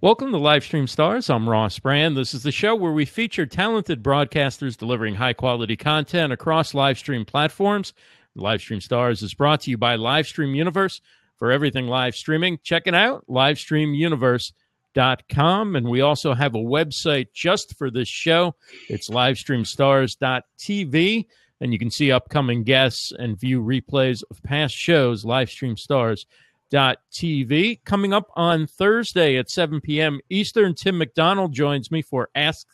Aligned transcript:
Welcome 0.00 0.30
to 0.30 0.38
Livestream 0.38 0.88
Stars. 0.88 1.28
I'm 1.28 1.48
Ross 1.48 1.80
Brand. 1.80 2.16
This 2.16 2.32
is 2.32 2.44
the 2.44 2.52
show 2.52 2.76
where 2.76 2.92
we 2.92 3.04
feature 3.04 3.46
talented 3.46 4.00
broadcasters 4.00 4.76
delivering 4.76 5.16
high 5.16 5.32
quality 5.32 5.76
content 5.76 6.32
across 6.32 6.72
livestream 6.72 7.26
platforms. 7.26 7.94
Livestream 8.36 8.80
Stars 8.80 9.24
is 9.24 9.34
brought 9.34 9.62
to 9.62 9.72
you 9.72 9.76
by 9.76 9.96
Livestream 9.96 10.54
Universe 10.54 11.00
for 11.36 11.50
everything 11.50 11.88
live 11.88 12.14
streaming. 12.14 12.60
Check 12.62 12.84
it 12.86 12.94
out, 12.94 13.24
livestreamuniverse.com. 13.28 15.74
And 15.74 15.88
we 15.88 16.00
also 16.00 16.32
have 16.32 16.54
a 16.54 16.58
website 16.58 17.32
just 17.34 17.76
for 17.76 17.90
this 17.90 18.08
show. 18.08 18.54
It's 18.88 19.10
livestreamstars.tv. 19.10 21.26
And 21.60 21.72
you 21.72 21.78
can 21.80 21.90
see 21.90 22.12
upcoming 22.12 22.62
guests 22.62 23.12
and 23.18 23.36
view 23.36 23.60
replays 23.60 24.22
of 24.30 24.40
past 24.44 24.76
shows, 24.76 25.24
livestreamstars.tv. 25.24 26.24
Coming 26.70 28.12
up 28.12 28.28
on 28.36 28.66
Thursday 28.66 29.36
at 29.36 29.50
7 29.50 29.80
p.m. 29.80 30.20
Eastern, 30.30 30.74
Tim 30.74 30.98
McDonald 30.98 31.52
joins 31.52 31.90
me 31.90 32.02
for 32.02 32.28
Ask 32.34 32.66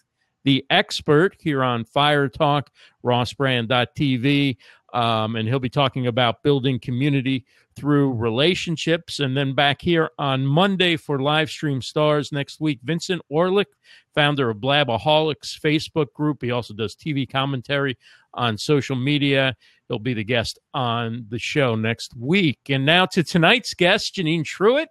the 0.45 0.65
Expert 0.70 1.37
here 1.41 1.62
on 1.62 1.84
Fire 1.84 2.29
Talk, 2.29 2.70
rossbrand.tv. 3.05 4.57
Um, 4.93 5.37
and 5.37 5.48
he'll 5.48 5.59
be 5.59 5.69
talking 5.69 6.07
about 6.07 6.43
building 6.45 6.79
community 6.79 7.45
through 7.75 8.12
relationships. 8.12 9.19
And 9.19 9.37
then 9.37 9.53
back 9.53 9.83
here 9.83 10.11
on 10.19 10.47
Monday 10.47 10.97
for 10.97 11.19
live 11.20 11.51
stream 11.51 11.83
stars 11.83 12.31
next 12.31 12.61
week, 12.61 12.79
Vincent 12.84 13.20
Orlick, 13.33 13.67
founder 14.15 14.51
of 14.51 14.59
Blabaholics 14.59 15.59
Facebook 15.59 16.12
group. 16.12 16.42
He 16.42 16.53
also 16.53 16.75
does 16.75 16.95
TV 16.95 17.29
commentary 17.29 17.98
on 18.34 18.56
social 18.56 18.97
media. 18.97 19.56
He'll 19.88 19.98
be 19.98 20.15
the 20.15 20.24
guest 20.24 20.59
on 20.73 21.27
the 21.29 21.38
show 21.38 21.74
next 21.74 22.16
week. 22.16 22.59
And 22.69 22.87
now 22.87 23.06
to 23.06 23.23
tonight's 23.23 23.75
guest, 23.75 24.16
Janine 24.16 24.45
Truitt 24.45 24.87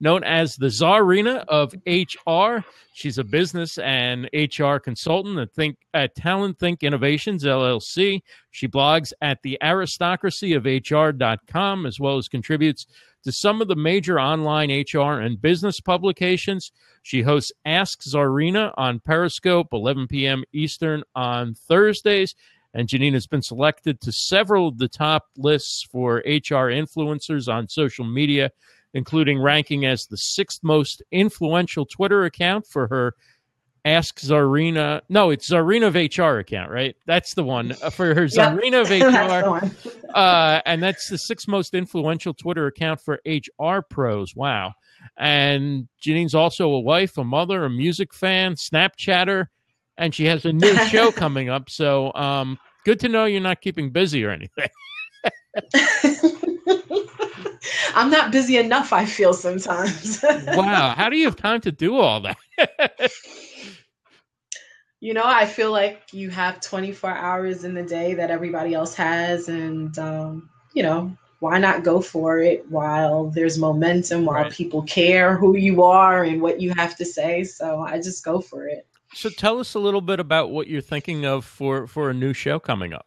known 0.00 0.22
as 0.24 0.56
the 0.56 0.66
Czarina 0.66 1.44
of 1.48 1.74
HR. 1.86 2.64
She's 2.92 3.18
a 3.18 3.24
business 3.24 3.78
and 3.78 4.28
HR 4.32 4.76
consultant 4.76 5.38
at 5.38 5.52
Think 5.52 5.76
at 5.94 6.14
Talent 6.14 6.58
Think 6.58 6.82
Innovations 6.82 7.44
LLC. 7.44 8.20
She 8.50 8.68
blogs 8.68 9.12
at 9.20 9.38
the 9.42 9.58
aristocracy 9.62 10.54
of 10.54 10.66
HR.com 10.66 11.86
as 11.86 12.00
well 12.00 12.18
as 12.18 12.28
contributes 12.28 12.86
to 13.24 13.32
some 13.32 13.60
of 13.60 13.68
the 13.68 13.76
major 13.76 14.20
online 14.20 14.70
HR 14.70 15.20
and 15.20 15.40
business 15.40 15.80
publications. 15.80 16.72
She 17.02 17.22
hosts 17.22 17.52
Ask 17.64 18.02
Czarina 18.02 18.72
on 18.76 19.00
Periscope, 19.00 19.68
11 19.72 20.06
p.m. 20.08 20.44
Eastern 20.52 21.02
on 21.14 21.54
Thursdays. 21.54 22.34
And 22.76 22.86
Janine 22.88 23.14
has 23.14 23.26
been 23.26 23.42
selected 23.42 24.00
to 24.02 24.12
several 24.12 24.68
of 24.68 24.78
the 24.78 24.86
top 24.86 25.24
lists 25.36 25.82
for 25.90 26.18
HR 26.18 26.70
influencers 26.70 27.52
on 27.52 27.68
social 27.68 28.04
media 28.04 28.52
including 28.96 29.38
ranking 29.38 29.84
as 29.84 30.06
the 30.06 30.16
sixth 30.16 30.60
most 30.62 31.02
influential 31.12 31.84
Twitter 31.84 32.24
account 32.24 32.66
for 32.66 32.88
her 32.88 33.14
Ask 33.84 34.18
Czarina. 34.18 35.00
No, 35.08 35.30
it's 35.30 35.48
Czarina 35.48 35.86
of 35.86 35.94
HR 35.94 36.38
account, 36.38 36.72
right? 36.72 36.96
That's 37.06 37.34
the 37.34 37.44
one 37.44 37.72
uh, 37.82 37.90
for 37.90 38.14
her 38.14 38.26
Czarina 38.26 38.80
of 38.80 38.90
HR. 38.90 39.64
uh, 40.12 40.60
and 40.66 40.82
that's 40.82 41.08
the 41.08 41.18
sixth 41.18 41.46
most 41.46 41.72
influential 41.72 42.34
Twitter 42.34 42.66
account 42.66 43.00
for 43.00 43.20
HR 43.24 43.82
pros. 43.88 44.34
Wow. 44.34 44.72
And 45.16 45.86
Janine's 46.04 46.34
also 46.34 46.70
a 46.70 46.80
wife, 46.80 47.16
a 47.16 47.22
mother, 47.22 47.64
a 47.64 47.70
music 47.70 48.12
fan, 48.12 48.54
Snapchatter, 48.56 49.46
and 49.96 50.12
she 50.12 50.24
has 50.24 50.44
a 50.44 50.52
new 50.52 50.74
show 50.88 51.12
coming 51.12 51.48
up. 51.48 51.70
So 51.70 52.12
um, 52.14 52.58
good 52.86 53.00
to 53.00 53.08
know 53.08 53.24
you're 53.24 53.40
not 53.40 53.60
keeping 53.60 53.90
busy 53.90 54.24
or 54.24 54.30
anything. 54.30 54.68
I'm 57.96 58.10
not 58.10 58.30
busy 58.30 58.58
enough, 58.58 58.92
I 58.92 59.04
feel 59.04 59.34
sometimes. 59.34 60.22
wow. 60.22 60.94
How 60.96 61.08
do 61.08 61.16
you 61.16 61.24
have 61.24 61.34
time 61.34 61.60
to 61.62 61.72
do 61.72 61.96
all 61.96 62.20
that? 62.20 62.36
you 65.00 65.14
know, 65.14 65.24
I 65.24 65.46
feel 65.46 65.72
like 65.72 66.02
you 66.12 66.30
have 66.30 66.60
24 66.60 67.10
hours 67.10 67.64
in 67.64 67.74
the 67.74 67.82
day 67.82 68.14
that 68.14 68.30
everybody 68.30 68.72
else 68.72 68.94
has. 68.94 69.48
And, 69.48 69.98
um, 69.98 70.48
you 70.72 70.84
know, 70.84 71.16
why 71.40 71.58
not 71.58 71.82
go 71.82 72.00
for 72.00 72.38
it 72.38 72.70
while 72.70 73.30
there's 73.30 73.58
momentum, 73.58 74.26
while 74.26 74.44
right. 74.44 74.52
people 74.52 74.82
care 74.82 75.36
who 75.36 75.56
you 75.56 75.82
are 75.82 76.22
and 76.22 76.40
what 76.40 76.60
you 76.60 76.72
have 76.76 76.96
to 76.98 77.04
say? 77.04 77.42
So 77.42 77.80
I 77.80 77.96
just 77.96 78.24
go 78.24 78.40
for 78.40 78.68
it. 78.68 78.86
So 79.16 79.30
tell 79.30 79.58
us 79.58 79.72
a 79.72 79.78
little 79.78 80.02
bit 80.02 80.20
about 80.20 80.50
what 80.50 80.66
you're 80.66 80.82
thinking 80.82 81.24
of 81.24 81.46
for, 81.46 81.86
for 81.86 82.10
a 82.10 82.14
new 82.14 82.34
show 82.34 82.58
coming 82.58 82.92
up. 82.92 83.06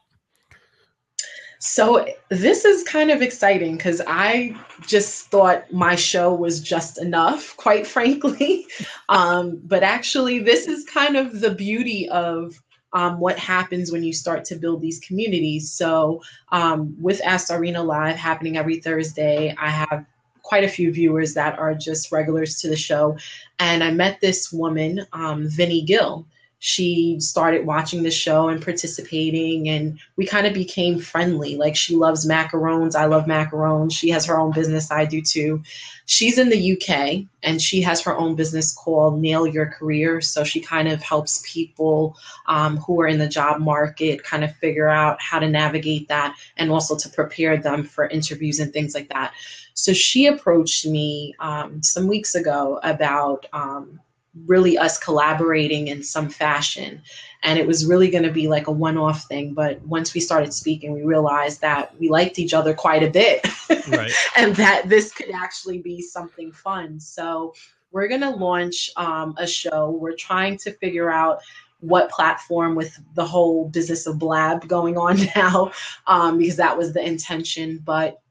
So 1.60 2.04
this 2.30 2.66
is 2.66 2.84
kind 2.84 3.12
of 3.12 3.22
exciting 3.22 3.78
because 3.78 4.02
I 4.08 4.56
just 4.88 5.28
thought 5.28 5.72
my 5.72 5.96
show 5.96 6.34
was 6.34 6.62
just 6.62 7.00
enough, 7.00 7.56
quite 7.58 7.86
frankly. 7.96 8.66
Um, 9.10 9.62
but 9.66 9.84
actually, 9.84 10.40
this 10.40 10.68
is 10.68 10.84
kind 10.86 11.16
of 11.16 11.42
the 11.42 11.52
beauty 11.52 12.10
of 12.10 12.60
um, 12.94 13.20
what 13.20 13.38
happens 13.38 13.92
when 13.92 14.04
you 14.04 14.12
start 14.12 14.46
to 14.46 14.56
build 14.56 14.82
these 14.82 15.00
communities. 15.02 15.72
So 15.72 16.24
um, 16.52 16.96
with 17.00 17.22
Ask 17.24 17.52
Czarina 17.52 17.86
Live 17.86 18.16
happening 18.16 18.58
every 18.58 18.80
Thursday, 18.80 19.54
I 19.60 19.70
have 19.70 20.08
quite 20.50 20.64
a 20.64 20.68
few 20.68 20.92
viewers 20.92 21.36
that 21.36 21.60
are 21.60 21.76
just 21.76 22.12
regulars 22.12 22.60
to 22.60 22.68
the 22.68 22.76
show. 22.76 23.16
And 23.60 23.84
I 23.84 23.92
met 23.92 24.20
this 24.20 24.52
woman, 24.52 25.06
um, 25.14 25.48
Vinnie 25.48 25.84
Gill 25.84 26.26
she 26.60 27.18
started 27.20 27.66
watching 27.66 28.04
the 28.04 28.12
show 28.12 28.50
and 28.50 28.62
participating 28.62 29.70
and 29.70 29.98
we 30.18 30.26
kind 30.26 30.46
of 30.46 30.54
became 30.54 31.00
friendly. 31.00 31.56
Like 31.56 31.76
she 31.76 31.96
loves 31.96 32.28
macarons. 32.28 32.96
I 32.96 33.06
love 33.06 33.26
macarons. 33.26 33.94
She 33.94 34.10
has 34.10 34.26
her 34.26 34.38
own 34.38 34.52
business. 34.52 34.92
I 34.92 35.06
do 35.06 35.22
too. 35.22 35.64
She's 36.06 36.38
in 36.38 36.50
the 36.50 36.74
uk 36.74 37.26
and 37.44 37.62
she 37.62 37.82
has 37.82 38.02
her 38.02 38.16
own 38.16 38.36
business 38.36 38.74
called 38.76 39.22
nail 39.22 39.48
your 39.48 39.68
career. 39.68 40.20
So 40.20 40.44
she 40.44 40.60
kind 40.60 40.90
of 40.90 41.02
helps 41.02 41.42
people 41.46 42.18
um, 42.48 42.76
who 42.78 43.00
are 43.00 43.08
in 43.08 43.20
the 43.20 43.30
job 43.30 43.62
market 43.62 44.24
kind 44.24 44.44
of 44.44 44.54
figure 44.58 44.90
out 44.90 45.22
how 45.22 45.40
to 45.40 45.48
navigate 45.48 46.10
that 46.10 46.36
and 46.58 46.72
also 46.72 46.98
to 46.98 47.10
prepare 47.10 47.56
them 47.56 47.84
for 47.84 48.08
interviews 48.08 48.60
and 48.60 48.74
things 48.74 48.94
like 48.94 49.08
that. 49.10 49.34
So 49.76 49.94
she 49.94 50.28
approached 50.28 50.86
me 50.86 51.36
um, 51.40 51.82
some 51.82 52.08
weeks 52.08 52.36
ago 52.36 52.82
about 52.84 53.46
um, 53.54 54.02
really 54.46 54.78
us 54.78 54.98
collaborating 54.98 55.88
in 55.88 56.04
some 56.04 56.30
fashion. 56.30 57.02
And 57.44 57.58
it 57.58 57.66
was 57.66 57.86
really 57.86 58.10
going 58.10 58.24
to 58.24 58.32
be 58.32 58.48
like 58.48 58.68
a 58.68 58.72
one 58.72 58.98
off 58.98 59.24
thing. 59.26 59.54
But 59.54 59.82
once 59.84 60.14
we 60.14 60.20
started 60.20 60.54
speaking, 60.54 60.94
we 60.94 61.04
realized 61.04 61.62
that 61.62 61.98
we 62.00 62.10
liked 62.10 62.40
each 62.40 62.54
other 62.54 62.74
quite 62.74 63.04
a 63.04 63.10
bit 63.10 63.48
right. 63.88 64.12
and 64.36 64.56
that 64.56 64.90
this 64.90 65.14
could 65.14 65.32
actually 65.32 65.80
be 65.80 66.02
something 66.02 66.52
fun. 66.52 67.00
So 67.00 67.54
we're 67.92 68.08
going 68.08 68.22
to 68.22 68.30
launch 68.30 68.90
um, 68.98 69.36
a 69.38 69.48
show. 69.48 69.92
We're 69.92 70.16
trying 70.16 70.58
to 70.58 70.74
figure 70.74 71.10
out 71.10 71.40
what 71.80 72.12
platform 72.12 72.76
with 72.76 73.00
the 73.16 73.26
whole 73.26 73.70
business 73.70 74.06
of 74.06 74.20
blab 74.20 74.68
going 74.68 74.98
on 74.98 75.18
now 75.36 75.72
um, 76.08 76.38
because 76.38 76.58
that 76.58 76.78
was 76.78 76.94
the 76.94 77.06
intention 77.06 77.80
but 77.86 78.22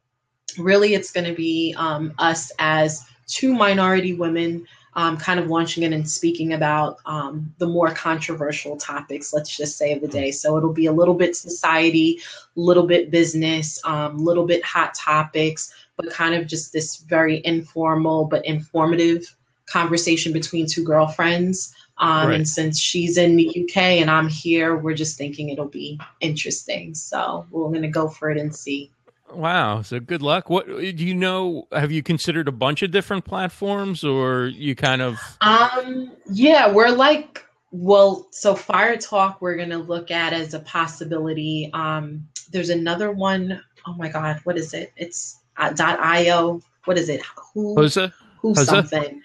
really 0.58 0.94
it's 0.94 1.12
going 1.12 1.26
to 1.26 1.34
be 1.34 1.74
um, 1.78 2.12
us 2.18 2.52
as 2.58 3.04
two 3.26 3.54
minority 3.54 4.14
women 4.14 4.66
um, 4.94 5.16
kind 5.16 5.38
of 5.38 5.48
launching 5.48 5.82
it 5.82 5.92
and 5.92 6.08
speaking 6.08 6.54
about 6.54 6.98
um, 7.06 7.52
the 7.58 7.66
more 7.66 7.92
controversial 7.92 8.76
topics, 8.76 9.32
let's 9.32 9.56
just 9.56 9.76
say, 9.76 9.92
of 9.92 10.00
the 10.00 10.08
day. 10.08 10.30
So 10.30 10.56
it'll 10.56 10.72
be 10.72 10.86
a 10.86 10.92
little 10.92 11.14
bit 11.14 11.36
society, 11.36 12.20
a 12.56 12.60
little 12.60 12.86
bit 12.86 13.10
business, 13.10 13.80
a 13.84 13.90
um, 13.90 14.18
little 14.18 14.46
bit 14.46 14.64
hot 14.64 14.94
topics, 14.94 15.72
but 15.96 16.10
kind 16.10 16.34
of 16.34 16.46
just 16.46 16.72
this 16.72 16.96
very 16.96 17.42
informal 17.44 18.24
but 18.24 18.44
informative 18.44 19.34
conversation 19.66 20.32
between 20.32 20.66
two 20.66 20.84
girlfriends. 20.84 21.74
Um, 21.98 22.28
right. 22.28 22.34
And 22.36 22.48
since 22.48 22.80
she's 22.80 23.18
in 23.18 23.36
the 23.36 23.48
UK 23.48 23.76
and 23.76 24.10
I'm 24.10 24.28
here, 24.28 24.76
we're 24.76 24.94
just 24.94 25.18
thinking 25.18 25.48
it'll 25.48 25.66
be 25.66 26.00
interesting. 26.20 26.94
So 26.94 27.46
we're 27.50 27.68
going 27.68 27.82
to 27.82 27.88
go 27.88 28.08
for 28.08 28.30
it 28.30 28.38
and 28.38 28.54
see. 28.54 28.90
Wow. 29.32 29.82
So 29.82 30.00
good 30.00 30.22
luck. 30.22 30.50
What 30.50 30.66
do 30.66 30.82
you 30.82 31.14
know? 31.14 31.66
Have 31.72 31.92
you 31.92 32.02
considered 32.02 32.48
a 32.48 32.52
bunch 32.52 32.82
of 32.82 32.90
different 32.90 33.24
platforms 33.24 34.04
or 34.04 34.46
you 34.46 34.74
kind 34.74 35.02
of 35.02 35.18
Um 35.40 36.12
yeah, 36.30 36.70
we're 36.70 36.90
like 36.90 37.44
well, 37.70 38.26
so 38.30 38.54
Fire 38.54 38.96
Talk 38.96 39.40
we're 39.40 39.56
going 39.56 39.68
to 39.70 39.78
look 39.78 40.10
at 40.10 40.32
as 40.32 40.54
a 40.54 40.60
possibility. 40.60 41.70
Um 41.74 42.26
there's 42.50 42.70
another 42.70 43.12
one. 43.12 43.62
Oh 43.86 43.94
my 43.94 44.08
god, 44.08 44.40
what 44.44 44.56
is 44.56 44.74
it? 44.74 44.92
It's 44.96 45.38
uh, 45.56 45.74
.io. 45.78 46.62
What 46.84 46.98
is 46.98 47.08
it? 47.08 47.22
Who 47.54 47.74
Huzzah? 47.80 48.12
Who 48.40 48.54
Huzzah? 48.54 48.64
something. 48.64 49.22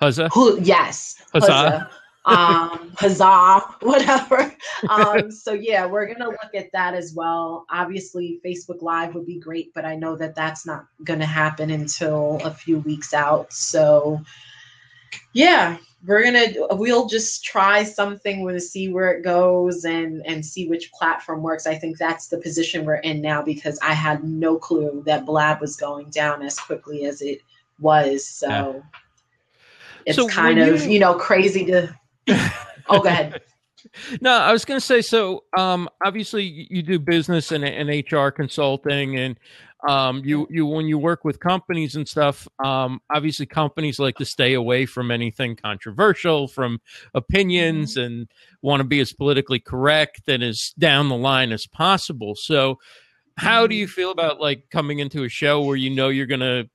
Huzzah? 0.00 0.28
Who 0.30 0.60
yes. 0.60 1.22
Huzzah. 1.32 1.52
Huzzah 1.52 1.90
um, 2.24 2.92
huzzah, 2.96 3.60
whatever. 3.80 4.52
Um, 4.90 5.30
so 5.30 5.54
yeah, 5.54 5.86
we're 5.86 6.06
gonna 6.06 6.28
look 6.28 6.54
at 6.54 6.70
that 6.72 6.92
as 6.92 7.14
well. 7.14 7.64
Obviously, 7.70 8.38
Facebook 8.44 8.82
Live 8.82 9.14
would 9.14 9.24
be 9.24 9.38
great, 9.38 9.72
but 9.72 9.86
I 9.86 9.94
know 9.94 10.14
that 10.16 10.34
that's 10.34 10.66
not 10.66 10.86
gonna 11.04 11.24
happen 11.24 11.70
until 11.70 12.38
a 12.44 12.50
few 12.50 12.80
weeks 12.80 13.14
out. 13.14 13.50
So 13.50 14.20
yeah, 15.32 15.78
we're 16.04 16.22
gonna 16.22 16.48
we'll 16.72 17.06
just 17.06 17.44
try 17.44 17.82
something 17.82 18.46
to 18.46 18.60
see 18.60 18.92
where 18.92 19.12
it 19.12 19.22
goes 19.22 19.86
and 19.86 20.22
and 20.26 20.44
see 20.44 20.68
which 20.68 20.92
platform 20.92 21.42
works. 21.42 21.66
I 21.66 21.76
think 21.76 21.96
that's 21.96 22.28
the 22.28 22.38
position 22.38 22.84
we're 22.84 22.96
in 22.96 23.22
now 23.22 23.40
because 23.40 23.78
I 23.80 23.94
had 23.94 24.22
no 24.22 24.58
clue 24.58 25.02
that 25.06 25.24
Blab 25.24 25.62
was 25.62 25.76
going 25.76 26.10
down 26.10 26.42
as 26.42 26.58
quickly 26.58 27.06
as 27.06 27.22
it 27.22 27.40
was. 27.78 28.26
So. 28.26 28.48
Yeah 28.48 28.98
it's 30.06 30.16
so 30.16 30.28
kind 30.28 30.58
of 30.58 30.84
you, 30.84 30.92
you 30.92 30.98
know 30.98 31.14
crazy 31.14 31.64
to. 31.66 31.94
oh, 32.88 33.00
go 33.00 33.04
ahead. 33.04 33.42
No, 34.20 34.32
I 34.32 34.52
was 34.52 34.64
going 34.64 34.80
to 34.80 34.84
say 34.84 35.02
so. 35.02 35.44
Um, 35.56 35.88
obviously, 36.04 36.44
you 36.70 36.82
do 36.82 36.98
business 36.98 37.52
and, 37.52 37.64
and 37.64 37.88
HR 38.10 38.28
consulting, 38.28 39.16
and 39.18 39.38
um, 39.88 40.22
you 40.24 40.46
you 40.50 40.64
when 40.64 40.86
you 40.86 40.98
work 40.98 41.24
with 41.24 41.40
companies 41.40 41.94
and 41.94 42.08
stuff. 42.08 42.48
Um, 42.64 43.00
obviously, 43.14 43.46
companies 43.46 43.98
like 43.98 44.16
to 44.16 44.24
stay 44.24 44.54
away 44.54 44.86
from 44.86 45.10
anything 45.10 45.56
controversial, 45.56 46.48
from 46.48 46.80
opinions, 47.12 47.96
mm-hmm. 47.96 48.04
and 48.04 48.28
want 48.62 48.80
to 48.80 48.84
be 48.84 49.00
as 49.00 49.12
politically 49.12 49.60
correct 49.60 50.22
and 50.28 50.42
as 50.42 50.72
down 50.78 51.08
the 51.08 51.16
line 51.16 51.52
as 51.52 51.66
possible. 51.66 52.34
So, 52.34 52.78
how 53.36 53.66
do 53.66 53.74
you 53.74 53.86
feel 53.86 54.10
about 54.10 54.40
like 54.40 54.70
coming 54.70 55.00
into 55.00 55.24
a 55.24 55.28
show 55.28 55.62
where 55.62 55.76
you 55.76 55.90
know 55.90 56.08
you're 56.08 56.26
going 56.26 56.40
to 56.40 56.68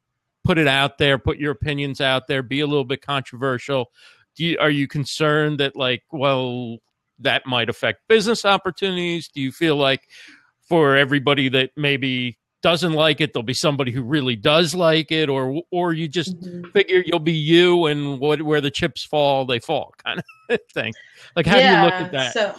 put 0.44 0.58
it 0.58 0.68
out 0.68 0.98
there, 0.98 1.18
put 1.18 1.38
your 1.38 1.52
opinions 1.52 2.02
out 2.02 2.28
there, 2.28 2.44
be 2.44 2.60
a 2.60 2.68
little 2.68 2.86
bit 2.86 3.02
controversial? 3.02 3.92
You, 4.40 4.58
are 4.60 4.70
you 4.70 4.88
concerned 4.88 5.60
that 5.60 5.76
like, 5.76 6.04
well, 6.12 6.78
that 7.20 7.46
might 7.46 7.70
affect 7.70 8.08
business 8.08 8.46
opportunities? 8.46 9.28
Do 9.28 9.42
you 9.42 9.52
feel 9.52 9.76
like 9.76 10.08
for 10.68 10.96
everybody 10.96 11.50
that 11.50 11.72
maybe 11.76 12.38
doesn't 12.62 12.94
like 12.94 13.22
it, 13.22 13.34
there'll 13.34 13.44
be 13.44 13.54
somebody 13.54 13.92
who 13.92 14.02
really 14.02 14.36
does 14.36 14.76
like 14.76 15.12
it, 15.12 15.30
or 15.30 15.62
or 15.72 15.94
you 15.94 16.08
just 16.08 16.40
mm-hmm. 16.40 16.70
figure 16.72 17.04
you'll 17.06 17.20
be 17.20 17.32
you, 17.34 17.86
and 17.86 18.20
what 18.20 18.42
where 18.42 18.62
the 18.62 18.72
chips 18.72 19.04
fall, 19.04 19.46
they 19.46 19.60
fall, 19.60 19.94
kind 20.06 20.22
of 20.50 20.60
thing. 20.74 20.94
Like, 21.36 21.46
how 21.46 21.58
yeah, 21.58 21.76
do 21.76 21.78
you 21.78 21.86
look 21.86 21.94
at 21.94 22.12
that? 22.12 22.34
So, 22.34 22.56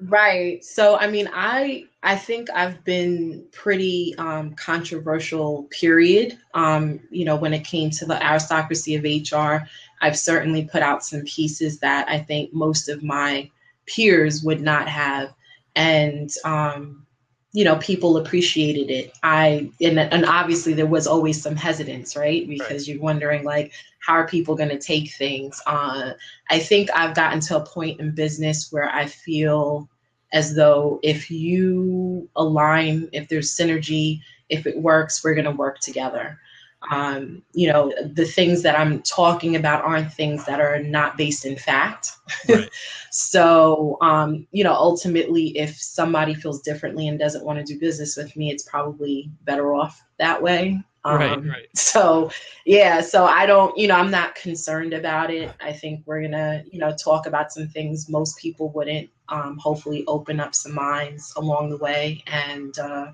right. 0.00 0.62
So, 0.64 0.98
I 0.98 1.10
mean, 1.10 1.28
I 1.32 1.86
I 2.02 2.16
think 2.16 2.48
I've 2.50 2.84
been 2.84 3.44
pretty 3.52 4.14
um, 4.18 4.54
controversial. 4.54 5.64
Period. 5.70 6.38
Um, 6.54 7.00
you 7.10 7.24
know, 7.24 7.36
when 7.36 7.54
it 7.54 7.64
came 7.64 7.90
to 7.90 8.04
the 8.04 8.22
aristocracy 8.24 8.94
of 8.94 9.04
HR, 9.04 9.66
I've 10.00 10.18
certainly 10.18 10.64
put 10.64 10.82
out 10.82 11.04
some 11.04 11.22
pieces 11.22 11.78
that 11.80 12.08
I 12.08 12.18
think 12.18 12.52
most 12.52 12.88
of 12.88 13.02
my 13.02 13.50
peers 13.86 14.42
would 14.42 14.60
not 14.60 14.88
have, 14.88 15.32
and 15.76 16.30
um, 16.44 17.06
you 17.52 17.64
know 17.64 17.76
people 17.76 18.16
appreciated 18.16 18.90
it. 18.90 19.12
I 19.22 19.70
and, 19.80 19.98
and 19.98 20.24
obviously 20.24 20.74
there 20.74 20.86
was 20.86 21.06
always 21.06 21.42
some 21.42 21.56
hesitance 21.56 22.16
right? 22.16 22.48
Because 22.48 22.88
right. 22.88 22.94
you're 22.94 23.02
wondering 23.02 23.44
like 23.44 23.72
how 24.00 24.14
are 24.14 24.26
people 24.26 24.54
going 24.56 24.70
to 24.70 24.78
take 24.78 25.12
things? 25.12 25.60
Uh, 25.66 26.12
i 26.50 26.58
think 26.58 26.90
i've 26.94 27.14
gotten 27.14 27.40
to 27.40 27.56
a 27.56 27.64
point 27.64 28.00
in 28.00 28.10
business 28.14 28.70
where 28.70 28.90
i 28.90 29.06
feel 29.06 29.88
as 30.32 30.54
though 30.54 31.00
if 31.02 31.30
you 31.30 32.28
align 32.36 33.08
if 33.12 33.28
there's 33.28 33.56
synergy 33.56 34.20
if 34.48 34.66
it 34.66 34.76
works 34.78 35.22
we're 35.22 35.34
going 35.34 35.44
to 35.44 35.50
work 35.50 35.78
together 35.80 36.38
um, 36.90 37.42
you 37.52 37.70
know 37.70 37.92
the 38.14 38.24
things 38.24 38.62
that 38.62 38.78
i'm 38.78 39.02
talking 39.02 39.56
about 39.56 39.84
aren't 39.84 40.12
things 40.12 40.44
that 40.46 40.60
are 40.60 40.82
not 40.82 41.16
based 41.16 41.44
in 41.44 41.56
fact 41.56 42.12
right. 42.48 42.70
so 43.10 43.98
um, 44.00 44.46
you 44.52 44.64
know 44.64 44.72
ultimately 44.72 45.56
if 45.58 45.76
somebody 45.80 46.34
feels 46.34 46.62
differently 46.62 47.08
and 47.08 47.18
doesn't 47.18 47.44
want 47.44 47.58
to 47.58 47.64
do 47.64 47.78
business 47.78 48.16
with 48.16 48.34
me 48.36 48.50
it's 48.50 48.62
probably 48.62 49.30
better 49.44 49.74
off 49.74 50.02
that 50.18 50.40
way 50.42 50.80
um, 51.04 51.16
right, 51.16 51.46
right. 51.46 51.68
so 51.74 52.30
yeah 52.66 53.00
so 53.00 53.24
i 53.24 53.46
don't 53.46 53.76
you 53.76 53.88
know 53.88 53.94
i'm 53.94 54.10
not 54.10 54.34
concerned 54.34 54.92
about 54.92 55.30
it 55.30 55.50
i 55.60 55.72
think 55.72 56.02
we're 56.06 56.22
gonna 56.22 56.62
you 56.70 56.78
know 56.78 56.94
talk 57.02 57.26
about 57.26 57.52
some 57.52 57.68
things 57.68 58.08
most 58.08 58.38
people 58.38 58.70
wouldn't 58.72 59.08
um, 59.30 59.56
hopefully 59.58 60.04
open 60.08 60.40
up 60.40 60.54
some 60.54 60.74
minds 60.74 61.32
along 61.36 61.70
the 61.70 61.76
way 61.78 62.22
and 62.26 62.78
uh, 62.78 63.12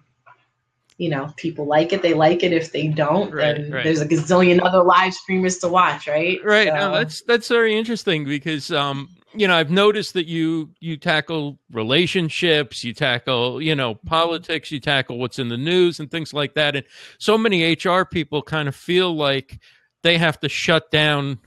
you 0.99 1.11
know, 1.11 1.33
people 1.37 1.67
like 1.67 1.93
it, 1.93 2.03
they 2.03 2.15
like 2.15 2.43
it. 2.43 2.53
If 2.53 2.73
they 2.73 2.89
don't, 2.89 3.33
right, 3.33 3.57
then 3.57 3.71
right. 3.71 3.85
there's 3.85 4.01
a 4.01 4.07
gazillion 4.07 4.61
other 4.63 4.83
live 4.83 5.13
streamers 5.15 5.59
to 5.59 5.69
watch, 5.69 6.07
right? 6.09 6.39
Right. 6.45 6.69
So. 6.69 6.75
No, 6.75 6.93
that's 6.93 7.23
that's 7.23 7.49
very 7.49 7.77
interesting 7.77 8.25
because 8.25 8.73
um, 8.73 9.09
you 9.37 9.47
know, 9.47 9.55
I've 9.55 9.71
noticed 9.71 10.15
that 10.15 10.27
you 10.27 10.71
you 10.81 10.97
tackle 10.97 11.59
relationships, 11.71 12.83
you 12.83 12.95
tackle, 12.95 13.61
you 13.61 13.75
know, 13.75 13.95
politics, 13.95 14.71
you 14.71 14.81
tackle 14.81 15.19
what's 15.19 15.39
in 15.39 15.49
the 15.49 15.59
news 15.59 16.01
and 16.01 16.11
things 16.11 16.33
like 16.33 16.55
that. 16.55 16.77
And 16.77 16.87
so 17.19 17.37
many 17.37 17.75
HR 17.75 18.03
people 18.05 18.43
kind 18.43 18.69
of 18.69 18.75
feel 18.75 19.15
like 19.15 19.61
they 20.03 20.19
have 20.19 20.41
to 20.41 20.49
shut 20.49 20.91
down 20.91 21.39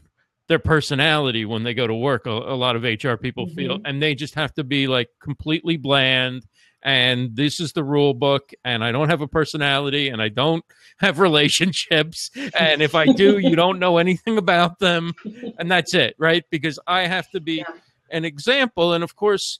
their 0.48 0.60
personality 0.60 1.46
when 1.46 1.64
they 1.64 1.74
go 1.74 1.88
to 1.88 1.96
work. 1.96 2.26
A, 2.26 2.32
a 2.32 2.56
lot 2.56 2.76
of 2.76 2.84
HR 2.84 3.16
people 3.16 3.48
mm-hmm. 3.48 3.56
feel, 3.56 3.80
and 3.86 4.02
they 4.02 4.16
just 4.16 4.36
have 4.36 4.54
to 4.56 4.64
be 4.64 4.88
like 4.88 5.10
completely 5.22 5.78
bland 5.78 6.46
and 6.84 7.36
this 7.36 7.60
is 7.60 7.74
the 7.74 7.84
rule 7.84 8.14
book 8.14 8.52
and 8.64 8.84
i 8.84 8.92
don't 8.92 9.10
have 9.10 9.22
a 9.22 9.28
personality 9.28 10.10
and 10.10 10.22
i 10.22 10.30
don't 10.30 10.64
have 11.00 11.20
relationships 11.20 12.30
and 12.58 12.82
if 12.82 12.96
i 12.96 13.06
do 13.06 13.38
you 13.38 13.56
don't 13.56 13.80
know 13.80 13.98
anything 13.98 14.38
about 14.38 14.80
them 14.80 15.14
and 15.58 15.72
that's 15.72 15.94
it 15.94 16.16
right 16.18 16.44
because 16.50 16.80
i 16.88 17.02
have 17.02 17.30
to 17.30 17.40
be 17.40 17.56
yeah. 17.56 17.66
an 18.12 18.26
example 18.26 18.94
and 18.94 19.04
of 19.04 19.16
course 19.16 19.60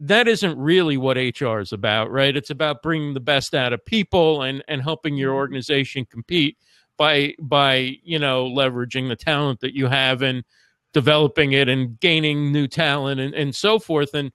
that 0.00 0.28
isn't 0.28 0.58
really 0.58 0.96
what 0.96 1.16
hr 1.16 1.58
is 1.58 1.72
about 1.72 2.10
right 2.10 2.36
it's 2.36 2.50
about 2.50 2.82
bringing 2.82 3.14
the 3.14 3.20
best 3.20 3.54
out 3.54 3.72
of 3.72 3.84
people 3.84 4.42
and 4.42 4.62
and 4.68 4.82
helping 4.82 5.16
your 5.16 5.30
mm-hmm. 5.30 5.38
organization 5.38 6.04
compete 6.04 6.56
by 6.96 7.34
by 7.38 7.96
you 8.02 8.18
know 8.18 8.44
leveraging 8.46 9.08
the 9.08 9.16
talent 9.16 9.60
that 9.60 9.74
you 9.74 9.86
have 9.86 10.20
and 10.20 10.44
developing 10.92 11.52
it 11.52 11.68
and 11.68 12.00
gaining 12.00 12.52
new 12.52 12.66
talent 12.66 13.20
and, 13.20 13.34
and 13.34 13.54
so 13.54 13.78
forth 13.78 14.14
and 14.14 14.32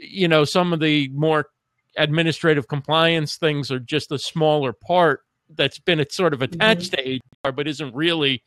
you 0.00 0.28
know 0.28 0.44
some 0.44 0.72
of 0.72 0.80
the 0.80 1.08
more 1.08 1.48
administrative 1.96 2.68
compliance 2.68 3.36
things 3.36 3.70
are 3.70 3.78
just 3.78 4.12
a 4.12 4.18
smaller 4.18 4.72
part 4.72 5.20
that's 5.54 5.78
been 5.78 6.04
sort 6.10 6.34
of 6.34 6.42
attached 6.42 6.92
mm-hmm. 6.92 7.18
to 7.42 7.48
HR, 7.48 7.52
but 7.52 7.68
isn't 7.68 7.94
really 7.94 8.42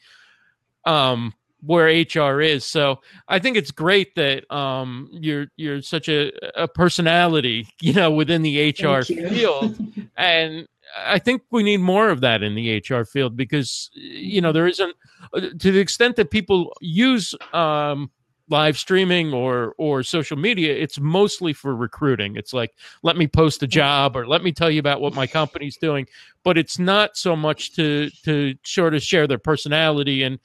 um, 0.86 1.34
where 1.62 1.88
HR 1.88 2.42
is. 2.42 2.66
So 2.66 3.00
I 3.28 3.40
think 3.40 3.57
it's 3.57 3.72
great 3.72 4.16
that 4.16 4.51
um, 4.54 5.10
you're 5.12 5.48
you're 5.57 5.81
such 5.81 6.10
a, 6.10 6.31
a 6.56 6.68
personality, 6.68 7.68
you 7.81 7.94
know, 7.94 8.12
within 8.12 8.42
the 8.42 8.69
HR 8.69 9.04
field, 9.04 9.78
and 10.18 10.68
I 10.98 11.19
think 11.19 11.44
we 11.52 11.63
need 11.63 11.78
more 11.78 12.10
of 12.10 12.22
that 12.22 12.42
in 12.44 12.56
the 12.56 12.84
HR 12.90 13.04
field 13.04 13.36
because 13.36 13.90
you 13.94 14.42
know 14.42 14.52
there 14.52 14.68
isn't 14.68 14.95
uh, 15.34 15.42
to 15.60 15.72
the 15.72 15.80
extent 15.80 16.16
that 16.16 16.31
people 16.31 16.74
use 16.81 17.36
um, 17.54 18.12
live 18.50 18.78
streaming 18.78 19.34
or 19.34 19.74
or 19.78 20.04
social 20.04 20.38
media 20.38 20.74
it's 20.75 21.00
mostly 21.00 21.54
for 21.54 21.75
recruiting. 21.75 22.36
It's 22.36 22.54
like 22.54 22.74
let 23.04 23.18
me 23.18 23.28
post 23.28 23.63
a 23.63 23.68
job 23.68 24.16
or 24.16 24.28
let 24.28 24.44
me 24.44 24.51
tell 24.51 24.69
you 24.69 24.80
about 24.80 25.01
what 25.01 25.13
my 25.13 25.28
company's 25.28 25.78
doing. 25.78 26.07
But 26.44 26.57
it's 26.57 26.80
not 26.80 27.16
so 27.16 27.36
much 27.36 27.74
to 27.75 28.10
to 28.25 28.56
sort 28.63 28.94
of 28.94 29.04
share 29.04 29.28
their 29.28 29.40
personality 29.40 30.24
and 30.24 30.40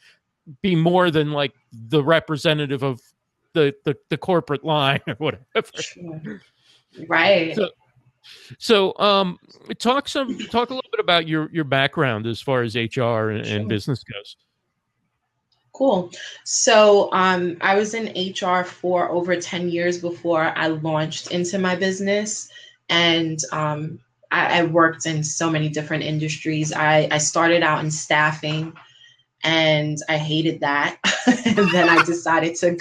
be 0.62 0.77
more 0.77 1.11
than 1.11 1.33
like 1.33 1.53
the 1.73 2.03
representative 2.03 2.83
of 2.83 3.01
the 3.55 3.75
the, 3.85 3.97
the 4.11 4.19
corporate 4.19 4.64
line 4.64 5.00
or 5.09 5.14
whatever. 5.14 5.71
Right. 7.09 7.55
So, 7.57 7.69
so 8.59 8.99
um 8.99 9.38
talk 9.78 10.09
some 10.09 10.38
talk 10.38 10.71
a 10.71 10.75
little 10.75 10.90
bit 10.90 11.00
about 11.00 11.26
your 11.28 11.50
your 11.52 11.64
background 11.64 12.26
as 12.26 12.40
far 12.40 12.62
as 12.62 12.75
hr 12.75 12.81
and, 12.81 12.97
sure. 12.97 13.59
and 13.59 13.69
business 13.69 14.02
goes 14.05 14.37
Cool. 15.75 16.12
So 16.45 17.12
um, 17.12 17.57
I 17.61 17.75
was 17.75 17.95
in 17.95 18.33
HR 18.33 18.62
for 18.62 19.11
over 19.11 19.35
10 19.35 19.69
years 19.69 19.99
before 20.00 20.57
I 20.57 20.69
launched 20.69 21.33
into 21.33 21.59
my 21.59 21.75
business. 21.75 22.49
And 22.88 23.40
um, 23.50 23.99
I, 24.31 24.61
I, 24.61 24.62
worked 24.64 25.04
in 25.04 25.25
so 25.25 25.50
many 25.50 25.69
different 25.69 26.04
industries. 26.04 26.73
I, 26.73 27.09
I 27.11 27.19
started 27.19 27.64
out 27.64 27.83
in 27.83 27.90
staffing 27.90 28.73
and 29.43 29.99
I 30.09 30.16
hated 30.16 30.61
that. 30.61 30.99
and 31.45 31.69
then 31.73 31.88
I 31.88 32.04
decided 32.04 32.54
to 32.57 32.78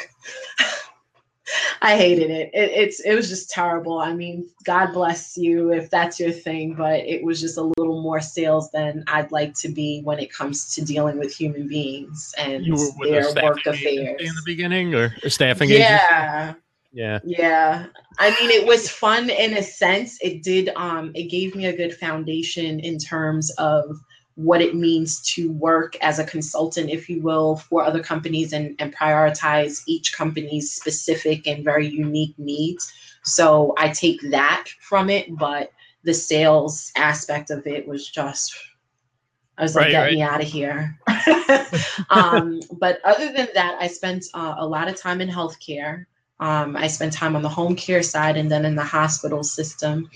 I 1.82 1.98
hated 1.98 2.30
it. 2.30 2.50
it. 2.54 2.72
It's 2.72 3.00
it 3.02 3.16
was 3.16 3.30
just 3.30 3.50
terrible. 3.50 4.00
I 4.00 4.14
mean, 4.14 4.50
God 4.64 4.94
bless 4.94 5.38
you 5.38 5.72
if 5.72 5.90
that's 5.90 6.20
your 6.20 6.32
thing, 6.32 6.76
but 6.76 7.00
it 7.00 7.24
was 7.24 7.42
just 7.42 7.58
a 7.58 7.72
little 7.78 8.02
more 8.02 8.22
sales 8.22 8.72
than 8.72 9.04
I'd 9.08 9.32
like 9.32 9.54
to 9.56 9.70
be 9.70 10.02
when 10.04 10.20
it 10.20 10.32
comes 10.32 10.74
to 10.76 10.84
dealing 10.84 11.20
with 11.20 11.36
human 11.36 11.68
beings 11.68 12.34
and 12.38 12.66
their 12.66 13.34
work 13.44 13.66
affairs. 13.66 14.22
In 14.22 14.28
the 14.28 14.44
beginning, 14.46 14.96
or 14.96 15.14
staffing 15.30 15.70
yeah. 15.70 16.46
Agency? 16.50 16.60
Yeah. 16.94 17.20
Yeah. 17.24 17.88
I 18.20 18.30
mean, 18.40 18.52
it 18.52 18.68
was 18.68 18.88
fun 18.88 19.30
in 19.30 19.58
a 19.58 19.64
sense. 19.64 20.18
It 20.22 20.44
did 20.44 20.70
um 20.76 21.12
it 21.16 21.24
gave 21.24 21.56
me 21.56 21.66
a 21.66 21.76
good 21.76 21.96
foundation 21.96 22.80
in 22.80 23.00
terms 23.00 23.50
of 23.58 24.00
what 24.36 24.62
it 24.62 24.76
means 24.76 25.22
to 25.34 25.52
work 25.52 25.96
as 26.02 26.20
a 26.20 26.24
consultant, 26.24 26.90
if 26.90 27.08
you 27.10 27.22
will, 27.22 27.58
for 27.58 27.84
other 27.84 28.02
companies 28.02 28.54
and, 28.54 28.76
and 28.80 28.96
prioritize 28.96 29.84
each 29.88 30.14
company's 30.14 30.72
specific 30.72 31.48
and 31.48 31.64
very 31.64 31.88
unique 31.88 32.34
needs. 32.38 32.92
So 33.24 33.74
I 33.78 33.90
take 33.90 34.20
that 34.32 34.68
from 34.82 35.10
it, 35.10 35.38
but 35.38 35.72
the 36.04 36.14
sales 36.14 36.92
aspect 36.96 37.52
of 37.52 37.66
it 37.68 37.88
was 37.88 38.10
just 38.10 38.54
I 39.58 39.62
was 39.62 39.76
like, 39.76 39.86
right, 39.86 39.92
get 39.92 40.02
right. 40.02 40.14
me 40.14 40.22
out 40.22 40.42
of 40.42 40.48
here. 40.48 40.98
um, 42.10 42.60
but 42.80 43.00
other 43.06 43.32
than 43.32 43.50
that, 43.54 43.78
I 43.80 43.88
spent 43.88 44.26
uh, 44.34 44.56
a 44.58 44.66
lot 44.66 44.88
of 44.88 44.96
time 44.96 45.22
in 45.22 45.30
healthcare. 45.30 46.06
Um, 46.44 46.76
I 46.76 46.88
spent 46.88 47.14
time 47.14 47.38
on 47.38 47.42
the 47.42 47.48
home 47.48 47.74
care 47.74 48.04
side 48.04 48.36
and 48.36 48.52
then 48.52 48.66
in 48.66 48.76
the 48.76 48.84
hospital 48.84 49.46
system. 49.46 50.10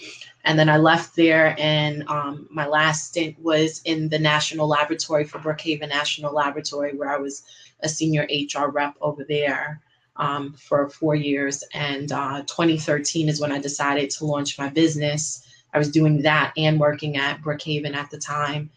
And 0.43 0.60
then 0.60 0.67
I 0.67 0.75
left 0.75 1.15
there, 1.15 1.55
and 1.57 2.05
um, 2.10 2.48
my 2.51 2.67
last 2.67 3.07
stint 3.07 3.39
was 3.39 3.81
in 3.86 4.10
the 4.10 4.19
National 4.19 4.67
Laboratory 4.67 5.24
for 5.24 5.39
Brookhaven 5.39 5.88
National 5.88 6.34
Laboratory, 6.34 6.98
where 6.98 7.10
I 7.10 7.17
was 7.17 7.43
a 7.79 7.88
senior 7.88 8.27
HR 8.29 8.67
rep 8.67 8.96
over 9.00 9.24
there 9.24 9.81
um, 10.17 10.53
for 10.53 10.89
four 10.89 11.15
years. 11.15 11.63
And 11.74 12.12
uh, 12.12 12.41
2013 12.41 13.29
is 13.29 13.39
when 13.39 13.53
I 13.53 13.60
decided 13.60 14.10
to 14.10 14.25
launch 14.25 14.60
my 14.60 14.67
business. 14.67 15.48
I 15.74 15.77
was 15.77 15.89
doing 15.89 16.22
that 16.24 16.51
and 16.57 16.77
working 16.77 17.15
at 17.15 17.41
Brookhaven 17.41 17.96
at 17.96 18.10
the 18.12 18.17
time. 18.17 18.69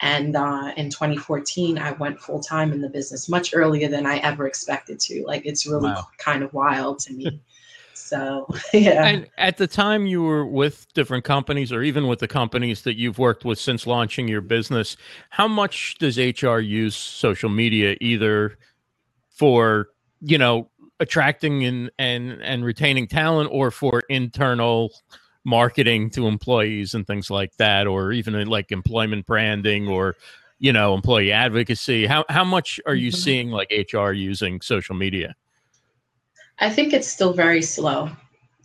And 0.00 0.36
uh, 0.36 0.72
in 0.76 0.90
2014, 0.90 1.78
I 1.78 1.92
went 1.92 2.20
full 2.20 2.40
time 2.40 2.72
in 2.72 2.80
the 2.80 2.88
business 2.88 3.28
much 3.28 3.54
earlier 3.54 3.88
than 3.88 4.04
I 4.04 4.18
ever 4.18 4.46
expected 4.46 5.00
to. 5.00 5.24
Like, 5.26 5.46
it's 5.46 5.66
really 5.66 5.88
wow. 5.88 6.06
kind 6.18 6.42
of 6.42 6.52
wild 6.52 6.98
to 7.00 7.14
me. 7.14 7.40
so, 7.94 8.46
yeah. 8.74 9.06
And 9.06 9.26
at 9.38 9.56
the 9.56 9.66
time 9.66 10.06
you 10.06 10.22
were 10.22 10.44
with 10.44 10.92
different 10.92 11.24
companies, 11.24 11.72
or 11.72 11.82
even 11.82 12.08
with 12.08 12.18
the 12.18 12.28
companies 12.28 12.82
that 12.82 12.98
you've 12.98 13.18
worked 13.18 13.44
with 13.44 13.58
since 13.58 13.86
launching 13.86 14.28
your 14.28 14.42
business, 14.42 14.98
how 15.30 15.48
much 15.48 15.96
does 15.98 16.18
HR 16.18 16.58
use 16.58 16.94
social 16.94 17.48
media 17.48 17.96
either 18.02 18.58
for, 19.30 19.88
you 20.20 20.36
know, 20.36 20.68
attracting 21.00 21.64
and 21.64 21.90
and 21.98 22.40
and 22.42 22.64
retaining 22.64 23.06
talent 23.06 23.50
or 23.52 23.70
for 23.70 24.02
internal 24.08 24.92
marketing 25.46 26.10
to 26.10 26.26
employees 26.26 26.92
and 26.92 27.06
things 27.06 27.30
like 27.30 27.56
that 27.56 27.86
or 27.86 28.12
even 28.12 28.46
like 28.48 28.72
employment 28.72 29.24
branding 29.26 29.86
or 29.86 30.16
you 30.58 30.72
know 30.72 30.92
employee 30.92 31.32
advocacy. 31.32 32.04
How 32.04 32.24
how 32.28 32.44
much 32.44 32.80
are 32.84 32.94
you 32.94 33.10
mm-hmm. 33.10 33.16
seeing 33.16 33.50
like 33.50 33.72
hr 33.92 34.10
using 34.10 34.60
social 34.60 34.96
media? 34.96 35.34
I 36.58 36.68
think 36.68 36.92
it's 36.92 37.08
still 37.08 37.32
very 37.32 37.62
slow. 37.62 38.10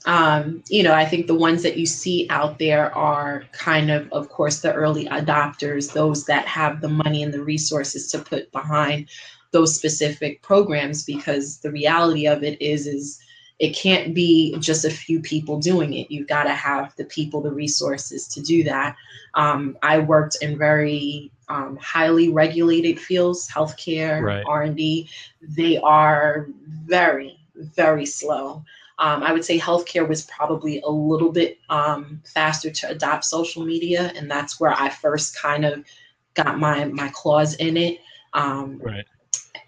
Um, 0.08 0.64
you 0.68 0.82
know 0.82 0.96
i 0.96 1.06
think 1.06 1.28
the 1.28 1.36
ones 1.36 1.62
that 1.62 1.78
you 1.78 1.86
see 1.86 2.26
out 2.32 2.58
there 2.58 2.92
are 2.96 3.44
kind 3.52 3.92
of 3.92 4.12
of 4.12 4.30
course 4.30 4.62
the 4.62 4.74
early 4.74 5.06
adopters 5.06 5.94
those 5.94 6.26
that 6.26 6.48
have 6.48 6.82
the 6.82 6.90
money 6.90 7.22
and 7.22 7.32
the 7.32 7.44
resources 7.44 8.10
to 8.10 8.18
put 8.18 8.52
behind 8.52 9.10
those 9.52 9.76
specific 9.76 10.42
programs 10.42 11.04
because 11.04 11.60
the 11.60 11.70
reality 11.70 12.26
of 12.26 12.42
it 12.42 12.60
is 12.60 12.88
is 12.88 13.22
it 13.62 13.76
can't 13.76 14.16
be 14.16 14.58
just 14.58 14.86
a 14.86 14.90
few 14.90 15.22
people 15.22 15.60
doing 15.60 15.94
it. 15.94 16.10
You've 16.10 16.28
got 16.28 16.46
to 16.46 16.54
have 16.54 16.96
the 16.96 17.06
people 17.06 17.42
the 17.42 17.52
resources 17.52 18.28
to 18.30 18.42
do 18.42 18.64
that. 18.64 18.96
Um, 19.36 19.78
i 19.84 20.00
worked 20.00 20.38
in 20.42 20.58
very 20.58 21.32
um, 21.48 21.78
highly 21.78 22.28
regulated 22.28 23.00
fields 23.00 23.50
healthcare 23.50 24.22
right. 24.22 24.44
r&d 24.46 25.10
they 25.42 25.78
are 25.78 26.48
very 26.68 27.40
very 27.56 28.06
slow. 28.06 28.64
Um, 29.00 29.24
i 29.24 29.32
would 29.32 29.46
say 29.46 29.58
healthcare 29.58 30.08
was 30.08 30.24
probably 30.24 30.82
a 30.82 30.90
little 30.90 31.32
bit 31.32 31.60
um, 31.70 32.22
faster 32.26 32.72
to 32.72 32.90
adopt 32.90 33.24
social 33.24 33.64
media 33.64 34.12
and 34.16 34.30
that's 34.30 34.60
where 34.60 34.74
i 34.74 34.90
first 34.90 35.38
kind 35.40 35.64
of 35.66 35.86
got 36.34 36.60
my 36.60 36.86
my 36.86 37.10
claws 37.14 37.54
in 37.56 37.78
it. 37.78 38.00
Um, 38.34 38.80
right 38.84 39.06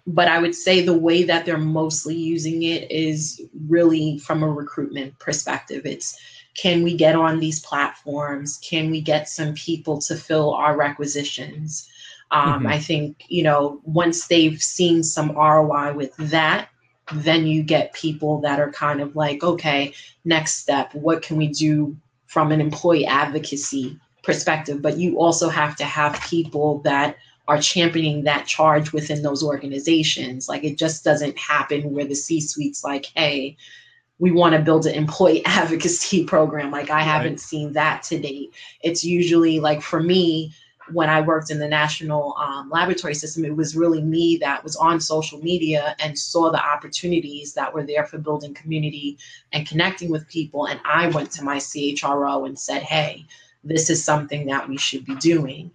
but 0.06 0.28
I 0.28 0.38
would 0.38 0.54
say 0.54 0.82
the 0.82 0.96
way 0.96 1.22
that 1.22 1.46
they're 1.46 1.58
mostly 1.58 2.14
using 2.14 2.62
it 2.62 2.90
is 2.90 3.40
really 3.66 4.18
from 4.18 4.42
a 4.42 4.48
recruitment 4.50 5.18
perspective. 5.18 5.86
It's 5.86 6.18
can 6.54 6.82
we 6.82 6.96
get 6.96 7.16
on 7.16 7.40
these 7.40 7.60
platforms? 7.60 8.58
Can 8.58 8.90
we 8.90 9.00
get 9.00 9.28
some 9.28 9.54
people 9.54 9.98
to 10.02 10.14
fill 10.14 10.54
our 10.54 10.76
requisitions? 10.76 11.88
Um, 12.30 12.60
mm-hmm. 12.60 12.66
I 12.68 12.78
think, 12.78 13.24
you 13.28 13.42
know, 13.42 13.80
once 13.84 14.28
they've 14.28 14.62
seen 14.62 15.02
some 15.02 15.32
ROI 15.32 15.94
with 15.94 16.14
that, 16.16 16.68
then 17.12 17.46
you 17.46 17.62
get 17.62 17.92
people 17.92 18.40
that 18.42 18.60
are 18.60 18.70
kind 18.72 19.00
of 19.00 19.16
like, 19.16 19.42
okay, 19.42 19.92
next 20.24 20.58
step, 20.58 20.94
what 20.94 21.22
can 21.22 21.36
we 21.36 21.48
do 21.48 21.96
from 22.26 22.52
an 22.52 22.60
employee 22.60 23.06
advocacy 23.06 23.98
perspective? 24.22 24.80
But 24.80 24.96
you 24.96 25.18
also 25.18 25.48
have 25.48 25.76
to 25.76 25.84
have 25.84 26.20
people 26.22 26.78
that 26.80 27.16
are 27.46 27.60
championing 27.60 28.24
that 28.24 28.46
charge 28.46 28.92
within 28.92 29.22
those 29.22 29.42
organizations. 29.42 30.48
Like 30.48 30.64
it 30.64 30.78
just 30.78 31.04
doesn't 31.04 31.38
happen 31.38 31.92
where 31.92 32.06
the 32.06 32.14
C 32.14 32.40
suite's 32.40 32.82
like, 32.82 33.06
hey, 33.14 33.56
we 34.18 34.30
want 34.30 34.54
to 34.54 34.62
build 34.62 34.86
an 34.86 34.94
employee 34.94 35.44
advocacy 35.46 36.24
program. 36.24 36.70
Like 36.70 36.90
I 36.90 37.02
haven't 37.02 37.40
seen 37.40 37.72
that 37.72 38.02
to 38.04 38.18
date. 38.18 38.54
It's 38.82 39.04
usually 39.04 39.60
like 39.60 39.82
for 39.82 40.02
me, 40.02 40.52
when 40.92 41.08
I 41.08 41.22
worked 41.22 41.50
in 41.50 41.58
the 41.58 41.68
national 41.68 42.36
um, 42.36 42.68
laboratory 42.68 43.14
system, 43.14 43.44
it 43.44 43.56
was 43.56 43.74
really 43.74 44.02
me 44.02 44.36
that 44.38 44.62
was 44.62 44.76
on 44.76 45.00
social 45.00 45.38
media 45.38 45.96
and 45.98 46.18
saw 46.18 46.50
the 46.50 46.62
opportunities 46.62 47.54
that 47.54 47.72
were 47.72 47.84
there 47.84 48.04
for 48.04 48.18
building 48.18 48.52
community 48.52 49.16
and 49.52 49.66
connecting 49.66 50.10
with 50.10 50.28
people. 50.28 50.66
And 50.66 50.80
I 50.84 51.08
went 51.08 51.30
to 51.32 51.44
my 51.44 51.56
CHRO 51.56 52.46
and 52.46 52.58
said, 52.58 52.82
hey, 52.82 53.24
this 53.62 53.88
is 53.88 54.04
something 54.04 54.46
that 54.46 54.68
we 54.68 54.76
should 54.76 55.06
be 55.06 55.14
doing. 55.16 55.70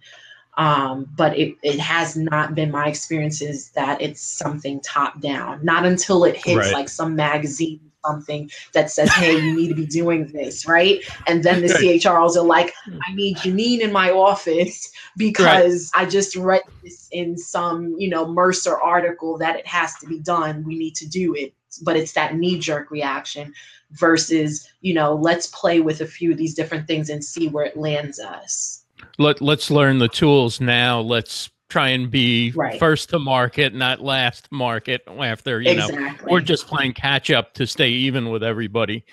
Um, 0.56 1.08
but 1.16 1.38
it, 1.38 1.56
it 1.62 1.78
has 1.78 2.16
not 2.16 2.54
been 2.54 2.70
my 2.70 2.88
experiences 2.88 3.70
that 3.70 4.02
it's 4.02 4.20
something 4.20 4.80
top 4.80 5.20
down. 5.20 5.64
Not 5.64 5.86
until 5.86 6.24
it 6.24 6.36
hits 6.36 6.56
right. 6.56 6.72
like 6.72 6.88
some 6.88 7.16
magazine 7.16 7.80
something 8.04 8.50
that 8.72 8.90
says, 8.90 9.12
hey, 9.12 9.38
you 9.38 9.54
need 9.54 9.68
to 9.68 9.74
be 9.74 9.86
doing 9.86 10.26
this, 10.28 10.66
right? 10.66 11.00
And 11.26 11.42
then 11.42 11.60
the 11.60 11.68
CHRs 11.68 12.36
are 12.36 12.44
like, 12.44 12.72
I 12.86 13.14
need 13.14 13.36
Janine 13.38 13.80
in 13.80 13.92
my 13.92 14.10
office 14.10 14.90
because 15.16 15.90
right. 15.94 16.02
I 16.02 16.08
just 16.08 16.36
read 16.36 16.62
this 16.82 17.08
in 17.12 17.36
some, 17.36 17.94
you 17.98 18.08
know, 18.08 18.26
Mercer 18.26 18.78
article 18.80 19.38
that 19.38 19.56
it 19.56 19.66
has 19.66 19.94
to 19.98 20.06
be 20.06 20.18
done. 20.18 20.64
We 20.64 20.78
need 20.78 20.94
to 20.96 21.08
do 21.08 21.34
it. 21.34 21.54
But 21.82 21.96
it's 21.96 22.12
that 22.12 22.34
knee 22.34 22.58
jerk 22.58 22.90
reaction 22.90 23.54
versus, 23.92 24.68
you 24.80 24.92
know, 24.92 25.14
let's 25.14 25.46
play 25.48 25.80
with 25.80 26.00
a 26.00 26.06
few 26.06 26.32
of 26.32 26.36
these 26.36 26.54
different 26.54 26.86
things 26.88 27.10
and 27.10 27.24
see 27.24 27.48
where 27.48 27.64
it 27.64 27.76
lands 27.76 28.18
us 28.18 28.79
let 29.18 29.40
let's 29.40 29.70
learn 29.70 29.98
the 29.98 30.08
tools 30.08 30.60
now. 30.60 31.00
Let's 31.00 31.50
try 31.68 31.88
and 31.88 32.10
be 32.10 32.52
right. 32.56 32.78
first 32.78 33.10
to 33.10 33.18
market, 33.18 33.74
not 33.74 34.00
last 34.00 34.50
market 34.50 35.02
after 35.08 35.60
you 35.60 35.70
exactly. 35.70 35.98
know 36.04 36.14
we're 36.28 36.40
just 36.40 36.66
playing 36.66 36.92
catch 36.92 37.30
up 37.30 37.54
to 37.54 37.66
stay 37.66 37.90
even 37.90 38.28
with 38.30 38.42
everybody. 38.42 39.04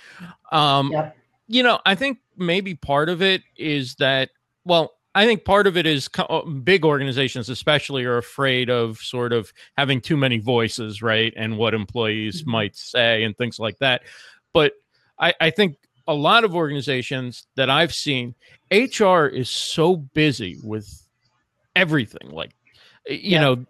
Um, 0.51 0.91
yep. 0.91 1.15
You 1.47 1.63
know, 1.63 1.79
I 1.85 1.95
think 1.95 2.17
maybe 2.35 2.75
part 2.75 3.09
of 3.09 3.21
it 3.21 3.41
is 3.55 3.95
that 3.95 4.29
well, 4.65 4.93
I 5.15 5.25
think 5.25 5.45
part 5.45 5.65
of 5.65 5.77
it 5.77 5.85
is 5.85 6.07
co- 6.07 6.23
uh, 6.23 6.45
big 6.45 6.85
organizations, 6.85 7.49
especially, 7.49 8.05
are 8.05 8.17
afraid 8.17 8.69
of 8.69 8.97
sort 8.97 9.33
of 9.33 9.51
having 9.77 10.01
too 10.01 10.17
many 10.17 10.37
voices, 10.37 11.01
right, 11.01 11.33
and 11.35 11.57
what 11.57 11.73
employees 11.73 12.41
mm-hmm. 12.41 12.51
might 12.51 12.75
say 12.75 13.23
and 13.23 13.35
things 13.37 13.57
like 13.59 13.79
that. 13.79 14.03
But 14.53 14.73
I, 15.19 15.33
I 15.39 15.49
think 15.49 15.77
a 16.07 16.13
lot 16.13 16.43
of 16.43 16.55
organizations 16.55 17.47
that 17.55 17.69
I've 17.69 17.93
seen, 17.93 18.35
HR 18.71 19.25
is 19.25 19.49
so 19.49 19.95
busy 19.95 20.57
with 20.63 20.87
everything. 21.75 22.31
Like, 22.31 22.51
you 23.07 23.17
yeah. 23.21 23.41
know, 23.41 23.65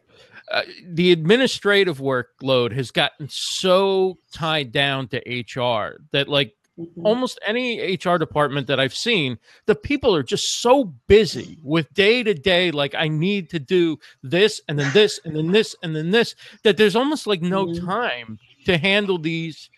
uh, 0.51 0.61
the 0.85 1.11
administrative 1.11 1.99
workload 1.99 2.71
has 2.71 2.91
gotten 2.91 3.27
so 3.29 4.17
tied 4.31 4.71
down 4.71 5.07
to 5.09 5.17
HR 5.17 5.99
that, 6.11 6.29
like, 6.29 6.53
mm-hmm. 6.79 7.05
almost 7.05 7.39
any 7.45 7.95
HR 7.95 8.17
department 8.17 8.67
that 8.67 8.79
I've 8.79 8.93
seen, 8.93 9.39
the 9.65 9.75
people 9.75 10.15
are 10.15 10.23
just 10.23 10.61
so 10.61 10.85
busy 11.07 11.57
with 11.63 11.93
day 11.93 12.23
to 12.23 12.33
day, 12.33 12.71
like, 12.71 12.95
I 12.95 13.07
need 13.07 13.49
to 13.49 13.59
do 13.59 13.99
this 14.23 14.61
and 14.69 14.79
then 14.79 14.93
this 14.93 15.19
and 15.25 15.35
then 15.35 15.51
this 15.51 15.75
and 15.83 15.95
then 15.95 16.11
this, 16.11 16.35
that 16.63 16.77
there's 16.77 16.95
almost 16.95 17.27
like 17.27 17.41
no 17.41 17.65
mm-hmm. 17.65 17.85
time 17.85 18.39
to 18.65 18.77
handle 18.77 19.17
these 19.17 19.69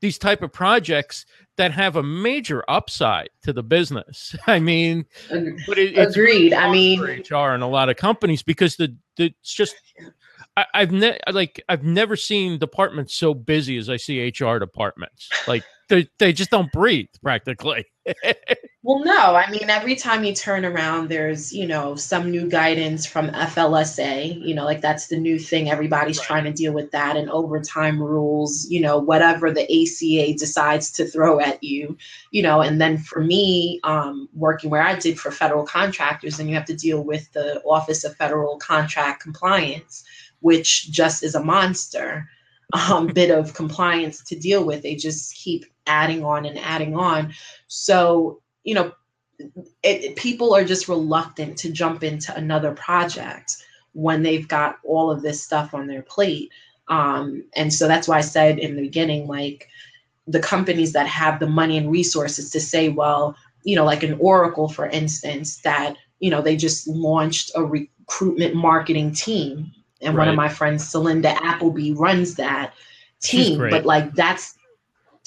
these 0.00 0.18
type 0.18 0.42
of 0.42 0.52
projects 0.52 1.24
that 1.56 1.72
have 1.72 1.96
a 1.96 2.02
major 2.02 2.64
upside 2.68 3.30
to 3.42 3.52
the 3.52 3.62
business. 3.62 4.36
I 4.46 4.58
mean, 4.58 5.06
but 5.66 5.78
it, 5.78 5.96
it's 5.96 6.16
agreed. 6.16 6.52
Really 6.52 6.54
I 6.54 6.70
mean, 6.70 7.00
HR 7.00 7.54
and 7.54 7.62
a 7.62 7.66
lot 7.66 7.88
of 7.88 7.96
companies 7.96 8.42
because 8.42 8.76
the, 8.76 8.94
the 9.16 9.26
it's 9.40 9.52
just 9.52 9.74
I, 10.56 10.80
have 10.80 10.92
ne- 10.92 11.18
like 11.30 11.62
I've 11.68 11.84
never 11.84 12.16
seen 12.16 12.58
departments 12.58 13.14
so 13.14 13.34
busy 13.34 13.76
as 13.76 13.90
I 13.90 13.96
see 13.96 14.26
HR 14.28 14.58
departments. 14.58 15.28
Like 15.46 15.62
they 15.88 16.08
they 16.18 16.32
just 16.32 16.50
don't 16.50 16.72
breathe 16.72 17.08
practically. 17.22 17.84
well, 18.82 19.04
no, 19.04 19.34
I 19.34 19.50
mean 19.50 19.68
every 19.68 19.96
time 19.96 20.24
you 20.24 20.34
turn 20.34 20.64
around, 20.64 21.10
there's 21.10 21.52
you 21.52 21.66
know 21.66 21.94
some 21.94 22.30
new 22.30 22.48
guidance 22.48 23.04
from 23.04 23.28
FLSA. 23.28 24.40
You 24.42 24.54
know, 24.54 24.64
like 24.64 24.80
that's 24.80 25.08
the 25.08 25.18
new 25.18 25.38
thing. 25.38 25.70
Everybody's 25.70 26.18
right. 26.18 26.26
trying 26.26 26.44
to 26.44 26.52
deal 26.52 26.72
with 26.72 26.90
that 26.92 27.18
and 27.18 27.28
overtime 27.28 28.02
rules. 28.02 28.66
You 28.70 28.80
know, 28.80 28.98
whatever 28.98 29.50
the 29.50 29.64
ACA 29.64 30.38
decides 30.38 30.90
to 30.92 31.06
throw 31.06 31.38
at 31.38 31.62
you. 31.62 31.98
You 32.30 32.42
know, 32.42 32.62
and 32.62 32.80
then 32.80 32.96
for 32.96 33.20
me, 33.20 33.80
um, 33.84 34.28
working 34.32 34.70
where 34.70 34.82
I 34.82 34.94
did 34.94 35.20
for 35.20 35.30
federal 35.30 35.66
contractors, 35.66 36.40
and 36.40 36.48
you 36.48 36.54
have 36.54 36.66
to 36.66 36.74
deal 36.74 37.04
with 37.04 37.30
the 37.32 37.60
Office 37.62 38.04
of 38.04 38.16
Federal 38.16 38.56
Contract 38.56 39.22
Compliance 39.22 40.04
which 40.40 40.90
just 40.90 41.22
is 41.22 41.34
a 41.34 41.42
monster 41.42 42.28
um, 42.72 43.06
bit 43.14 43.30
of 43.30 43.54
compliance 43.54 44.22
to 44.24 44.38
deal 44.38 44.64
with. 44.64 44.82
They 44.82 44.94
just 44.94 45.34
keep 45.34 45.64
adding 45.86 46.24
on 46.24 46.44
and 46.44 46.58
adding 46.58 46.96
on. 46.96 47.32
So, 47.68 48.40
you 48.64 48.74
know, 48.74 48.92
it, 49.82 50.16
people 50.16 50.54
are 50.54 50.64
just 50.64 50.88
reluctant 50.88 51.58
to 51.58 51.70
jump 51.70 52.02
into 52.02 52.34
another 52.34 52.72
project 52.72 53.56
when 53.92 54.22
they've 54.22 54.48
got 54.48 54.78
all 54.84 55.10
of 55.10 55.22
this 55.22 55.42
stuff 55.42 55.74
on 55.74 55.86
their 55.86 56.02
plate. 56.02 56.50
Um, 56.88 57.44
and 57.54 57.72
so 57.72 57.88
that's 57.88 58.08
why 58.08 58.18
I 58.18 58.22
said 58.22 58.58
in 58.58 58.76
the 58.76 58.82
beginning, 58.82 59.26
like 59.26 59.68
the 60.26 60.40
companies 60.40 60.92
that 60.92 61.06
have 61.06 61.40
the 61.40 61.46
money 61.46 61.76
and 61.76 61.90
resources 61.90 62.50
to 62.50 62.60
say, 62.60 62.88
well, 62.88 63.36
you 63.64 63.74
know, 63.74 63.84
like 63.84 64.02
an 64.02 64.16
Oracle, 64.20 64.68
for 64.68 64.86
instance, 64.86 65.58
that, 65.62 65.96
you 66.20 66.30
know, 66.30 66.42
they 66.42 66.56
just 66.56 66.86
launched 66.86 67.50
a 67.54 67.64
recruitment 67.64 68.54
marketing 68.54 69.12
team 69.12 69.72
and 70.00 70.14
right. 70.14 70.22
one 70.22 70.28
of 70.28 70.36
my 70.36 70.48
friends, 70.48 70.84
Celinda 70.84 71.36
Appleby, 71.42 71.92
runs 71.92 72.34
that 72.36 72.74
team. 73.20 73.58
But 73.58 73.84
like 73.84 74.14
that's 74.14 74.56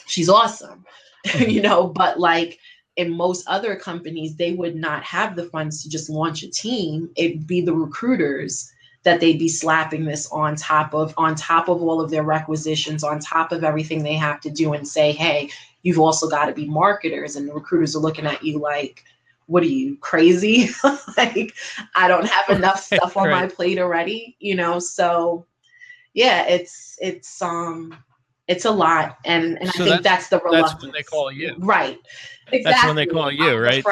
she's 0.06 0.30
awesome, 0.30 0.86
mm-hmm. 1.28 1.50
you 1.50 1.62
know. 1.62 1.88
But 1.88 2.20
like 2.20 2.60
in 2.96 3.12
most 3.12 3.48
other 3.48 3.76
companies, 3.76 4.36
they 4.36 4.54
would 4.54 4.76
not 4.76 5.04
have 5.04 5.36
the 5.36 5.46
funds 5.46 5.84
to 5.84 5.90
just 5.90 6.10
launch 6.10 6.44
a 6.44 6.50
team. 6.50 7.10
It'd 7.16 7.48
be 7.48 7.62
the 7.62 7.74
recruiters 7.74 8.72
that 9.04 9.22
they'd 9.22 9.40
be 9.40 9.48
slapping 9.48 10.04
this 10.04 10.30
on 10.32 10.56
top 10.56 10.94
of 10.94 11.14
on 11.18 11.36
top 11.36 11.70
of 11.70 11.82
all 11.82 12.02
of 12.02 12.12
their 12.12 12.24
requisitions, 12.24 13.04
on 13.04 13.20
top 13.20 13.52
of 13.52 13.64
everything 13.64 14.04
they 14.04 14.16
have 14.16 14.42
to 14.42 14.50
do, 14.50 14.74
and 14.74 14.88
say, 14.88 15.12
hey, 15.12 15.50
you've 15.84 16.00
also 16.00 16.30
got 16.30 16.46
to 16.46 16.54
be 16.54 16.68
marketers, 16.68 17.36
and 17.36 17.48
the 17.48 17.54
recruiters 17.54 17.96
are 17.96 18.00
looking 18.00 18.26
at 18.26 18.44
you 18.44 18.60
like 18.60 19.04
what 19.50 19.63
are 19.63 19.68
you 19.68 19.98
crazy? 19.98 20.70
Like 21.18 21.53
i 21.96 22.08
don't 22.08 22.25
have 22.25 22.56
enough 22.56 22.82
stuff 22.82 23.18
on 23.18 23.27
right. 23.27 23.41
my 23.41 23.48
plate 23.48 23.77
already 23.77 24.38
you 24.39 24.56
know? 24.56 24.79
So 24.79 25.46
yeah 26.13 26.46
it's 26.46 26.98
it's 27.01 27.41
um 27.41 27.98
it's 28.48 28.65
a 28.65 28.72
lot. 28.72 29.18
And 29.25 29.60
and 29.62 29.70
so 29.70 29.84
i 29.84 29.88
think 29.88 30.03
that's, 30.03 30.27
that's 30.27 30.29
the 30.29 30.39
reluctance 30.39 30.72
that's 30.72 30.84
when 30.84 30.91
they 30.91 31.03
call 31.03 31.32
you. 31.32 31.56
Right. 31.60 32.00
Exactly. 32.51 32.63
that's 32.63 32.86
when 32.86 32.96
they 32.96 33.06
call 33.06 33.32
you 33.32 33.58
right? 33.60 33.84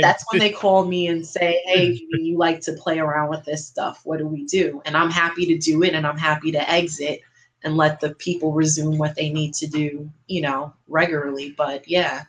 that's 0.00 0.24
when 0.30 0.38
they 0.38 0.50
call 0.50 0.84
me 0.84 1.08
and 1.08 1.26
say 1.26 1.60
hey 1.66 2.00
you 2.12 2.38
like 2.38 2.60
to 2.62 2.72
play 2.74 2.98
around 2.98 3.30
with 3.30 3.44
this 3.44 3.66
stuff. 3.66 4.02
What 4.04 4.18
do 4.18 4.26
we 4.26 4.44
do? 4.44 4.82
And 4.84 4.96
i'm 4.96 5.10
happy 5.10 5.46
to 5.46 5.58
do 5.58 5.82
it 5.82 5.94
and 5.94 6.06
i'm 6.06 6.18
happy 6.18 6.52
to 6.52 6.70
exit 6.70 7.20
and 7.64 7.76
let 7.76 8.00
the 8.00 8.14
people 8.16 8.52
resume 8.52 8.98
what 8.98 9.16
they 9.16 9.30
need 9.30 9.54
to 9.54 9.66
do 9.66 10.10
you 10.26 10.42
know 10.42 10.72
regularly. 10.88 11.54
But 11.56 11.88
yeah 11.88 12.24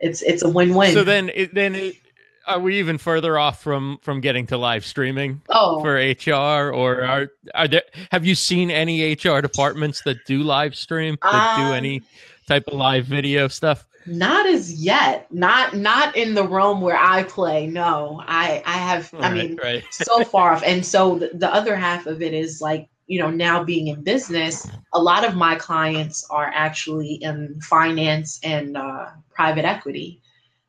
it's 0.00 0.22
it's 0.22 0.42
a 0.42 0.48
win-win. 0.48 0.92
So 0.92 1.04
then, 1.04 1.30
it, 1.34 1.54
then 1.54 1.74
it, 1.74 1.96
are 2.46 2.58
we 2.58 2.78
even 2.78 2.98
further 2.98 3.38
off 3.38 3.62
from 3.62 3.98
from 4.02 4.20
getting 4.20 4.46
to 4.48 4.56
live 4.56 4.84
streaming? 4.84 5.42
Oh. 5.48 5.80
for 5.80 5.94
HR 5.94 6.72
or 6.72 7.02
are 7.02 7.28
are 7.54 7.68
there? 7.68 7.82
Have 8.10 8.26
you 8.26 8.34
seen 8.34 8.70
any 8.70 9.12
HR 9.12 9.40
departments 9.40 10.02
that 10.04 10.24
do 10.26 10.42
live 10.42 10.74
stream 10.74 11.18
that 11.22 11.58
um, 11.58 11.68
do 11.68 11.74
any 11.74 12.02
type 12.48 12.64
of 12.66 12.74
live 12.74 13.06
video 13.06 13.48
stuff? 13.48 13.86
Not 14.06 14.46
as 14.46 14.72
yet. 14.72 15.32
Not 15.32 15.76
not 15.76 16.16
in 16.16 16.34
the 16.34 16.46
realm 16.46 16.80
where 16.80 16.96
I 16.96 17.22
play. 17.24 17.66
No, 17.66 18.22
I 18.26 18.62
I 18.64 18.78
have. 18.78 19.12
All 19.14 19.22
I 19.22 19.30
right, 19.30 19.50
mean, 19.50 19.58
right. 19.62 19.84
so 19.90 20.24
far 20.24 20.52
off. 20.52 20.62
And 20.64 20.84
so 20.84 21.18
the, 21.18 21.30
the 21.34 21.52
other 21.52 21.76
half 21.76 22.06
of 22.06 22.22
it 22.22 22.32
is 22.32 22.60
like 22.60 22.88
you 23.10 23.18
know 23.18 23.28
now 23.28 23.62
being 23.62 23.88
in 23.88 24.02
business 24.02 24.70
a 24.94 25.02
lot 25.02 25.28
of 25.28 25.34
my 25.34 25.56
clients 25.56 26.24
are 26.30 26.50
actually 26.54 27.14
in 27.14 27.60
finance 27.60 28.38
and 28.44 28.76
uh, 28.76 29.06
private 29.34 29.64
equity 29.64 30.22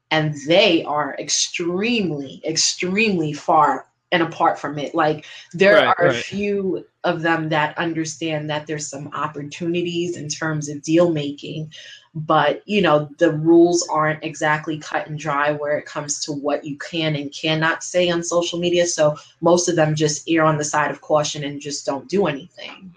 and 0.10 0.36
they 0.48 0.83
are 0.83 1.15
extremely 1.19 2.41
extremely 2.43 3.31
far 3.31 3.88
and 4.12 4.24
apart 4.24 4.57
from 4.57 4.79
it 4.79 4.95
like 4.95 5.25
there 5.53 5.75
right, 5.75 5.95
are 6.00 6.07
right. 6.07 6.15
a 6.15 6.19
few 6.19 6.83
of 7.03 7.22
them 7.22 7.50
that 7.50 7.77
understand 7.77 8.50
that 8.50 8.67
there's 8.67 8.88
some 8.88 9.10
opportunities 9.13 10.17
in 10.17 10.29
terms 10.29 10.70
of 10.70 10.81
deal 10.81 11.12
making 11.12 11.72
but 12.13 12.62
you 12.65 12.81
know 12.81 13.10
the 13.17 13.31
rules 13.31 13.88
aren't 13.89 14.24
exactly 14.24 14.77
cut 14.77 15.08
and 15.08 15.17
dry 15.17 15.51
where 15.51 15.77
it 15.77 15.86
comes 15.86 16.24
to 16.24 16.31
what 16.31 16.65
you 16.65 16.77
can 16.77 17.15
and 17.15 17.34
cannot 17.34 17.84
say 17.84 18.10
on 18.10 18.22
social 18.22 18.60
media 18.60 18.86
so 18.86 19.15
most 19.39 19.70
of 19.70 19.75
them 19.75 19.96
just 19.96 20.29
err 20.29 20.43
on 20.43 20.58
the 20.58 20.63
side 20.63 20.91
of 20.91 21.01
caution 21.01 21.43
and 21.43 21.62
just 21.62 21.86
don't 21.86 22.10
do 22.10 22.27
anything 22.27 22.93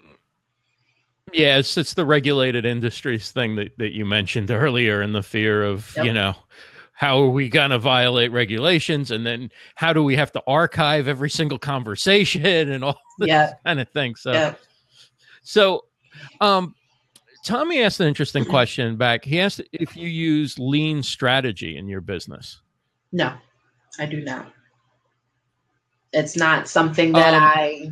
yeah 1.31 1.57
it's, 1.57 1.77
it's 1.77 1.93
the 1.93 2.05
regulated 2.05 2.65
industries 2.65 3.31
thing 3.31 3.55
that, 3.55 3.75
that 3.77 3.93
you 3.93 4.05
mentioned 4.05 4.51
earlier 4.51 5.01
and 5.01 5.15
the 5.15 5.23
fear 5.23 5.63
of 5.63 5.93
yep. 5.95 6.05
you 6.05 6.13
know 6.13 6.35
how 6.95 7.21
are 7.21 7.29
we 7.29 7.49
going 7.49 7.71
to 7.71 7.77
violate 7.77 8.31
regulations 8.31 9.11
and 9.11 9.25
then 9.25 9.51
how 9.75 9.93
do 9.93 10.01
we 10.03 10.15
have 10.15 10.31
to 10.31 10.41
archive 10.47 11.07
every 11.07 11.29
single 11.29 11.59
conversation 11.59 12.45
and 12.71 12.83
all 12.83 12.99
this 13.19 13.27
yeah. 13.27 13.53
kind 13.65 13.79
of 13.79 13.89
thing 13.89 14.15
so 14.15 14.31
yeah. 14.31 14.53
so 15.43 15.85
um 16.41 16.73
Tommy 17.45 17.83
asked 17.83 17.99
an 17.99 18.07
interesting 18.07 18.43
question 18.43 18.95
back. 18.95 19.23
He 19.23 19.39
asked 19.39 19.61
if 19.71 19.95
you 19.95 20.07
use 20.07 20.57
lean 20.57 21.03
strategy 21.03 21.77
in 21.77 21.87
your 21.87 22.01
business. 22.01 22.59
No, 23.11 23.35
I 23.99 24.07
do 24.07 24.21
not. 24.21 24.51
It's 26.11 26.35
not 26.35 26.67
something 26.67 27.11
that 27.11 27.35
um, 27.35 27.43
I 27.43 27.91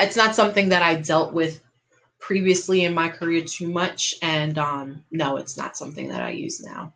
it's 0.00 0.16
not 0.16 0.34
something 0.34 0.68
that 0.70 0.82
I 0.82 0.96
dealt 0.96 1.32
with 1.32 1.62
previously 2.18 2.84
in 2.84 2.94
my 2.94 3.08
career 3.08 3.44
too 3.44 3.68
much 3.68 4.16
and 4.22 4.58
um 4.58 5.04
no, 5.12 5.36
it's 5.36 5.56
not 5.56 5.76
something 5.76 6.08
that 6.08 6.20
I 6.20 6.30
use 6.30 6.60
now. 6.60 6.92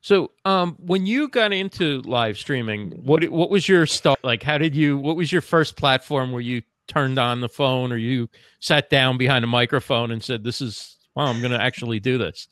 So, 0.00 0.30
um, 0.44 0.76
when 0.78 1.06
you 1.06 1.28
got 1.28 1.52
into 1.52 2.02
live 2.02 2.38
streaming, 2.38 2.92
what 3.04 3.28
what 3.28 3.50
was 3.50 3.68
your 3.68 3.84
start? 3.86 4.22
Like, 4.22 4.42
how 4.42 4.58
did 4.58 4.74
you? 4.74 4.96
What 4.96 5.16
was 5.16 5.32
your 5.32 5.42
first 5.42 5.76
platform 5.76 6.32
where 6.32 6.40
you 6.40 6.62
turned 6.88 7.18
on 7.18 7.40
the 7.40 7.48
phone 7.48 7.92
or 7.92 7.96
you 7.96 8.28
sat 8.60 8.90
down 8.90 9.16
behind 9.16 9.44
a 9.44 9.48
microphone 9.48 10.10
and 10.10 10.24
said, 10.24 10.42
This 10.42 10.60
is, 10.60 10.96
wow, 11.14 11.26
I'm 11.26 11.40
going 11.40 11.52
to 11.52 11.62
actually 11.62 12.00
do 12.00 12.18
this? 12.18 12.48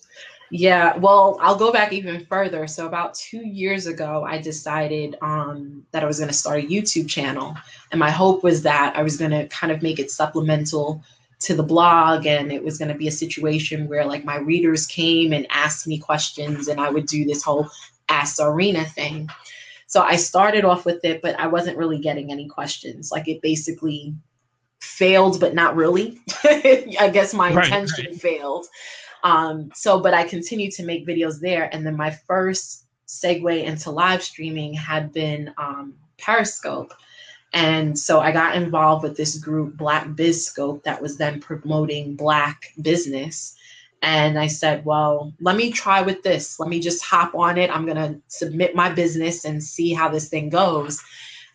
Yeah, 0.52 0.96
well, 0.98 1.38
I'll 1.40 1.56
go 1.56 1.72
back 1.72 1.92
even 1.92 2.24
further. 2.26 2.68
So 2.68 2.86
about 2.86 3.14
two 3.14 3.44
years 3.44 3.88
ago, 3.88 4.24
I 4.24 4.38
decided 4.38 5.16
um, 5.20 5.84
that 5.90 6.04
I 6.04 6.06
was 6.06 6.18
going 6.18 6.28
to 6.28 6.34
start 6.34 6.62
a 6.62 6.66
YouTube 6.66 7.08
channel, 7.08 7.56
and 7.90 7.98
my 7.98 8.10
hope 8.10 8.44
was 8.44 8.62
that 8.62 8.94
I 8.94 9.02
was 9.02 9.16
going 9.16 9.32
to 9.32 9.48
kind 9.48 9.72
of 9.72 9.82
make 9.82 9.98
it 9.98 10.12
supplemental 10.12 11.02
to 11.40 11.54
the 11.54 11.62
blog, 11.62 12.26
and 12.26 12.50
it 12.50 12.64
was 12.64 12.78
going 12.78 12.88
to 12.90 12.98
be 12.98 13.08
a 13.08 13.12
situation 13.12 13.88
where 13.88 14.04
like 14.04 14.24
my 14.24 14.36
readers 14.36 14.86
came 14.86 15.32
and 15.32 15.46
asked 15.50 15.86
me 15.86 15.98
questions, 15.98 16.68
and 16.68 16.80
I 16.80 16.90
would 16.90 17.06
do 17.06 17.24
this 17.24 17.42
whole 17.42 17.68
Ask 18.08 18.38
Czarina 18.38 18.86
thing. 18.86 19.28
So 19.86 20.02
I 20.02 20.16
started 20.16 20.64
off 20.64 20.84
with 20.84 21.04
it, 21.04 21.22
but 21.22 21.38
I 21.38 21.46
wasn't 21.46 21.76
really 21.76 21.98
getting 21.98 22.32
any 22.32 22.48
questions. 22.48 23.10
Like 23.12 23.28
it 23.28 23.42
basically 23.42 24.14
failed, 24.80 25.40
but 25.40 25.54
not 25.54 25.76
really. 25.76 26.20
I 26.44 27.10
guess 27.12 27.32
my 27.32 27.52
right, 27.52 27.64
intention 27.64 28.06
right. 28.06 28.20
failed. 28.20 28.66
Um, 29.22 29.70
so, 29.74 30.00
but 30.00 30.14
I 30.14 30.24
continued 30.24 30.72
to 30.74 30.84
make 30.84 31.06
videos 31.06 31.40
there. 31.40 31.72
And 31.74 31.86
then 31.86 31.96
my 31.96 32.10
first 32.10 32.84
segue 33.06 33.64
into 33.64 33.90
live 33.90 34.22
streaming 34.22 34.74
had 34.74 35.12
been 35.12 35.52
um, 35.58 35.94
Periscope. 36.18 36.92
And 37.56 37.98
so 37.98 38.20
I 38.20 38.32
got 38.32 38.54
involved 38.54 39.02
with 39.02 39.16
this 39.16 39.38
group, 39.38 39.78
Black 39.78 40.14
Biz 40.14 40.44
Scope, 40.44 40.84
that 40.84 41.00
was 41.00 41.16
then 41.16 41.40
promoting 41.40 42.14
Black 42.14 42.74
business. 42.82 43.56
And 44.02 44.38
I 44.38 44.46
said, 44.46 44.84
well, 44.84 45.32
let 45.40 45.56
me 45.56 45.72
try 45.72 46.02
with 46.02 46.22
this. 46.22 46.60
Let 46.60 46.68
me 46.68 46.80
just 46.80 47.02
hop 47.02 47.34
on 47.34 47.56
it. 47.56 47.70
I'm 47.70 47.86
going 47.86 47.96
to 47.96 48.20
submit 48.28 48.74
my 48.74 48.90
business 48.90 49.46
and 49.46 49.64
see 49.64 49.94
how 49.94 50.10
this 50.10 50.28
thing 50.28 50.50
goes. 50.50 51.02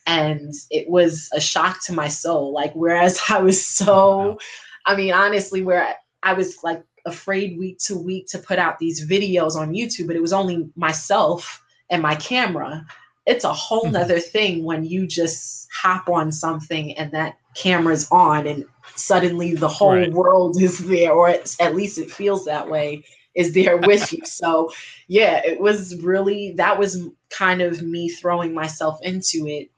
And 0.07 0.55
it 0.71 0.89
was 0.89 1.29
a 1.33 1.39
shock 1.39 1.83
to 1.83 1.93
my 1.93 2.07
soul. 2.07 2.51
Like, 2.51 2.73
whereas 2.73 3.21
I 3.29 3.37
was 3.39 3.63
so, 3.63 4.39
I 4.87 4.95
mean, 4.95 5.13
honestly, 5.13 5.61
where 5.61 5.93
I 6.23 6.33
was 6.33 6.63
like 6.63 6.83
afraid 7.05 7.59
week 7.59 7.77
to 7.85 7.95
week 7.95 8.25
to 8.29 8.39
put 8.39 8.57
out 8.57 8.79
these 8.79 9.07
videos 9.07 9.55
on 9.55 9.71
YouTube, 9.71 10.07
but 10.07 10.15
it 10.15 10.21
was 10.21 10.33
only 10.33 10.67
myself 10.75 11.63
and 11.91 12.01
my 12.01 12.15
camera. 12.15 12.87
It's 13.31 13.45
a 13.45 13.53
whole 13.53 13.83
mm-hmm. 13.83 13.93
nother 13.93 14.19
thing 14.19 14.63
when 14.63 14.83
you 14.83 15.07
just 15.07 15.67
hop 15.73 16.09
on 16.09 16.31
something 16.31 16.97
and 16.97 17.11
that 17.11 17.37
camera's 17.55 18.07
on 18.11 18.45
and 18.45 18.65
suddenly 18.95 19.55
the 19.55 19.67
whole 19.67 19.95
right. 19.95 20.11
world 20.11 20.61
is 20.61 20.79
there, 20.79 21.11
or 21.11 21.29
at 21.29 21.75
least 21.75 21.97
it 21.97 22.11
feels 22.11 22.45
that 22.45 22.69
way, 22.69 23.03
is 23.35 23.53
there 23.53 23.77
with 23.87 24.11
you. 24.11 24.25
So, 24.25 24.71
yeah, 25.07 25.41
it 25.45 25.59
was 25.59 25.95
really 26.01 26.51
that 26.53 26.77
was 26.77 27.07
kind 27.29 27.61
of 27.61 27.81
me 27.81 28.09
throwing 28.09 28.53
myself 28.53 28.99
into 29.01 29.47
it. 29.47 29.69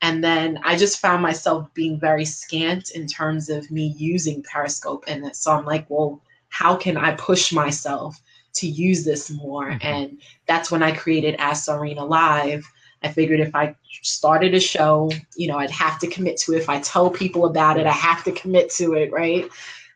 And 0.00 0.22
then 0.22 0.60
I 0.62 0.76
just 0.76 1.00
found 1.00 1.22
myself 1.22 1.72
being 1.74 1.98
very 1.98 2.24
scant 2.24 2.90
in 2.90 3.06
terms 3.06 3.48
of 3.48 3.70
me 3.70 3.94
using 3.96 4.44
Periscope. 4.44 5.04
And 5.08 5.34
so 5.34 5.52
I'm 5.52 5.64
like, 5.64 5.86
well, 5.88 6.22
how 6.50 6.76
can 6.76 6.96
I 6.96 7.14
push 7.14 7.52
myself 7.52 8.20
to 8.54 8.68
use 8.68 9.04
this 9.04 9.28
more? 9.30 9.70
Mm-hmm. 9.70 9.86
And 9.86 10.20
that's 10.46 10.70
when 10.70 10.84
I 10.84 10.92
created 10.92 11.34
Ask 11.38 11.68
Czarina 11.68 12.08
Live 12.08 12.64
I 13.02 13.08
figured 13.08 13.40
if 13.40 13.54
I 13.54 13.74
started 14.02 14.54
a 14.54 14.60
show, 14.60 15.10
you 15.36 15.48
know, 15.48 15.58
I'd 15.58 15.70
have 15.70 15.98
to 16.00 16.06
commit 16.06 16.36
to 16.38 16.54
it. 16.54 16.58
If 16.58 16.68
I 16.68 16.80
tell 16.80 17.10
people 17.10 17.44
about 17.44 17.78
it, 17.78 17.86
I 17.86 17.92
have 17.92 18.24
to 18.24 18.32
commit 18.32 18.70
to 18.72 18.94
it, 18.94 19.12
right? 19.12 19.48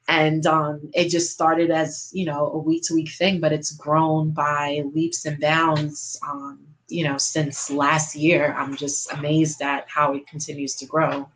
And 0.09 0.47
um, 0.47 0.91
it 0.95 1.09
just 1.09 1.33
started 1.33 1.71
as, 1.71 2.11
you 2.13 2.25
know, 2.25 2.49
a 2.53 2.59
week 2.59 2.83
to 2.85 2.95
week 2.95 3.11
thing, 3.11 3.41
but 3.41 3.53
it's 3.53 3.73
grown 3.73 4.31
by 4.31 4.83
leaps 4.95 5.25
and 5.25 5.41
bounds, 5.41 6.19
um, 6.29 6.61
you 6.89 7.05
know, 7.05 7.19
since 7.19 7.71
last 7.71 8.15
year. 8.15 8.55
I'm 8.59 8.77
just 8.77 9.13
amazed 9.13 9.63
at 9.63 9.87
how 9.89 10.15
it 10.15 10.27
continues 10.27 10.75
to 10.77 10.87
grow. 10.87 11.29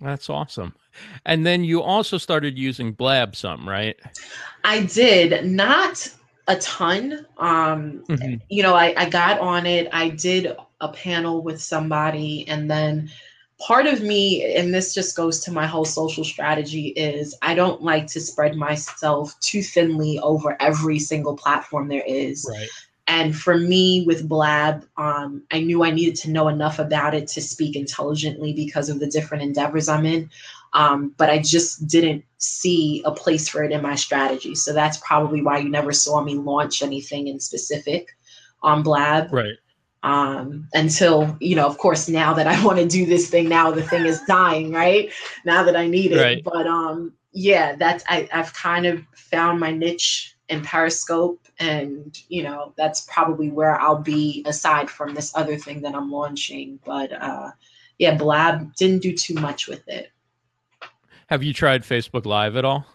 That's 0.00 0.28
awesome. 0.28 0.74
And 1.24 1.46
then 1.46 1.64
you 1.64 1.82
also 1.82 2.18
started 2.18 2.58
using 2.58 2.92
Blab 2.92 3.34
some, 3.34 3.68
right? 3.68 3.96
I 4.64 4.84
did. 4.84 5.46
Not 5.46 6.10
a 6.48 6.56
ton. 6.56 7.26
Um, 7.38 8.04
mm-hmm. 8.08 8.36
You 8.48 8.62
know, 8.62 8.74
I, 8.74 8.94
I 8.96 9.08
got 9.08 9.40
on 9.40 9.66
it. 9.66 9.88
I 9.92 10.10
did 10.10 10.54
a 10.80 10.88
panel 10.88 11.42
with 11.42 11.60
somebody, 11.60 12.46
and 12.48 12.70
then 12.70 13.10
part 13.58 13.86
of 13.86 14.02
me, 14.02 14.54
and 14.54 14.74
this 14.74 14.94
just 14.94 15.16
goes 15.16 15.40
to 15.40 15.52
my 15.52 15.66
whole 15.66 15.84
social 15.84 16.24
strategy, 16.24 16.88
is 16.88 17.36
I 17.42 17.54
don't 17.54 17.82
like 17.82 18.06
to 18.08 18.20
spread 18.20 18.56
myself 18.56 19.38
too 19.40 19.62
thinly 19.62 20.18
over 20.20 20.56
every 20.60 20.98
single 20.98 21.36
platform 21.36 21.88
there 21.88 22.04
is. 22.06 22.46
Right. 22.50 22.68
And 23.08 23.36
for 23.36 23.56
me 23.56 24.04
with 24.06 24.28
Blab, 24.28 24.84
um, 24.96 25.42
I 25.52 25.60
knew 25.60 25.84
I 25.84 25.90
needed 25.90 26.16
to 26.16 26.30
know 26.30 26.48
enough 26.48 26.78
about 26.78 27.14
it 27.14 27.28
to 27.28 27.40
speak 27.40 27.76
intelligently 27.76 28.52
because 28.52 28.88
of 28.88 28.98
the 28.98 29.06
different 29.06 29.44
endeavors 29.44 29.88
I'm 29.88 30.04
in. 30.04 30.28
Um, 30.72 31.14
but 31.16 31.30
I 31.30 31.38
just 31.38 31.86
didn't 31.86 32.24
see 32.38 33.02
a 33.04 33.12
place 33.12 33.48
for 33.48 33.62
it 33.62 33.70
in 33.70 33.80
my 33.80 33.94
strategy. 33.94 34.54
So 34.54 34.72
that's 34.72 34.98
probably 34.98 35.40
why 35.40 35.58
you 35.58 35.68
never 35.68 35.92
saw 35.92 36.20
me 36.22 36.34
launch 36.34 36.82
anything 36.82 37.28
in 37.28 37.38
specific 37.38 38.16
on 38.62 38.82
Blab. 38.82 39.32
Right. 39.32 39.54
Um, 40.02 40.68
until, 40.74 41.36
you 41.40 41.56
know, 41.56 41.66
of 41.66 41.78
course, 41.78 42.08
now 42.08 42.34
that 42.34 42.46
I 42.48 42.62
want 42.64 42.78
to 42.78 42.86
do 42.86 43.06
this 43.06 43.30
thing, 43.30 43.48
now 43.48 43.70
the 43.70 43.82
thing 43.82 44.04
is 44.04 44.20
dying, 44.22 44.72
right? 44.72 45.12
Now 45.44 45.62
that 45.62 45.76
I 45.76 45.86
need 45.86 46.12
it. 46.12 46.20
Right. 46.20 46.44
But 46.44 46.66
um, 46.66 47.12
yeah, 47.32 47.76
that's, 47.76 48.02
I, 48.08 48.28
I've 48.32 48.52
kind 48.52 48.84
of 48.84 49.04
found 49.14 49.60
my 49.60 49.70
niche 49.70 50.35
in 50.48 50.62
Periscope. 50.62 51.46
And, 51.58 52.16
you 52.28 52.42
know, 52.42 52.72
that's 52.76 53.02
probably 53.02 53.50
where 53.50 53.80
I'll 53.80 54.02
be 54.02 54.44
aside 54.46 54.90
from 54.90 55.14
this 55.14 55.32
other 55.34 55.56
thing 55.56 55.80
that 55.82 55.94
I'm 55.94 56.10
launching. 56.10 56.78
But 56.84 57.12
uh, 57.12 57.50
yeah, 57.98 58.14
Blab 58.16 58.74
didn't 58.74 59.02
do 59.02 59.14
too 59.14 59.34
much 59.34 59.68
with 59.68 59.86
it. 59.88 60.10
Have 61.28 61.42
you 61.42 61.52
tried 61.52 61.82
Facebook 61.82 62.26
Live 62.26 62.56
at 62.56 62.64
all? 62.64 62.86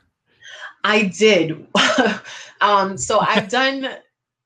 I 0.84 1.04
did. 1.04 1.68
um, 2.62 2.98
so 2.98 3.20
I've 3.20 3.50
done 3.50 3.90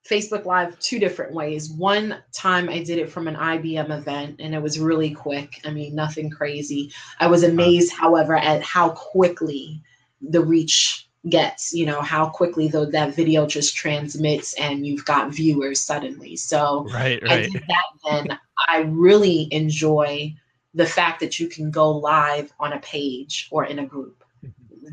Facebook 0.09 0.45
Live 0.45 0.77
two 0.79 0.99
different 0.99 1.33
ways. 1.33 1.71
One 1.71 2.17
time 2.31 2.69
I 2.69 2.83
did 2.83 2.99
it 2.99 3.09
from 3.09 3.27
an 3.27 3.35
IBM 3.35 3.95
event 3.95 4.37
and 4.39 4.53
it 4.53 4.61
was 4.61 4.79
really 4.79 5.11
quick. 5.11 5.61
I 5.65 5.71
mean, 5.71 5.95
nothing 5.95 6.29
crazy. 6.29 6.91
I 7.19 7.27
was 7.27 7.43
amazed, 7.43 7.93
however, 7.93 8.35
at 8.35 8.63
how 8.63 8.89
quickly 8.89 9.81
the 10.21 10.41
reach 10.41 11.04
gets, 11.29 11.73
you 11.73 11.85
know, 11.85 12.01
how 12.01 12.29
quickly 12.29 12.67
though 12.67 12.85
that 12.85 13.15
video 13.15 13.47
just 13.47 13.75
transmits 13.75 14.53
and 14.55 14.85
you've 14.85 15.05
got 15.05 15.33
viewers 15.33 15.79
suddenly. 15.79 16.35
So 16.35 16.87
right, 16.93 17.21
right. 17.23 17.31
I 17.31 17.41
did 17.49 17.63
that 17.67 18.27
then. 18.27 18.39
I 18.67 18.81
really 18.81 19.47
enjoy 19.51 20.33
the 20.73 20.85
fact 20.85 21.19
that 21.21 21.39
you 21.39 21.47
can 21.47 21.71
go 21.71 21.91
live 21.91 22.51
on 22.59 22.73
a 22.73 22.79
page 22.79 23.47
or 23.51 23.65
in 23.65 23.79
a 23.79 23.85
group. 23.85 24.23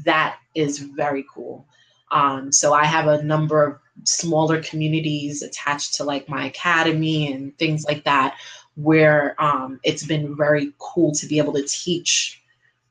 That 0.04 0.38
is 0.54 0.78
very 0.78 1.24
cool. 1.32 1.66
Um, 2.10 2.52
so 2.52 2.72
I 2.72 2.84
have 2.84 3.06
a 3.06 3.22
number 3.22 3.64
of 3.64 3.78
smaller 4.04 4.62
communities 4.62 5.42
attached 5.42 5.94
to 5.94 6.04
like 6.04 6.28
my 6.28 6.46
academy 6.46 7.32
and 7.32 7.56
things 7.58 7.84
like 7.84 8.04
that, 8.04 8.36
where 8.74 9.34
um, 9.42 9.80
it's 9.82 10.04
been 10.04 10.36
very 10.36 10.72
cool 10.78 11.12
to 11.12 11.26
be 11.26 11.38
able 11.38 11.52
to 11.54 11.66
teach 11.66 12.41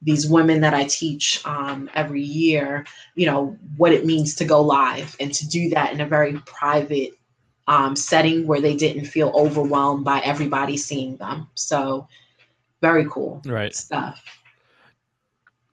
these 0.01 0.27
women 0.27 0.61
that 0.61 0.73
I 0.73 0.85
teach 0.85 1.45
um, 1.45 1.89
every 1.93 2.23
year, 2.23 2.85
you 3.15 3.25
know, 3.25 3.57
what 3.77 3.91
it 3.91 4.05
means 4.05 4.35
to 4.35 4.45
go 4.45 4.61
live 4.61 5.15
and 5.19 5.33
to 5.33 5.47
do 5.47 5.69
that 5.69 5.93
in 5.93 6.01
a 6.01 6.07
very 6.07 6.33
private 6.45 7.11
um, 7.67 7.95
setting 7.95 8.47
where 8.47 8.61
they 8.61 8.75
didn't 8.75 9.05
feel 9.05 9.31
overwhelmed 9.35 10.03
by 10.03 10.19
everybody 10.21 10.77
seeing 10.77 11.17
them. 11.17 11.47
So 11.55 12.07
very 12.81 13.05
cool 13.09 13.41
right 13.45 13.73
stuff. 13.75 14.21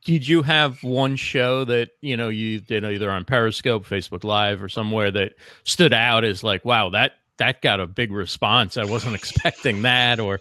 Did 0.04 0.26
you 0.28 0.42
have 0.42 0.82
one 0.82 1.16
show 1.16 1.64
that 1.64 1.90
you 2.00 2.16
know 2.16 2.28
you 2.28 2.60
did 2.60 2.84
either 2.84 3.10
on 3.10 3.24
Periscope, 3.24 3.86
Facebook 3.86 4.24
Live, 4.24 4.62
or 4.62 4.68
somewhere 4.68 5.10
that 5.10 5.34
stood 5.64 5.92
out 5.92 6.24
as 6.24 6.44
like, 6.44 6.64
wow, 6.64 6.90
that 6.90 7.12
that 7.38 7.62
got 7.62 7.80
a 7.80 7.86
big 7.86 8.12
response. 8.12 8.76
I 8.76 8.84
wasn't 8.84 9.14
expecting 9.16 9.82
that. 9.82 10.20
Or 10.20 10.40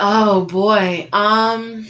oh 0.00 0.46
boy, 0.46 1.08
um, 1.12 1.86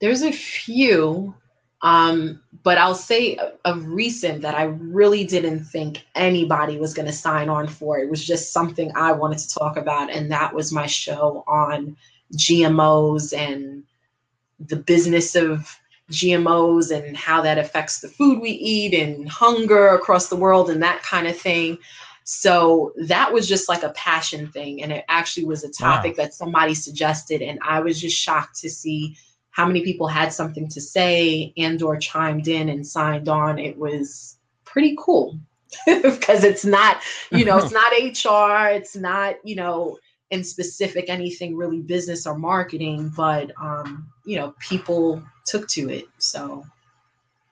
there's 0.00 0.22
a 0.22 0.32
few, 0.32 1.34
um, 1.82 2.42
but 2.62 2.78
I'll 2.78 2.94
say 2.94 3.38
of 3.64 3.86
recent 3.86 4.42
that 4.42 4.54
I 4.54 4.64
really 4.64 5.24
didn't 5.24 5.64
think 5.64 6.04
anybody 6.14 6.78
was 6.78 6.94
going 6.94 7.06
to 7.06 7.12
sign 7.12 7.48
on 7.48 7.68
for. 7.68 7.98
It 7.98 8.10
was 8.10 8.24
just 8.24 8.52
something 8.52 8.92
I 8.94 9.12
wanted 9.12 9.38
to 9.38 9.54
talk 9.54 9.76
about, 9.76 10.10
and 10.10 10.30
that 10.30 10.54
was 10.54 10.72
my 10.72 10.86
show 10.86 11.44
on 11.46 11.96
GMOs 12.34 13.36
and 13.36 13.84
the 14.58 14.76
business 14.76 15.34
of 15.34 15.78
GMOs 16.10 16.96
and 16.96 17.16
how 17.16 17.40
that 17.42 17.58
affects 17.58 18.00
the 18.00 18.08
food 18.08 18.40
we 18.40 18.50
eat 18.50 18.94
and 18.94 19.28
hunger 19.28 19.88
across 19.88 20.28
the 20.28 20.36
world 20.36 20.70
and 20.70 20.82
that 20.82 21.02
kind 21.02 21.26
of 21.26 21.36
thing. 21.36 21.78
So 22.24 22.92
that 22.96 23.32
was 23.32 23.48
just 23.48 23.68
like 23.68 23.82
a 23.82 23.90
passion 23.90 24.48
thing. 24.48 24.82
And 24.82 24.92
it 24.92 25.04
actually 25.08 25.46
was 25.46 25.62
a 25.62 25.70
topic 25.70 26.16
wow. 26.16 26.24
that 26.24 26.34
somebody 26.34 26.74
suggested. 26.74 27.42
And 27.42 27.58
I 27.62 27.80
was 27.80 28.00
just 28.00 28.16
shocked 28.16 28.58
to 28.60 28.70
see 28.70 29.16
how 29.56 29.66
many 29.66 29.82
people 29.82 30.06
had 30.06 30.30
something 30.34 30.68
to 30.68 30.82
say 30.82 31.50
and 31.56 31.80
or 31.80 31.96
chimed 31.96 32.46
in 32.46 32.68
and 32.68 32.86
signed 32.86 33.26
on. 33.26 33.58
It 33.58 33.78
was 33.78 34.36
pretty 34.66 34.94
cool 34.98 35.38
because 35.86 36.44
it's 36.44 36.66
not, 36.66 37.00
you 37.32 37.42
know, 37.46 37.56
it's 37.56 37.72
not 37.72 37.90
HR, 37.90 38.68
it's 38.68 38.94
not, 38.94 39.36
you 39.44 39.56
know, 39.56 39.96
in 40.30 40.44
specific 40.44 41.08
anything 41.08 41.56
really 41.56 41.80
business 41.80 42.26
or 42.26 42.38
marketing, 42.38 43.10
but 43.16 43.50
um, 43.58 44.06
you 44.26 44.36
know, 44.36 44.54
people 44.58 45.22
took 45.46 45.66
to 45.68 45.88
it. 45.88 46.04
So 46.18 46.62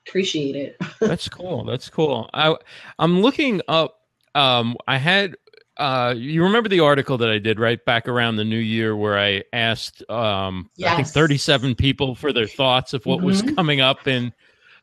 appreciate 0.07 0.57
it. 0.57 0.77
That's 1.01 1.31
cool. 1.31 1.65
That's 1.65 1.89
cool. 1.89 2.29
I 2.35 2.55
I'm 2.99 3.23
looking 3.23 3.63
up 3.67 4.01
um 4.35 4.77
I 4.87 4.99
had 4.99 5.37
uh 5.77 6.15
you 6.17 6.43
remember 6.43 6.69
the 6.69 6.81
article 6.81 7.19
that 7.19 7.31
I 7.31 7.39
did 7.39 7.59
right 7.59 7.85
back 7.85 8.09
around 8.09 8.37
the 8.37 8.45
new 8.45 8.59
year 8.59 8.97
where 8.97 9.19
I 9.19 9.43
asked 9.53 10.09
um 10.11 10.71
yes. 10.77 10.93
I 10.93 10.97
think 10.97 11.09
37 11.09 11.75
people 11.75 12.15
for 12.15 12.33
their 12.33 12.47
thoughts 12.47 12.95
of 12.95 13.05
what 13.07 13.19
mm-hmm. 13.19 13.27
was 13.27 13.43
coming 13.43 13.81
up 13.81 14.07
in 14.07 14.33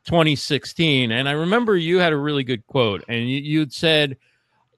2016 0.04 1.10
and 1.12 1.28
I 1.28 1.32
remember 1.32 1.76
you 1.76 1.98
had 1.98 2.12
a 2.12 2.18
really 2.18 2.44
good 2.44 2.66
quote 2.66 3.04
and 3.08 3.28
you, 3.28 3.38
you'd 3.38 3.72
said 3.72 4.16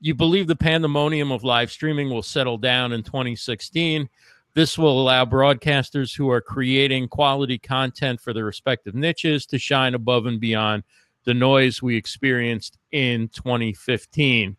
you 0.05 0.15
believe 0.15 0.47
the 0.47 0.55
pandemonium 0.55 1.33
of 1.33 1.45
live 1.45 1.73
streaming 1.73 2.11
will 2.11 2.23
settle 2.23 2.59
down 2.59 2.93
in 2.93 3.03
2016. 3.03 4.07
This 4.53 4.77
will 4.77 5.01
allow 5.01 5.25
broadcasters 5.25 6.15
who 6.15 6.31
are 6.31 6.43
creating 6.43 7.09
quality 7.09 7.57
content 7.57 8.21
for 8.21 8.35
their 8.35 8.45
respective 8.45 8.95
niches 8.95 9.47
to 9.47 9.59
shine 9.59 9.95
above 9.95 10.27
and 10.27 10.39
beyond 10.39 10.83
the 11.25 11.33
noise 11.33 11.81
we 11.81 11.97
experienced 11.97 12.77
in 12.93 13.29
2015. 13.29 14.59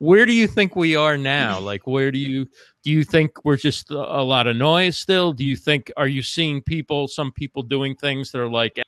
Where 0.00 0.26
do 0.26 0.32
you 0.32 0.46
think 0.46 0.74
we 0.74 0.96
are 0.96 1.16
now? 1.16 1.60
Like, 1.70 1.86
where 1.86 2.10
do 2.10 2.18
you 2.18 2.48
do 2.82 2.90
you 2.90 3.04
think 3.04 3.44
we're 3.44 3.56
just 3.56 3.90
a 3.90 4.22
lot 4.22 4.46
of 4.46 4.56
noise 4.56 4.96
still? 4.96 5.32
Do 5.32 5.44
you 5.44 5.54
think 5.54 5.92
are 5.96 6.08
you 6.08 6.22
seeing 6.22 6.62
people, 6.62 7.06
some 7.06 7.30
people 7.30 7.62
doing 7.62 7.94
things 7.94 8.32
that 8.32 8.40
are 8.40 8.48
like 8.48 8.80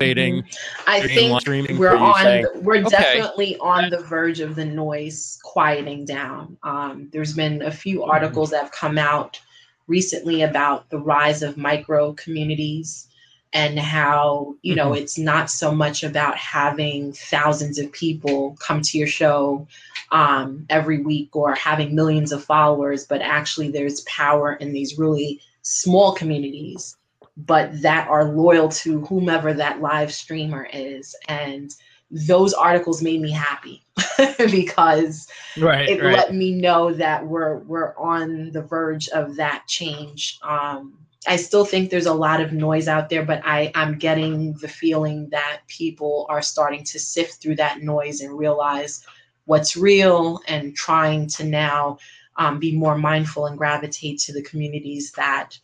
Mm-hmm. 0.00 0.46
I 0.86 1.06
think 1.08 1.78
we're 1.78 1.96
on. 1.96 2.22
Saying, 2.22 2.46
we're 2.56 2.76
okay. 2.76 2.88
definitely 2.88 3.56
on 3.58 3.90
the 3.90 3.98
verge 3.98 4.38
of 4.40 4.54
the 4.54 4.64
noise 4.64 5.40
quieting 5.42 6.04
down. 6.04 6.56
Um, 6.62 7.08
there's 7.12 7.34
been 7.34 7.62
a 7.62 7.70
few 7.70 8.00
mm-hmm. 8.00 8.10
articles 8.10 8.50
that 8.50 8.62
have 8.62 8.72
come 8.72 8.96
out 8.96 9.40
recently 9.88 10.42
about 10.42 10.88
the 10.90 10.98
rise 10.98 11.42
of 11.42 11.56
micro 11.56 12.12
communities 12.12 13.07
and 13.52 13.78
how 13.78 14.54
you 14.62 14.74
know 14.74 14.90
mm-hmm. 14.90 15.02
it's 15.02 15.18
not 15.18 15.50
so 15.50 15.74
much 15.74 16.02
about 16.02 16.36
having 16.36 17.12
thousands 17.12 17.78
of 17.78 17.90
people 17.92 18.56
come 18.60 18.80
to 18.82 18.98
your 18.98 19.06
show 19.06 19.66
um, 20.10 20.66
every 20.70 21.02
week 21.02 21.34
or 21.34 21.54
having 21.54 21.94
millions 21.94 22.32
of 22.32 22.44
followers 22.44 23.06
but 23.06 23.20
actually 23.22 23.70
there's 23.70 24.02
power 24.02 24.54
in 24.54 24.72
these 24.72 24.98
really 24.98 25.40
small 25.62 26.12
communities 26.12 26.96
but 27.46 27.82
that 27.82 28.08
are 28.08 28.24
loyal 28.24 28.68
to 28.68 29.04
whomever 29.06 29.54
that 29.54 29.80
live 29.80 30.12
streamer 30.12 30.68
is. 30.72 31.14
And 31.28 31.74
those 32.10 32.52
articles 32.52 33.02
made 33.02 33.20
me 33.20 33.30
happy 33.30 33.84
because 34.50 35.28
right, 35.58 35.88
it 35.88 36.02
right. 36.02 36.16
let 36.16 36.34
me 36.34 36.52
know 36.52 36.92
that 36.92 37.26
we're 37.26 37.58
we're 37.58 37.96
on 37.96 38.50
the 38.50 38.62
verge 38.62 39.08
of 39.10 39.36
that 39.36 39.64
change. 39.68 40.38
Um, 40.42 40.94
I 41.26 41.36
still 41.36 41.64
think 41.64 41.90
there's 41.90 42.06
a 42.06 42.14
lot 42.14 42.40
of 42.40 42.52
noise 42.52 42.86
out 42.86 43.08
there, 43.08 43.24
but 43.24 43.42
I, 43.44 43.72
I'm 43.74 43.98
getting 43.98 44.54
the 44.54 44.68
feeling 44.68 45.28
that 45.30 45.60
people 45.66 46.26
are 46.28 46.42
starting 46.42 46.84
to 46.84 46.98
sift 46.98 47.42
through 47.42 47.56
that 47.56 47.82
noise 47.82 48.20
and 48.20 48.38
realize 48.38 49.04
what's 49.44 49.76
real 49.76 50.40
and 50.46 50.76
trying 50.76 51.26
to 51.26 51.44
now 51.44 51.98
um, 52.36 52.60
be 52.60 52.76
more 52.76 52.96
mindful 52.96 53.46
and 53.46 53.58
gravitate 53.58 54.20
to 54.20 54.32
the 54.32 54.42
communities 54.42 55.10
that 55.12 55.58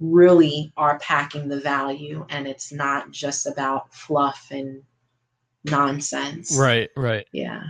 really 0.00 0.72
are 0.76 0.98
packing 0.98 1.48
the 1.48 1.60
value 1.60 2.26
and 2.30 2.46
it's 2.46 2.72
not 2.72 3.10
just 3.10 3.46
about 3.46 3.92
fluff 3.92 4.48
and 4.50 4.82
nonsense. 5.64 6.56
Right, 6.58 6.90
right. 6.96 7.26
Yeah. 7.32 7.62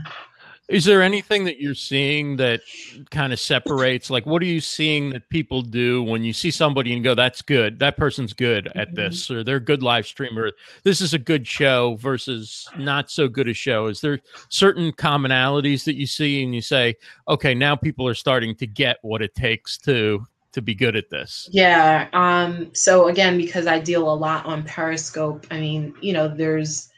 Is 0.69 0.87
there 0.87 1.03
anything 1.03 1.45
that 1.45 1.61
you're 1.61 1.75
seeing 1.75 2.37
that 2.37 2.63
kind 3.11 3.35
of 3.35 3.41
separates? 3.41 4.09
Like, 4.09 4.25
what 4.25 4.41
are 4.41 4.47
you 4.47 4.61
seeing 4.61 5.11
that 5.11 5.29
people 5.29 5.61
do 5.61 6.03
when 6.03 6.25
you 6.25 6.33
see 6.33 6.51
somebody 6.51 6.95
and 6.95 7.05
go, 7.05 7.15
that's 7.15 7.43
good, 7.43 7.79
that 7.81 7.99
person's 7.99 8.33
good 8.33 8.69
at 8.69 8.89
mm-hmm. 8.89 8.97
this, 8.97 9.31
or 9.31 9.45
they're 9.45 9.57
a 9.57 9.61
good 9.61 9.83
live 9.83 10.07
streamer, 10.07 10.53
this 10.83 11.03
is 11.03 11.13
a 11.13 11.19
good 11.19 11.47
show 11.47 11.97
versus 11.97 12.67
not 12.79 13.11
so 13.11 13.29
good 13.29 13.49
a 13.49 13.53
show? 13.53 13.87
Is 13.87 14.01
there 14.01 14.21
certain 14.49 14.91
commonalities 14.93 15.85
that 15.85 15.97
you 15.97 16.07
see 16.07 16.43
and 16.43 16.55
you 16.55 16.63
say, 16.63 16.95
okay, 17.29 17.53
now 17.53 17.77
people 17.77 18.09
are 18.09 18.15
starting 18.15 18.55
to 18.57 18.67
get 18.67 18.97
what 19.03 19.21
it 19.21 19.35
takes 19.35 19.77
to 19.79 20.27
to 20.53 20.63
be 20.63 20.75
good 20.75 20.97
at 20.97 21.11
this? 21.11 21.49
Yeah. 21.53 22.09
Um, 22.13 22.71
so 22.73 23.09
again, 23.09 23.37
because 23.37 23.67
I 23.67 23.81
deal 23.81 24.11
a 24.11 24.15
lot 24.15 24.47
on 24.47 24.63
Periscope, 24.63 25.47
I 25.51 25.61
mean, 25.61 25.95
you 26.01 26.13
know, 26.13 26.29
there's 26.29 26.89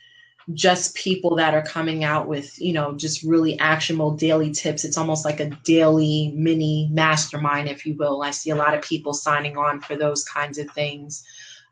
just 0.55 0.95
people 0.95 1.35
that 1.37 1.55
are 1.55 1.63
coming 1.63 2.05
out 2.05 2.29
with, 2.29 2.61
you 2.61 2.73
know, 2.73 2.95
just 2.95 3.23
really 3.23 3.59
actionable 3.59 4.13
daily 4.13 4.53
tips. 4.53 4.85
It's 4.85 4.99
almost 4.99 5.25
like 5.25 5.41
a 5.41 5.51
daily 5.65 6.33
mini 6.37 6.89
mastermind, 6.93 7.69
if 7.69 7.85
you 7.85 7.95
will. 7.95 8.23
I 8.23 8.31
see 8.31 8.51
a 8.51 8.57
lot 8.57 8.75
of 8.75 8.83
people 8.83 9.13
signing 9.13 9.57
on 9.57 9.81
for 9.81 9.97
those 9.97 10.25
kinds 10.25 10.59
of 10.59 10.71
things. 10.71 11.25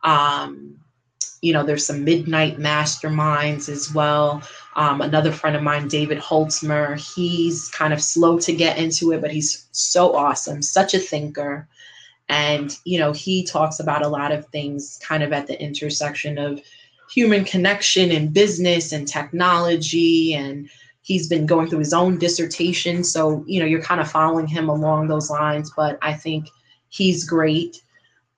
Um, 0.02 0.76
you 1.40 1.52
know, 1.52 1.62
there's 1.62 1.86
some 1.86 2.04
midnight 2.04 2.58
masterminds 2.58 3.68
as 3.68 3.92
well. 3.94 4.42
Um, 4.76 5.02
another 5.02 5.30
friend 5.30 5.54
of 5.54 5.62
mine, 5.62 5.88
David 5.88 6.18
Holtzmer, 6.18 6.98
he's 7.14 7.68
kind 7.68 7.92
of 7.92 8.02
slow 8.02 8.38
to 8.40 8.52
get 8.52 8.78
into 8.78 9.12
it, 9.12 9.20
but 9.20 9.30
he's 9.30 9.66
so 9.70 10.16
awesome, 10.16 10.62
such 10.62 10.94
a 10.94 10.98
thinker. 10.98 11.68
And, 12.28 12.76
you 12.84 12.98
know, 12.98 13.12
he 13.12 13.44
talks 13.44 13.78
about 13.78 14.04
a 14.04 14.08
lot 14.08 14.32
of 14.32 14.46
things 14.46 14.98
kind 15.02 15.22
of 15.22 15.32
at 15.32 15.46
the 15.46 15.60
intersection 15.60 16.38
of 16.38 16.60
human 17.14 17.44
connection 17.44 18.10
and 18.10 18.32
business 18.32 18.92
and 18.92 19.06
technology. 19.06 20.34
And 20.34 20.68
he's 21.02 21.28
been 21.28 21.46
going 21.46 21.68
through 21.68 21.78
his 21.78 21.92
own 21.92 22.18
dissertation. 22.18 23.04
So, 23.04 23.44
you 23.46 23.60
know, 23.60 23.66
you're 23.66 23.82
kind 23.82 24.00
of 24.00 24.10
following 24.10 24.46
him 24.46 24.68
along 24.68 25.06
those 25.06 25.30
lines, 25.30 25.70
but 25.76 25.98
I 26.02 26.14
think 26.14 26.48
he's 26.88 27.24
great. 27.24 27.80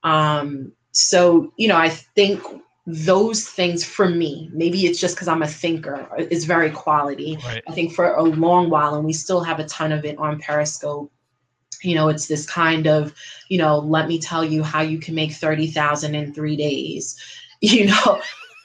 Um, 0.03 0.73
so, 0.91 1.51
you 1.57 1.67
know, 1.67 1.77
I 1.77 1.89
think 1.89 2.43
those 2.85 3.47
things 3.47 3.83
for 3.83 4.07
me, 4.07 4.49
maybe 4.53 4.85
it's 4.85 4.99
just 4.99 5.15
because 5.15 5.27
I'm 5.27 5.41
a 5.41 5.47
thinker, 5.47 6.07
is 6.29 6.45
very 6.45 6.69
quality. 6.69 7.37
Right. 7.45 7.63
I 7.67 7.71
think 7.73 7.93
for 7.93 8.13
a 8.15 8.23
long 8.23 8.69
while, 8.69 8.95
and 8.95 9.05
we 9.05 9.13
still 9.13 9.43
have 9.43 9.59
a 9.59 9.65
ton 9.65 9.91
of 9.91 10.05
it 10.05 10.17
on 10.17 10.39
Periscope. 10.39 11.11
You 11.83 11.95
know, 11.95 12.09
it's 12.09 12.27
this 12.27 12.45
kind 12.45 12.87
of, 12.87 13.13
you 13.49 13.57
know, 13.57 13.79
let 13.79 14.07
me 14.07 14.19
tell 14.19 14.43
you 14.43 14.63
how 14.63 14.81
you 14.81 14.99
can 14.99 15.15
make 15.15 15.33
30,000 15.33 16.15
in 16.15 16.33
three 16.33 16.55
days. 16.55 17.17
You 17.59 17.87
know, 17.87 18.21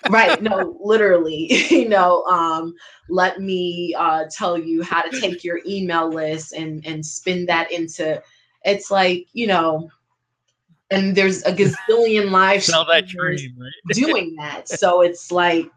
right. 0.08 0.42
No, 0.42 0.76
literally, 0.80 1.52
you 1.70 1.88
know, 1.88 2.24
um, 2.24 2.74
let 3.08 3.40
me 3.40 3.94
uh, 3.98 4.24
tell 4.30 4.58
you 4.58 4.82
how 4.82 5.02
to 5.02 5.20
take 5.20 5.44
your 5.44 5.60
email 5.66 6.08
list 6.08 6.52
and, 6.52 6.84
and 6.86 7.04
spin 7.04 7.46
that 7.46 7.70
into, 7.70 8.22
it's 8.64 8.90
like, 8.90 9.26
you 9.32 9.46
know, 9.46 9.90
and 10.92 11.16
there's 11.16 11.42
a 11.44 11.52
gazillion 11.88 12.30
live 12.30 12.64
that 12.66 13.06
dream, 13.08 13.56
right? 13.58 13.72
doing 13.90 14.36
that. 14.36 14.68
So 14.68 15.00
it's 15.00 15.32
like, 15.32 15.68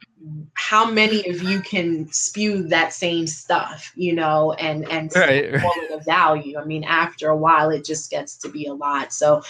how 0.53 0.89
many 0.89 1.27
of 1.29 1.43
you 1.43 1.61
can 1.61 2.11
spew 2.11 2.63
that 2.69 2.93
same 2.93 3.27
stuff, 3.27 3.91
you 3.95 4.13
know, 4.13 4.53
and 4.53 4.89
and 4.89 5.11
right, 5.15 5.45
it 5.45 6.05
value? 6.05 6.57
I 6.57 6.65
mean, 6.65 6.83
after 6.83 7.29
a 7.29 7.37
while, 7.37 7.69
it 7.69 7.85
just 7.85 8.09
gets 8.09 8.35
to 8.37 8.49
be 8.49 8.65
a 8.65 8.73
lot. 8.73 9.13
So, 9.13 9.43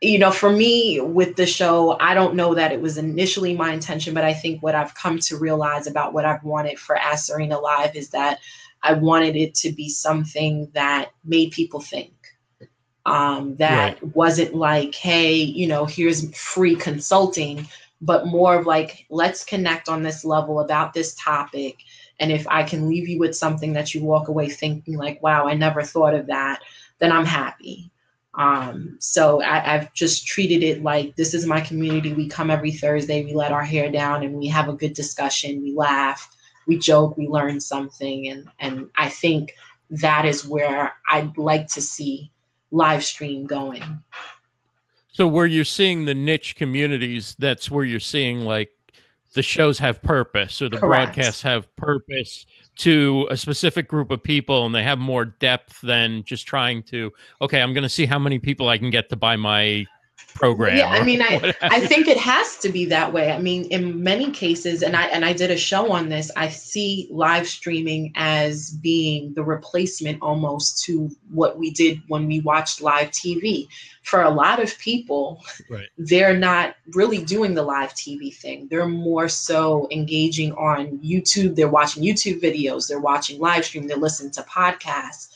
you 0.00 0.18
know, 0.18 0.30
for 0.30 0.50
me 0.50 1.00
with 1.00 1.36
the 1.36 1.46
show, 1.46 1.96
I 2.00 2.14
don't 2.14 2.34
know 2.34 2.54
that 2.54 2.72
it 2.72 2.80
was 2.80 2.98
initially 2.98 3.54
my 3.54 3.72
intention, 3.72 4.12
but 4.12 4.24
I 4.24 4.34
think 4.34 4.62
what 4.62 4.74
I've 4.74 4.94
come 4.94 5.18
to 5.20 5.38
realize 5.38 5.86
about 5.86 6.12
what 6.12 6.24
I've 6.24 6.44
wanted 6.44 6.78
for 6.78 6.96
Ask 6.96 7.30
Czarina 7.30 7.60
Live 7.62 7.96
is 7.96 8.10
that 8.10 8.40
I 8.82 8.92
wanted 8.92 9.34
it 9.34 9.54
to 9.56 9.72
be 9.72 9.88
something 9.88 10.68
that 10.74 11.10
made 11.24 11.52
people 11.52 11.80
think 11.80 12.12
um, 13.06 13.56
that 13.56 13.94
right. 14.02 14.14
wasn't 14.14 14.54
like, 14.54 14.94
hey, 14.94 15.34
you 15.34 15.66
know, 15.66 15.84
here's 15.86 16.34
free 16.36 16.76
consulting, 16.76 17.66
but 18.00 18.26
more 18.26 18.58
of 18.58 18.66
like, 18.66 19.06
let's 19.10 19.44
connect 19.44 19.88
on 19.88 20.02
this 20.02 20.24
level 20.24 20.60
about 20.60 20.92
this 20.92 21.14
topic. 21.14 21.78
And 22.20 22.30
if 22.30 22.46
I 22.48 22.62
can 22.62 22.88
leave 22.88 23.08
you 23.08 23.18
with 23.18 23.34
something 23.34 23.72
that 23.72 23.94
you 23.94 24.02
walk 24.02 24.28
away 24.28 24.48
thinking 24.48 24.96
like, 24.96 25.22
wow, 25.22 25.46
I 25.46 25.54
never 25.54 25.82
thought 25.82 26.14
of 26.14 26.26
that, 26.26 26.60
then 26.98 27.12
I'm 27.12 27.26
happy. 27.26 27.90
Um, 28.36 28.96
so 28.98 29.40
I, 29.42 29.60
have 29.60 29.92
just 29.94 30.26
treated 30.26 30.62
it 30.64 30.82
like 30.82 31.14
this 31.16 31.34
is 31.34 31.46
my 31.46 31.60
community. 31.60 32.12
We 32.12 32.28
come 32.28 32.50
every 32.50 32.72
Thursday, 32.72 33.24
we 33.24 33.32
let 33.32 33.52
our 33.52 33.62
hair 33.62 33.90
down 33.90 34.24
and 34.24 34.34
we 34.34 34.48
have 34.48 34.68
a 34.68 34.72
good 34.72 34.92
discussion, 34.92 35.62
we 35.62 35.72
laugh, 35.72 36.28
we 36.66 36.78
joke, 36.78 37.16
we 37.16 37.28
learn 37.28 37.60
something. 37.60 38.28
And 38.28 38.48
and 38.58 38.90
I 38.96 39.08
think 39.08 39.54
that 39.90 40.24
is 40.24 40.44
where 40.44 40.94
I'd 41.08 41.36
like 41.38 41.68
to 41.68 41.80
see 41.80 42.32
live 42.72 43.04
stream 43.04 43.46
going. 43.46 43.84
So 45.12 45.28
where 45.28 45.46
you're 45.46 45.64
seeing 45.64 46.04
the 46.04 46.14
niche 46.14 46.56
communities, 46.56 47.36
that's 47.38 47.70
where 47.70 47.84
you're 47.84 48.00
seeing 48.00 48.40
like 48.40 48.70
the 49.34 49.42
shows 49.42 49.78
have 49.78 50.02
purpose 50.02 50.60
or 50.60 50.68
the 50.68 50.78
Correct. 50.78 51.14
broadcasts 51.14 51.42
have 51.42 51.74
purpose 51.76 52.46
to 52.76 53.28
a 53.30 53.36
specific 53.36 53.88
group 53.88 54.10
of 54.10 54.22
people 54.22 54.66
and 54.66 54.74
they 54.74 54.82
have 54.82 54.98
more 54.98 55.24
depth 55.24 55.80
than 55.82 56.22
just 56.24 56.46
trying 56.46 56.82
to 56.82 57.12
okay 57.40 57.60
i'm 57.60 57.72
going 57.72 57.82
to 57.82 57.88
see 57.88 58.06
how 58.06 58.18
many 58.18 58.38
people 58.38 58.68
i 58.68 58.78
can 58.78 58.90
get 58.90 59.08
to 59.08 59.16
buy 59.16 59.36
my 59.36 59.86
program. 60.34 60.76
Yeah, 60.76 60.88
I 60.88 61.02
mean, 61.02 61.22
I, 61.22 61.54
I 61.62 61.80
think 61.80 62.08
it 62.08 62.18
has 62.18 62.56
to 62.58 62.68
be 62.68 62.84
that 62.86 63.12
way. 63.12 63.32
I 63.32 63.38
mean, 63.38 63.64
in 63.66 64.02
many 64.02 64.30
cases, 64.30 64.82
and 64.82 64.94
I 64.96 65.06
and 65.06 65.24
I 65.24 65.32
did 65.32 65.50
a 65.50 65.56
show 65.56 65.90
on 65.90 66.08
this, 66.08 66.30
I 66.36 66.48
see 66.48 67.08
live 67.10 67.46
streaming 67.48 68.12
as 68.16 68.70
being 68.70 69.32
the 69.34 69.44
replacement 69.44 70.20
almost 70.20 70.82
to 70.84 71.10
what 71.30 71.58
we 71.58 71.70
did 71.70 72.02
when 72.08 72.26
we 72.26 72.40
watched 72.40 72.80
live 72.80 73.10
TV. 73.10 73.68
For 74.02 74.20
a 74.20 74.30
lot 74.30 74.62
of 74.62 74.76
people, 74.78 75.42
right. 75.70 75.88
they're 75.96 76.36
not 76.36 76.76
really 76.92 77.24
doing 77.24 77.54
the 77.54 77.62
live 77.62 77.94
TV 77.94 78.34
thing. 78.34 78.68
They're 78.68 78.86
more 78.86 79.30
so 79.30 79.88
engaging 79.90 80.52
on 80.52 80.98
YouTube. 80.98 81.56
They're 81.56 81.70
watching 81.70 82.02
YouTube 82.02 82.42
videos, 82.42 82.86
they're 82.86 83.00
watching 83.00 83.40
live 83.40 83.64
stream, 83.64 83.86
they're 83.86 83.96
listening 83.96 84.32
to 84.32 84.42
podcasts. 84.42 85.28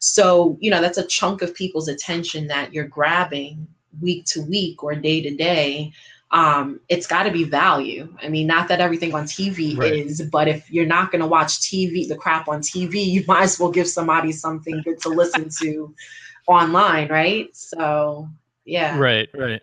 So, 0.00 0.58
you 0.60 0.70
know, 0.70 0.80
that's 0.80 0.98
a 0.98 1.06
chunk 1.06 1.40
of 1.40 1.54
people's 1.54 1.88
attention 1.88 2.46
that 2.48 2.74
you're 2.74 2.88
grabbing 2.88 3.66
week 4.00 4.24
to 4.26 4.42
week 4.42 4.82
or 4.82 4.94
day 4.94 5.22
to 5.22 5.34
day 5.34 5.92
um, 6.32 6.80
it's 6.88 7.06
got 7.06 7.24
to 7.24 7.30
be 7.30 7.44
value. 7.44 8.08
I 8.22 8.28
mean, 8.28 8.46
not 8.46 8.68
that 8.68 8.80
everything 8.80 9.14
on 9.14 9.24
TV 9.24 9.76
right. 9.76 9.92
is, 9.92 10.22
but 10.22 10.46
if 10.46 10.70
you're 10.70 10.86
not 10.86 11.10
going 11.10 11.20
to 11.20 11.26
watch 11.26 11.60
TV, 11.60 12.06
the 12.06 12.16
crap 12.16 12.48
on 12.48 12.60
TV, 12.60 13.04
you 13.06 13.24
might 13.26 13.42
as 13.42 13.58
well 13.58 13.70
give 13.70 13.88
somebody 13.88 14.32
something 14.32 14.80
good 14.82 15.00
to 15.00 15.08
listen 15.08 15.48
to 15.60 15.94
online, 16.46 17.08
right? 17.08 17.54
So, 17.56 18.28
yeah. 18.64 18.98
Right, 18.98 19.28
right. 19.34 19.60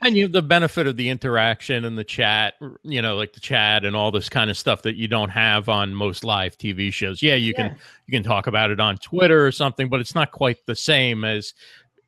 And 0.00 0.16
you 0.16 0.24
have 0.24 0.32
the 0.32 0.42
benefit 0.42 0.86
of 0.86 0.96
the 0.96 1.08
interaction 1.08 1.84
and 1.84 1.98
the 1.98 2.04
chat, 2.04 2.54
you 2.84 3.02
know, 3.02 3.16
like 3.16 3.32
the 3.32 3.40
chat 3.40 3.84
and 3.84 3.96
all 3.96 4.12
this 4.12 4.28
kind 4.28 4.48
of 4.48 4.56
stuff 4.56 4.82
that 4.82 4.94
you 4.94 5.08
don't 5.08 5.30
have 5.30 5.68
on 5.68 5.92
most 5.92 6.22
live 6.22 6.56
TV 6.56 6.92
shows. 6.92 7.20
Yeah, 7.20 7.34
you 7.34 7.52
yeah. 7.56 7.68
can 7.70 7.78
you 8.06 8.12
can 8.12 8.22
talk 8.22 8.46
about 8.46 8.70
it 8.70 8.78
on 8.78 8.98
Twitter 8.98 9.44
or 9.44 9.50
something, 9.50 9.88
but 9.88 9.98
it's 9.98 10.14
not 10.14 10.30
quite 10.30 10.64
the 10.66 10.76
same 10.76 11.24
as 11.24 11.52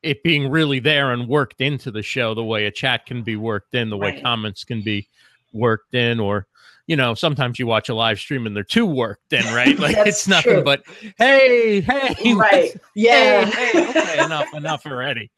it 0.03 0.23
being 0.23 0.51
really 0.51 0.81
there 0.81 1.13
and 1.13 1.29
worked 1.29 1.61
into 1.61 1.91
the 1.91 2.03
show 2.03 2.35
the 2.35 2.45
way 2.45 2.67
a 2.67 2.71
chat 2.71 3.07
can 3.07 3.23
be 3.23 3.37
worked 3.37 3.75
in, 3.75 3.91
the 3.91 3.97
way 3.97 4.13
right. 4.13 4.23
comments 4.23 4.65
can 4.65 4.83
be 4.83 5.09
worked 5.53 5.95
in, 5.95 6.21
or 6.21 6.47
you 6.91 6.97
know, 6.97 7.15
sometimes 7.15 7.61
you 7.61 7.69
watch 7.69 7.89
a 7.89 7.95
live 7.95 8.19
stream 8.19 8.49
and 8.49 8.57
they're 8.57 8.65
too 8.65 8.85
worked 8.85 9.33
in, 9.33 9.45
right? 9.55 9.79
Like 9.81 9.97
it's 9.97 10.27
nothing 10.27 10.55
true. 10.55 10.65
but 10.65 10.83
hey, 11.17 11.81
hey, 11.81 12.35
right, 12.35 12.77
yeah, 12.97 13.45
hey, 13.45 13.71
hey, 13.73 13.89
okay, 13.91 14.25
enough, 14.25 14.53
enough 14.53 14.85
already. 14.85 15.31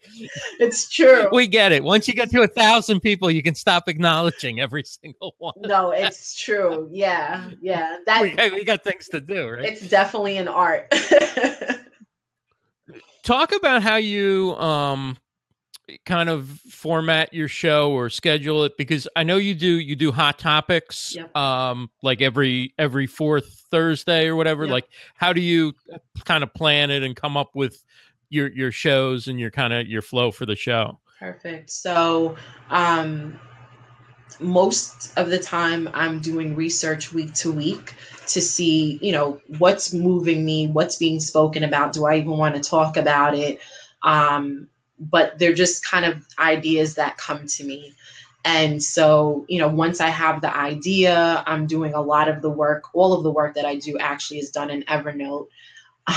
It's 0.59 0.89
true. 0.89 1.29
We 1.31 1.47
get 1.47 1.73
it. 1.73 1.85
Once 1.85 2.09
you 2.09 2.15
get 2.15 2.31
to 2.31 2.41
a 2.41 2.49
thousand 2.49 3.01
people, 3.01 3.31
you 3.31 3.43
can 3.43 3.55
stop 3.55 3.87
acknowledging 3.89 4.61
every 4.61 4.83
single 4.85 5.35
one. 5.39 5.53
No, 5.59 5.91
it's 5.91 6.35
true. 6.35 6.89
Yeah, 6.91 7.51
yeah. 7.61 7.99
That 8.07 8.23
we, 8.23 8.51
we 8.51 8.65
got 8.65 8.83
things 8.83 9.09
to 9.11 9.21
do, 9.21 9.51
right? 9.51 9.65
It's 9.67 9.87
definitely 9.87 10.39
an 10.39 10.49
art 10.49 10.89
talk 13.23 13.53
about 13.53 13.83
how 13.83 13.97
you 13.97 14.55
um 14.57 15.17
kind 16.07 16.29
of 16.29 16.49
format 16.71 17.33
your 17.35 17.49
show 17.49 17.93
or 17.93 18.09
schedule 18.09 18.65
it 18.65 18.77
because 18.79 19.09
I 19.17 19.25
know 19.25 19.37
you 19.37 19.55
do 19.55 19.79
you 19.79 19.97
do 19.97 20.13
hot 20.13 20.39
topics 20.39 21.15
yep. 21.15 21.35
um 21.37 21.91
like 22.03 22.23
every 22.23 22.73
every 22.79 23.07
fourth 23.07 23.65
Thursday 23.71 24.27
or 24.27 24.37
whatever 24.37 24.65
yep. 24.65 24.73
like 24.73 24.89
how 25.17 25.33
do 25.33 25.41
you 25.41 25.75
kind 26.25 26.43
of 26.43 26.55
plan 26.55 26.91
it 26.91 27.03
and 27.03 27.17
come 27.17 27.37
up 27.37 27.55
with 27.55 27.83
your 28.31 28.51
your 28.53 28.73
shows 28.73 29.29
and 29.29 29.39
your 29.39 29.51
kind 29.51 29.73
of 29.73 29.87
your 29.87 30.03
flow 30.03 30.31
for 30.31 30.47
the 30.47 30.57
show 30.57 30.99
perfect 31.19 31.71
so 31.71 32.37
um 32.71 33.39
most 34.41 35.13
of 35.17 35.31
the 35.31 35.39
time 35.39 35.89
I'm 35.95 36.21
doing 36.21 36.55
research 36.55 37.13
week 37.13 37.35
to 37.35 37.53
week 37.53 37.95
to 38.29 38.41
see, 38.41 38.99
you 39.03 39.13
know, 39.13 39.41
what's 39.59 39.93
moving 39.93 40.45
me, 40.45 40.69
what's 40.69 40.97
being 40.97 41.21
spoken 41.21 41.65
about. 41.65 41.93
Do 41.93 42.07
I 42.07 42.17
even 42.17 42.37
want 42.37 42.55
to 42.55 42.61
talk 42.61 42.97
about 42.97 43.35
it? 43.35 43.61
Um, 44.03 44.69
but 44.99 45.39
they're 45.39 45.53
just 45.53 45.85
kind 45.85 46.05
of 46.05 46.27
ideas 46.39 46.95
that 46.95 47.17
come 47.19 47.47
to 47.47 47.65
me. 47.65 47.95
And 48.45 48.83
so, 48.83 49.45
you 49.49 49.59
know, 49.59 49.69
once 49.69 50.01
I 50.01 50.09
have 50.09 50.41
the 50.41 50.57
idea, 50.57 51.45
I'm 51.47 51.67
doing 51.67 51.95
a 51.95 52.01
lot 52.01 52.29
of 52.29 52.43
the 52.43 52.51
work. 52.51 52.85
All 52.93 53.13
of 53.13 53.23
the 53.23 53.31
work 53.31 53.55
that 53.55 53.65
I 53.65 53.77
do 53.77 53.99
actually 53.99 54.39
is 54.39 54.51
done 54.51 54.71
in 54.71 54.83
Evernote. 54.85 55.47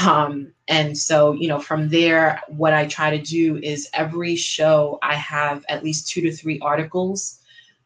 Um, 0.08 0.52
and 0.68 0.98
so, 0.98 1.34
you 1.34 1.48
know, 1.48 1.60
from 1.60 1.90
there, 1.90 2.42
what 2.48 2.74
I 2.74 2.88
try 2.88 3.16
to 3.16 3.22
do 3.22 3.58
is 3.58 3.88
every 3.94 4.36
show 4.36 4.98
I 5.04 5.16
have 5.16 5.64
at 5.70 5.84
least 5.84 6.08
two 6.08 6.22
to 6.22 6.32
three 6.32 6.60
articles 6.60 7.40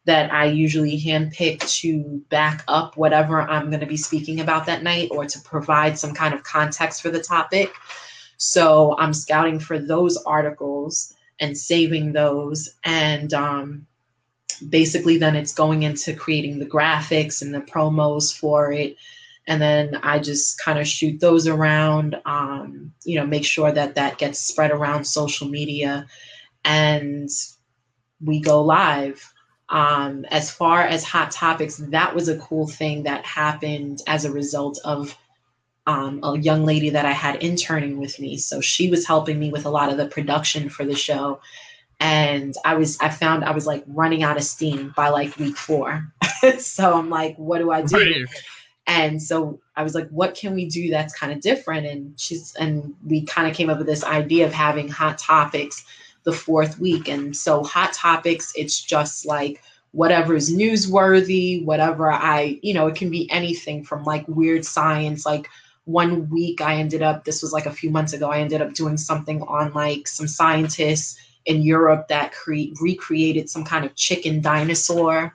that 0.06 0.32
I 0.34 0.46
usually 0.46 1.00
handpick 1.00 1.60
to 1.82 2.24
back 2.30 2.64
up 2.68 2.98
whatever 2.98 3.42
I'm 3.42 3.70
going 3.70 3.82
to 3.82 3.86
be 3.86 3.98
speaking 3.98 4.40
about 4.40 4.66
that 4.66 4.82
night 4.82 5.10
or 5.12 5.26
to 5.26 5.42
provide 5.42 6.00
some 6.00 6.14
kind 6.14 6.34
of 6.34 6.44
context 6.44 7.02
for 7.02 7.10
the 7.10 7.22
topic. 7.22 7.74
So 8.38 8.98
I'm 8.98 9.14
scouting 9.14 9.60
for 9.60 9.78
those 9.78 10.18
articles 10.26 11.14
and 11.40 11.58
saving 11.58 12.14
those. 12.14 12.70
And 12.84 13.34
um, 13.34 13.86
basically, 14.70 15.18
then 15.18 15.36
it's 15.36 15.54
going 15.54 15.84
into 15.84 16.14
creating 16.14 16.60
the 16.60 16.66
graphics 16.66 17.42
and 17.42 17.54
the 17.54 17.62
promos 17.62 18.36
for 18.36 18.72
it. 18.72 18.96
And 19.48 19.62
then 19.62 20.00
I 20.04 20.20
just 20.20 20.60
kind 20.60 20.80
of 20.80 20.88
shoot 20.88 21.20
those 21.20 21.48
around, 21.48 22.16
um, 22.26 22.94
you 23.04 23.16
know, 23.16 23.26
make 23.26 23.46
sure 23.46 23.72
that 23.72 23.96
that 23.96 24.18
gets 24.18 24.40
spread 24.40 24.72
around 24.72 25.06
social 25.06 25.48
media. 25.48 26.06
And 26.64 27.30
we 28.24 28.40
go 28.42 28.62
live. 28.64 29.34
Um, 29.70 30.26
as 30.32 30.50
far 30.50 30.82
as 30.82 31.04
hot 31.04 31.32
topics, 31.32 31.78
that 31.78 32.16
was 32.16 32.28
a 32.28 32.38
cool 32.40 32.68
thing 32.68 33.04
that 33.04 33.26
happened 33.26 34.02
as 34.08 34.26
a 34.26 34.32
result 34.32 34.80
of 34.84 35.16
um, 35.86 36.20
a 36.24 36.38
young 36.38 36.66
lady 36.66 36.90
that 36.92 37.06
I 37.06 37.12
had 37.12 37.44
interning 37.44 37.98
with 37.98 38.20
me. 38.20 38.38
So 38.38 38.62
she 38.62 38.90
was 38.90 39.06
helping 39.06 39.40
me 39.40 39.52
with 39.52 39.66
a 39.66 39.70
lot 39.70 39.90
of 39.92 39.98
the 39.98 40.08
production 40.08 40.70
for 40.70 40.86
the 40.86 40.96
show. 40.96 41.40
And 42.00 42.56
I 42.64 42.76
was, 42.76 42.98
I 43.00 43.10
found 43.10 43.44
I 43.44 43.52
was 43.52 43.68
like 43.68 43.84
running 43.88 44.24
out 44.24 44.38
of 44.38 44.44
steam 44.44 44.94
by 44.96 45.10
like 45.10 45.38
week 45.38 45.58
four. 45.58 46.12
so 46.60 46.94
I'm 46.94 47.10
like, 47.10 47.36
what 47.38 47.60
do 47.60 47.72
I 47.72 47.82
do? 47.82 47.98
Right. 47.98 48.26
And 48.88 49.22
so 49.22 49.60
I 49.76 49.84
was 49.84 49.94
like, 49.94 50.10
what 50.10 50.36
can 50.36 50.56
we 50.56 50.66
do 50.66 50.90
that's 50.90 51.14
kind 51.14 51.32
of 51.32 51.42
different? 51.42 51.86
And 51.86 52.20
she's, 52.20 52.56
and 52.56 52.96
we 53.06 53.24
kind 53.24 53.48
of 53.48 53.56
came 53.56 53.70
up 53.70 53.78
with 53.78 53.88
this 53.88 54.04
idea 54.04 54.46
of 54.46 54.54
having 54.54 54.88
hot 54.90 55.20
topics 55.20 55.86
the 56.24 56.34
fourth 56.34 56.80
week. 56.80 57.08
And 57.08 57.36
so 57.36 57.64
hot 57.64 57.94
topics, 57.94 58.52
it's 58.56 58.82
just 58.82 59.26
like, 59.26 59.62
whatever 59.92 60.36
is 60.36 60.54
newsworthy, 60.54 61.64
whatever 61.66 62.12
I, 62.12 62.60
you 62.62 62.74
know, 62.74 62.88
it 62.88 62.96
can 62.96 63.10
be 63.10 63.30
anything 63.32 63.84
from 63.84 64.04
like 64.04 64.28
weird 64.28 64.66
science, 64.66 65.26
like 65.26 65.48
one 65.86 66.30
week 66.30 66.62
I 66.62 66.76
ended 66.76 67.02
up, 67.02 67.26
this 67.26 67.42
was 67.42 67.52
like 67.52 67.66
a 67.66 67.72
few 67.72 67.90
months 67.90 68.14
ago, 68.14 68.30
I 68.30 68.40
ended 68.40 68.62
up 68.62 68.74
doing 68.74 68.98
something 68.98 69.42
on 69.44 69.74
like 69.74 70.08
some 70.08 70.28
scientists 70.28 71.18
in 71.46 71.64
Europe 71.64 72.08
that 72.10 72.32
cre- 72.32 72.74
recreated 72.80 73.50
some 73.50 73.64
kind 73.64 73.84
of 73.84 73.96
chicken 73.96 74.42
dinosaur, 74.42 75.34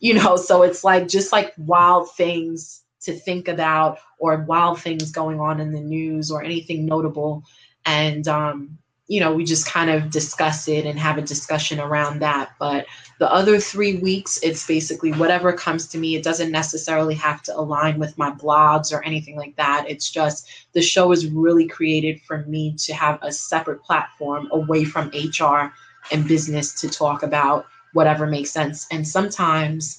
you 0.00 0.14
know, 0.14 0.36
so 0.48 0.62
it's 0.62 0.84
like 0.84 1.08
just 1.08 1.32
like 1.32 1.54
wild 1.56 2.14
things 2.14 2.82
to 3.00 3.14
think 3.14 3.48
about 3.48 3.98
or 4.18 4.38
wild 4.44 4.80
things 4.80 5.10
going 5.10 5.40
on 5.40 5.60
in 5.60 5.72
the 5.72 5.80
news 5.80 6.30
or 6.30 6.42
anything 6.42 6.84
notable. 6.84 7.42
And 7.86 8.26
um, 8.28 8.78
you 9.06 9.20
know, 9.20 9.34
we 9.34 9.44
just 9.44 9.66
kind 9.66 9.90
of 9.90 10.10
discuss 10.10 10.66
it 10.66 10.86
and 10.86 10.98
have 10.98 11.18
a 11.18 11.22
discussion 11.22 11.78
around 11.78 12.20
that. 12.20 12.52
But 12.58 12.86
the 13.18 13.30
other 13.30 13.60
three 13.60 13.96
weeks, 13.96 14.38
it's 14.42 14.66
basically 14.66 15.12
whatever 15.12 15.52
comes 15.52 15.86
to 15.88 15.98
me. 15.98 16.16
It 16.16 16.24
doesn't 16.24 16.50
necessarily 16.50 17.14
have 17.16 17.42
to 17.42 17.56
align 17.56 17.98
with 17.98 18.16
my 18.16 18.30
blogs 18.30 18.92
or 18.92 19.04
anything 19.04 19.36
like 19.36 19.56
that. 19.56 19.84
It's 19.88 20.10
just 20.10 20.48
the 20.72 20.80
show 20.80 21.12
is 21.12 21.26
really 21.26 21.68
created 21.68 22.22
for 22.22 22.44
me 22.46 22.74
to 22.78 22.94
have 22.94 23.18
a 23.20 23.30
separate 23.30 23.82
platform 23.82 24.48
away 24.52 24.84
from 24.84 25.08
HR 25.08 25.72
and 26.10 26.26
business 26.26 26.72
to 26.80 26.88
talk 26.88 27.22
about 27.22 27.66
whatever 27.92 28.26
makes 28.26 28.50
sense. 28.50 28.86
And 28.90 29.06
sometimes 29.06 29.98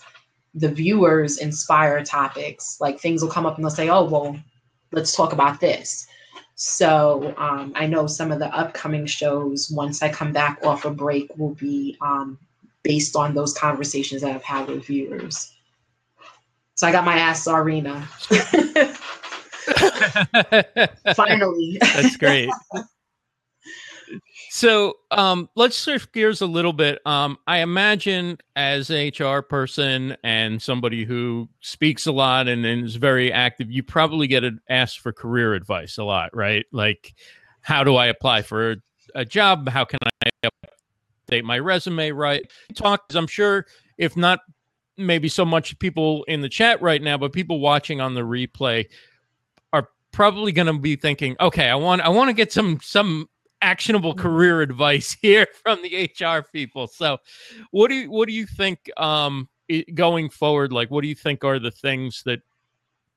the 0.55 0.69
viewers 0.69 1.37
inspire 1.37 2.03
topics, 2.03 2.77
like 2.81 2.99
things 2.99 3.21
will 3.21 3.29
come 3.29 3.45
up 3.45 3.55
and 3.55 3.63
they'll 3.63 3.71
say, 3.71 3.89
oh, 3.89 4.05
well, 4.05 4.35
let's 4.91 5.15
talk 5.15 5.31
about 5.31 5.59
this 5.59 6.07
so 6.55 7.33
um, 7.37 7.73
I 7.75 7.85
know 7.85 8.07
some 8.07 8.31
of 8.31 8.39
the 8.39 8.53
upcoming 8.55 9.05
shows, 9.05 9.69
once 9.69 10.01
I 10.01 10.09
come 10.09 10.31
back 10.31 10.59
off 10.63 10.85
a 10.85 10.91
break, 10.91 11.29
will 11.37 11.53
be 11.55 11.97
um, 12.01 12.39
based 12.83 13.15
on 13.15 13.33
those 13.33 13.53
conversations 13.53 14.21
that 14.21 14.31
I've 14.33 14.43
had 14.43 14.67
with 14.67 14.85
viewers. 14.85 15.53
So 16.75 16.87
I 16.87 16.91
got 16.91 17.05
my 17.05 17.17
Ask 17.17 17.45
Czarina. 17.47 18.05
Finally. 21.15 21.77
That's 21.81 22.17
great. 22.17 22.49
So 24.55 24.99
um, 25.11 25.49
let's 25.57 25.77
shift 25.77 26.13
gears 26.13 26.39
a 26.39 26.45
little 26.45 26.71
bit. 26.71 27.05
Um, 27.05 27.37
I 27.45 27.57
imagine 27.57 28.37
as 28.55 28.89
an 28.89 29.11
HR 29.19 29.41
person 29.41 30.15
and 30.23 30.61
somebody 30.61 31.03
who 31.03 31.49
speaks 31.59 32.07
a 32.07 32.13
lot 32.13 32.47
and, 32.47 32.65
and 32.65 32.85
is 32.85 32.95
very 32.95 33.33
active, 33.33 33.69
you 33.69 33.83
probably 33.83 34.27
get 34.27 34.45
asked 34.69 35.01
for 35.01 35.11
career 35.11 35.55
advice 35.55 35.97
a 35.97 36.05
lot, 36.05 36.33
right? 36.33 36.65
Like, 36.71 37.15
how 37.59 37.83
do 37.83 37.97
I 37.97 38.05
apply 38.05 38.43
for 38.43 38.77
a, 39.13 39.25
job? 39.25 39.67
How 39.67 39.83
can 39.83 39.99
I 40.23 40.47
update 41.27 41.43
my 41.43 41.59
resume? 41.59 42.11
Right? 42.11 42.49
Talk. 42.75 43.03
I'm 43.13 43.27
sure 43.27 43.65
if 43.97 44.15
not 44.15 44.39
maybe 44.95 45.27
so 45.27 45.43
much 45.43 45.77
people 45.79 46.23
in 46.29 46.39
the 46.39 46.47
chat 46.47 46.81
right 46.81 47.01
now, 47.01 47.17
but 47.17 47.33
people 47.33 47.59
watching 47.59 47.99
on 47.99 48.13
the 48.13 48.21
replay 48.21 48.85
are 49.73 49.89
probably 50.13 50.53
going 50.53 50.67
to 50.67 50.79
be 50.79 50.95
thinking, 50.95 51.35
okay, 51.41 51.67
I 51.67 51.75
want 51.75 52.01
I 52.03 52.07
want 52.07 52.29
to 52.29 52.33
get 52.33 52.53
some 52.53 52.79
some 52.81 53.27
actionable 53.65 54.11
mm-hmm. 54.13 54.21
career 54.21 54.61
advice 54.61 55.17
here 55.21 55.47
from 55.63 55.81
the 55.81 56.09
HR 56.19 56.47
people. 56.53 56.87
So, 56.87 57.17
what 57.71 57.89
do 57.89 57.95
you 57.95 58.11
what 58.11 58.27
do 58.27 58.33
you 58.33 58.45
think 58.45 58.89
um, 58.97 59.49
going 59.93 60.29
forward? 60.29 60.71
Like, 60.71 60.91
what 60.91 61.01
do 61.01 61.07
you 61.07 61.15
think 61.15 61.43
are 61.43 61.59
the 61.59 61.71
things 61.71 62.21
that 62.25 62.41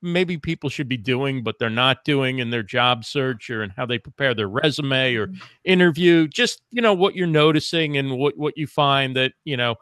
maybe 0.01 0.39
people 0.39 0.71
should 0.71 0.89
be 0.89 0.97
doing 0.97 1.43
but 1.43 1.59
they're 1.59 1.69
not 1.69 2.05
doing 2.05 2.39
in 2.39 2.51
their 2.51 2.63
job 2.63 3.05
search 3.05 3.51
or 3.51 3.65
in 3.65 3.71
how 3.71 3.85
they 3.85 3.99
prepare 3.99 4.33
their 4.33 4.49
resume 4.49 5.15
or 5.15 5.27
mm-hmm. 5.29 5.45
interview? 5.65 6.27
Just 6.27 6.63
you 6.71 6.83
know 6.83 6.95
what 6.95 7.15
you're 7.15 7.27
noticing 7.27 7.97
and 7.97 8.17
what 8.19 8.37
what 8.37 8.57
you 8.57 8.67
find 8.67 9.15
that 9.17 9.33
you 9.45 9.57
know 9.57 9.77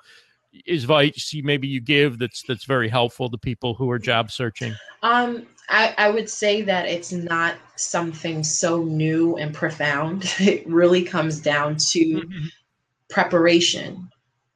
is 0.64 0.84
advice 0.84 1.34
maybe 1.42 1.68
you 1.68 1.80
give 1.80 2.18
that's 2.18 2.42
that's 2.42 2.64
very 2.64 2.88
helpful 2.88 3.28
to 3.28 3.36
people 3.36 3.74
who 3.74 3.90
are 3.90 3.98
job 3.98 4.30
searching. 4.30 4.74
Um, 5.02 5.46
I, 5.68 5.94
I 5.98 6.10
would 6.10 6.30
say 6.30 6.62
that 6.62 6.86
it's 6.86 7.12
not 7.12 7.56
something 7.76 8.44
so 8.44 8.82
new 8.84 9.36
and 9.36 9.54
profound. 9.54 10.32
It 10.40 10.66
really 10.66 11.02
comes 11.02 11.40
down 11.40 11.76
to 11.76 12.04
mm-hmm. 12.04 12.46
preparation. 13.10 14.08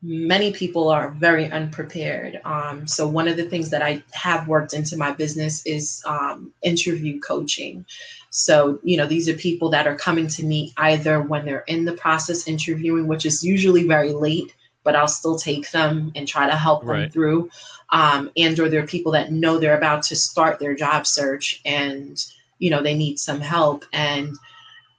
Many 0.03 0.53
people 0.53 0.89
are 0.89 1.11
very 1.11 1.51
unprepared. 1.51 2.41
Um, 2.45 2.87
so, 2.87 3.07
one 3.07 3.29
of 3.29 3.37
the 3.37 3.45
things 3.45 3.71
that 3.71 3.83
I 3.83 4.03
have 4.13 4.49
worked 4.49 4.73
into 4.73 4.97
my 4.97 5.11
business 5.11 5.65
is 5.67 6.03
um, 6.07 6.53
interview 6.63 7.21
coaching. 7.21 7.85
So, 8.31 8.79
you 8.83 8.97
know, 8.97 9.07
these 9.07 9.29
are 9.29 9.35
people 9.35 9.69
that 9.71 9.87
are 9.87 9.97
coming 9.97 10.29
to 10.29 10.45
me 10.45 10.73
either 10.77 11.21
when 11.21 11.45
they're 11.45 11.65
in 11.67 11.85
the 11.85 11.93
process 11.93 12.47
interviewing, 12.47 13.09
which 13.09 13.27
is 13.27 13.45
usually 13.45 13.87
very 13.87 14.13
late, 14.13 14.55
but 14.85 14.97
I'll 14.97 15.09
still 15.09 15.39
take 15.39 15.71
them 15.71 16.13
and 16.15 16.27
try 16.27 16.49
to 16.49 16.57
help 16.57 16.85
them 16.85 17.11
through 17.11 17.51
um, 17.93 18.31
and 18.37 18.59
or 18.59 18.69
there 18.69 18.83
are 18.83 18.87
people 18.87 19.13
that 19.13 19.33
know 19.33 19.59
they're 19.59 19.77
about 19.77 20.03
to 20.05 20.17
start 20.17 20.59
their 20.59 20.75
job 20.75 21.07
search 21.07 21.61
and 21.65 22.25
you 22.59 22.71
know 22.71 22.83
they 22.83 22.95
need 22.95 23.19
some 23.19 23.41
help. 23.41 23.85
And 23.93 24.37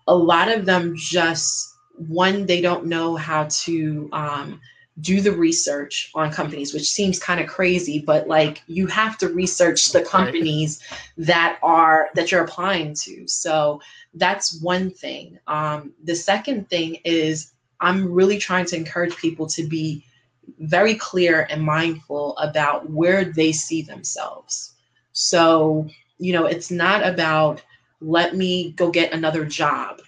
a 0.08 0.15
lot 0.15 0.52
of 0.52 0.65
them 0.65 0.96
just 0.98 1.76
one 1.96 2.46
they 2.46 2.62
don't 2.62 2.86
know 2.86 3.15
how 3.15 3.48
to 3.50 4.10
um, 4.12 4.60
do 5.00 5.22
the 5.22 5.32
research 5.32 6.12
on 6.15 6.32
companies 6.32 6.74
which 6.74 6.89
seems 6.89 7.17
kind 7.17 7.39
of 7.39 7.48
crazy 7.48 8.00
but 8.00 8.28
like 8.28 8.62
you 8.67 8.88
have 8.88 9.17
to 9.17 9.30
research 9.30 9.91
the 9.91 10.04
companies 10.04 10.82
that 11.17 11.58
are 11.63 12.10
that 12.15 12.32
you're 12.32 12.44
applying 12.44 12.94
to. 12.94 13.28
So 13.28 13.82
that's 14.15 14.62
one 14.62 14.91
thing. 14.91 15.39
Um, 15.48 15.94
the 16.04 16.15
second 16.15 16.70
thing 16.70 16.96
is 17.06 17.54
i'm 17.82 18.12
really 18.12 18.38
trying 18.38 18.65
to 18.65 18.76
encourage 18.76 19.15
people 19.17 19.48
to 19.48 19.63
be 19.67 20.04
very 20.60 20.96
clear 20.96 21.48
and 21.50 21.62
mindful 21.62 22.38
about 22.38 22.89
where 22.89 23.26
they 23.26 23.52
see 23.52 23.82
themselves. 23.82 24.74
So, 25.13 25.88
you 26.17 26.34
know, 26.34 26.46
it's 26.46 26.72
not 26.72 27.06
about 27.06 27.62
let 28.00 28.36
me 28.36 28.72
go 28.72 28.89
get 28.89 29.13
another 29.13 29.46
job. 29.46 30.02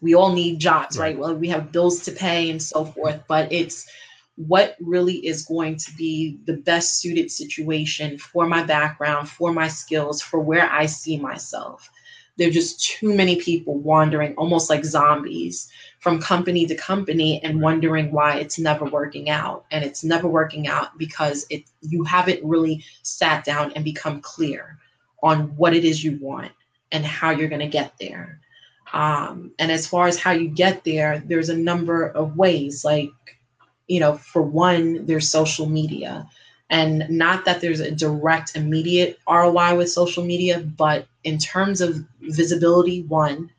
We 0.00 0.14
all 0.14 0.32
need 0.32 0.60
jobs, 0.60 0.98
right? 0.98 1.16
right? 1.16 1.18
Well, 1.18 1.34
we 1.34 1.48
have 1.48 1.72
bills 1.72 2.00
to 2.04 2.12
pay 2.12 2.50
and 2.50 2.62
so 2.62 2.84
forth, 2.84 3.22
but 3.26 3.50
it's 3.52 3.88
what 4.36 4.76
really 4.80 5.26
is 5.26 5.46
going 5.46 5.76
to 5.78 5.92
be 5.96 6.38
the 6.44 6.58
best 6.58 7.00
suited 7.00 7.30
situation 7.30 8.18
for 8.18 8.46
my 8.46 8.62
background, 8.62 9.28
for 9.28 9.52
my 9.52 9.66
skills, 9.66 10.20
for 10.20 10.38
where 10.40 10.70
I 10.70 10.86
see 10.86 11.16
myself. 11.18 11.90
There 12.36 12.48
are 12.48 12.52
just 12.52 12.84
too 12.84 13.14
many 13.14 13.36
people 13.36 13.78
wandering 13.78 14.34
almost 14.34 14.68
like 14.68 14.84
zombies 14.84 15.70
from 16.00 16.20
company 16.20 16.66
to 16.66 16.74
company 16.74 17.42
and 17.42 17.62
wondering 17.62 18.12
why 18.12 18.36
it's 18.36 18.58
never 18.58 18.84
working 18.84 19.30
out. 19.30 19.64
And 19.70 19.84
it's 19.84 20.04
never 20.04 20.28
working 20.28 20.68
out 20.68 20.98
because 20.98 21.46
it 21.50 21.64
you 21.80 22.04
haven't 22.04 22.44
really 22.44 22.84
sat 23.02 23.44
down 23.44 23.72
and 23.72 23.84
become 23.84 24.20
clear 24.20 24.78
on 25.22 25.56
what 25.56 25.74
it 25.74 25.84
is 25.84 26.04
you 26.04 26.18
want 26.20 26.52
and 26.92 27.04
how 27.04 27.30
you're 27.30 27.48
going 27.48 27.60
to 27.60 27.66
get 27.66 27.94
there. 27.98 28.40
Um, 28.92 29.52
and 29.58 29.72
as 29.72 29.86
far 29.86 30.06
as 30.06 30.18
how 30.18 30.30
you 30.30 30.48
get 30.48 30.84
there, 30.84 31.22
there's 31.26 31.48
a 31.48 31.56
number 31.56 32.06
of 32.06 32.36
ways. 32.36 32.84
Like, 32.84 33.10
you 33.88 34.00
know, 34.00 34.16
for 34.16 34.42
one, 34.42 35.06
there's 35.06 35.30
social 35.30 35.66
media. 35.66 36.28
And 36.68 37.08
not 37.08 37.44
that 37.44 37.60
there's 37.60 37.80
a 37.80 37.90
direct, 37.90 38.56
immediate 38.56 39.18
ROI 39.28 39.76
with 39.76 39.90
social 39.90 40.24
media, 40.24 40.58
but 40.58 41.06
in 41.22 41.38
terms 41.38 41.80
of 41.80 42.04
visibility, 42.20 43.02
one, 43.02 43.50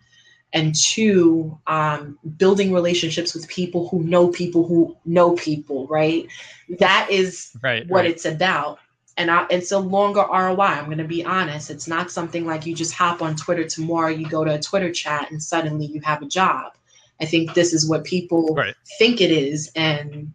and 0.53 0.75
two, 0.75 1.57
um, 1.67 2.17
building 2.37 2.73
relationships 2.73 3.33
with 3.33 3.47
people 3.47 3.87
who 3.89 4.03
know 4.03 4.29
people 4.29 4.67
who 4.67 4.95
know 5.05 5.35
people, 5.35 5.87
right? 5.87 6.27
That 6.79 7.07
is 7.09 7.51
right, 7.61 7.87
what 7.87 8.01
right. 8.01 8.11
it's 8.11 8.25
about. 8.25 8.79
And 9.17 9.31
I, 9.31 9.45
it's 9.49 9.71
a 9.71 9.79
longer 9.79 10.21
ROI. 10.21 10.61
I'm 10.61 10.85
going 10.85 10.97
to 10.99 11.03
be 11.03 11.25
honest. 11.25 11.71
It's 11.71 11.87
not 11.87 12.11
something 12.11 12.45
like 12.45 12.65
you 12.65 12.75
just 12.75 12.93
hop 12.93 13.21
on 13.21 13.35
Twitter 13.35 13.65
tomorrow, 13.65 14.09
you 14.09 14.27
go 14.27 14.43
to 14.43 14.55
a 14.55 14.59
Twitter 14.59 14.91
chat, 14.91 15.31
and 15.31 15.41
suddenly 15.41 15.87
you 15.87 16.01
have 16.01 16.21
a 16.21 16.27
job. 16.27 16.73
I 17.19 17.25
think 17.25 17.53
this 17.53 17.73
is 17.73 17.89
what 17.89 18.03
people 18.03 18.53
right. 18.53 18.75
think 18.99 19.21
it 19.21 19.31
is. 19.31 19.71
And 19.75 20.33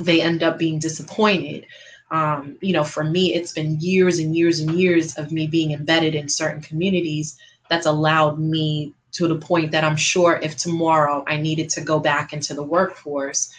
they 0.00 0.22
end 0.22 0.42
up 0.42 0.58
being 0.58 0.78
disappointed. 0.78 1.66
Um, 2.12 2.58
you 2.60 2.74
know, 2.74 2.84
for 2.84 3.02
me, 3.02 3.34
it's 3.34 3.52
been 3.52 3.80
years 3.80 4.18
and 4.18 4.36
years 4.36 4.60
and 4.60 4.78
years 4.78 5.16
of 5.16 5.32
me 5.32 5.46
being 5.46 5.72
embedded 5.72 6.14
in 6.14 6.28
certain 6.28 6.60
communities 6.60 7.38
that's 7.70 7.86
allowed 7.86 8.38
me 8.38 8.92
to 9.12 9.26
the 9.26 9.38
point 9.38 9.72
that 9.72 9.82
I'm 9.82 9.96
sure 9.96 10.38
if 10.42 10.56
tomorrow 10.56 11.24
I 11.26 11.38
needed 11.38 11.70
to 11.70 11.80
go 11.80 11.98
back 11.98 12.34
into 12.34 12.52
the 12.52 12.62
workforce, 12.62 13.52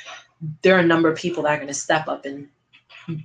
there 0.61 0.75
are 0.75 0.81
a 0.81 0.85
number 0.85 1.09
of 1.09 1.17
people 1.17 1.43
that 1.43 1.53
are 1.53 1.57
going 1.57 1.67
to 1.67 1.73
step 1.73 2.07
up 2.07 2.25
and 2.25 2.47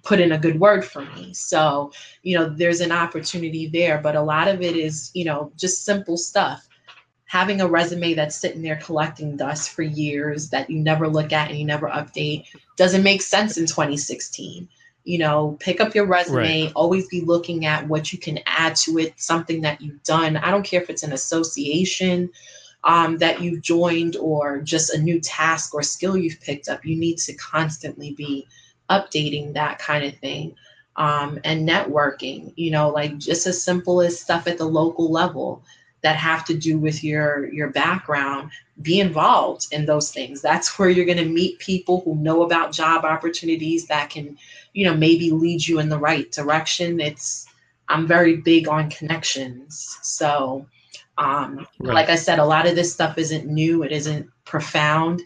put 0.02 0.18
in 0.18 0.32
a 0.32 0.38
good 0.38 0.58
word 0.58 0.82
for 0.82 1.02
me. 1.02 1.34
So, 1.34 1.92
you 2.22 2.36
know, 2.36 2.48
there's 2.48 2.80
an 2.80 2.92
opportunity 2.92 3.68
there, 3.68 3.98
but 3.98 4.16
a 4.16 4.22
lot 4.22 4.48
of 4.48 4.62
it 4.62 4.76
is, 4.76 5.10
you 5.12 5.26
know, 5.26 5.52
just 5.56 5.84
simple 5.84 6.16
stuff. 6.16 6.66
Having 7.26 7.60
a 7.60 7.68
resume 7.68 8.14
that's 8.14 8.36
sitting 8.36 8.62
there 8.62 8.80
collecting 8.82 9.36
dust 9.36 9.70
for 9.70 9.82
years 9.82 10.48
that 10.48 10.70
you 10.70 10.78
never 10.78 11.06
look 11.06 11.34
at 11.34 11.50
and 11.50 11.58
you 11.58 11.66
never 11.66 11.88
update 11.88 12.46
doesn't 12.76 13.02
make 13.02 13.20
sense 13.20 13.58
in 13.58 13.66
2016 13.66 14.68
you 15.09 15.16
know 15.16 15.56
pick 15.59 15.80
up 15.80 15.94
your 15.94 16.04
resume 16.04 16.64
right. 16.64 16.72
always 16.76 17.09
be 17.09 17.22
looking 17.22 17.64
at 17.64 17.88
what 17.88 18.12
you 18.12 18.18
can 18.18 18.38
add 18.44 18.76
to 18.76 18.98
it 18.98 19.18
something 19.18 19.62
that 19.62 19.80
you've 19.80 20.02
done. 20.02 20.36
I 20.36 20.50
don't 20.50 20.64
care 20.64 20.82
if 20.82 20.90
it's 20.90 21.02
an 21.02 21.14
association 21.14 22.30
um, 22.84 23.16
that 23.16 23.40
you've 23.40 23.62
joined 23.62 24.16
or 24.16 24.61
just 24.61 24.92
a 24.92 24.98
new 24.98 25.18
task 25.18 25.74
or 25.74 25.82
skill 25.82 26.14
you've 26.14 26.40
picked 26.42 26.68
up. 26.68 26.84
You 26.84 26.94
need 26.94 27.16
to 27.20 27.32
constantly 27.32 28.12
be 28.12 28.46
updating 28.90 29.54
that 29.54 29.78
kind 29.78 30.04
of 30.04 30.14
thing 30.18 30.54
um, 30.96 31.38
and 31.42 31.66
networking 31.66 32.52
you 32.56 32.70
know 32.70 32.90
like 32.90 33.16
just 33.16 33.46
as 33.46 33.62
simple 33.62 34.02
as 34.02 34.20
stuff 34.20 34.46
at 34.46 34.59
the 34.59 34.66
local 34.66 35.11
level 35.11 35.62
that 36.03 36.16
have 36.16 36.44
to 36.46 36.55
do 36.55 36.78
with 36.78 37.03
your 37.03 37.53
your 37.53 37.70
background 37.70 38.51
be 38.82 39.01
involved 39.01 39.66
in 39.72 39.86
those 39.86 40.12
things. 40.12 40.40
That's 40.40 40.78
where 40.78 40.88
you're 40.88 41.05
going 41.05 41.18
to 41.18 41.24
meet 41.24 41.59
people 41.59 42.01
who 42.05 42.14
know 42.14 42.42
about 42.42 42.70
job 42.72 43.05
opportunities 43.05 43.86
that 43.86 44.11
can 44.11 44.38
you 44.72 44.84
know 44.84 44.94
maybe 44.94 45.30
lead 45.30 45.66
you 45.66 45.78
in 45.80 45.88
the 45.88 45.99
right 45.99 46.30
direction. 46.30 47.01
It's 47.01 47.46
i'm 47.88 48.07
very 48.07 48.36
big 48.36 48.68
on 48.68 48.90
connections. 48.90 49.99
So 50.03 50.66
um 51.16 51.66
right. 51.80 51.94
like 51.94 52.09
i 52.11 52.14
said 52.14 52.38
a 52.38 52.44
lot 52.44 52.68
of 52.68 52.76
this 52.76 52.92
stuff 52.92 53.18
isn't 53.18 53.44
new 53.46 53.82
it 53.82 53.90
isn't 53.90 54.30
profound 54.44 55.20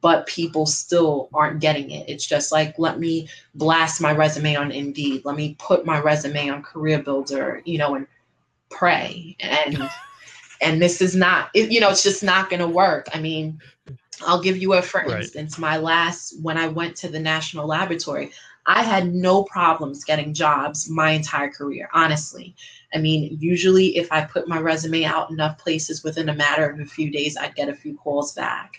but 0.00 0.26
people 0.26 0.64
still 0.64 1.28
aren't 1.34 1.60
getting 1.60 1.90
it. 1.90 2.08
It's 2.08 2.24
just 2.24 2.52
like 2.52 2.78
let 2.78 2.98
me 2.98 3.28
blast 3.54 4.00
my 4.00 4.12
resume 4.12 4.56
on 4.56 4.72
indeed. 4.72 5.24
Let 5.24 5.36
me 5.36 5.56
put 5.58 5.84
my 5.84 5.98
resume 6.00 6.48
on 6.48 6.62
career 6.62 7.02
builder 7.02 7.60
you 7.64 7.78
know 7.78 7.94
and 7.94 8.06
pray. 8.74 9.36
And 9.40 9.88
and 10.60 10.80
this 10.80 11.00
is 11.00 11.14
not 11.14 11.50
it, 11.54 11.70
you 11.70 11.80
know 11.80 11.90
it's 11.90 12.02
just 12.02 12.22
not 12.22 12.50
going 12.50 12.60
to 12.60 12.68
work. 12.68 13.08
I 13.12 13.20
mean 13.20 13.60
i'll 14.26 14.40
give 14.40 14.56
you 14.56 14.74
a 14.74 14.82
for 14.82 15.00
right. 15.00 15.20
instance 15.20 15.58
my 15.58 15.76
last 15.76 16.40
when 16.40 16.56
i 16.56 16.68
went 16.68 16.96
to 16.96 17.08
the 17.08 17.18
national 17.18 17.66
laboratory 17.66 18.30
i 18.66 18.80
had 18.80 19.12
no 19.12 19.42
problems 19.42 20.04
getting 20.04 20.32
jobs 20.32 20.88
my 20.88 21.10
entire 21.10 21.50
career 21.50 21.88
honestly. 21.92 22.54
I 22.94 22.98
mean 22.98 23.36
usually 23.40 23.96
if 23.96 24.10
i 24.12 24.24
put 24.24 24.48
my 24.48 24.58
resume 24.58 25.04
out 25.04 25.30
enough 25.30 25.58
places 25.58 26.04
within 26.04 26.28
a 26.28 26.34
matter 26.34 26.68
of 26.68 26.78
a 26.80 26.84
few 26.84 27.10
days 27.10 27.36
i'd 27.36 27.56
get 27.56 27.68
a 27.68 27.74
few 27.74 27.96
calls 27.96 28.32
back. 28.32 28.76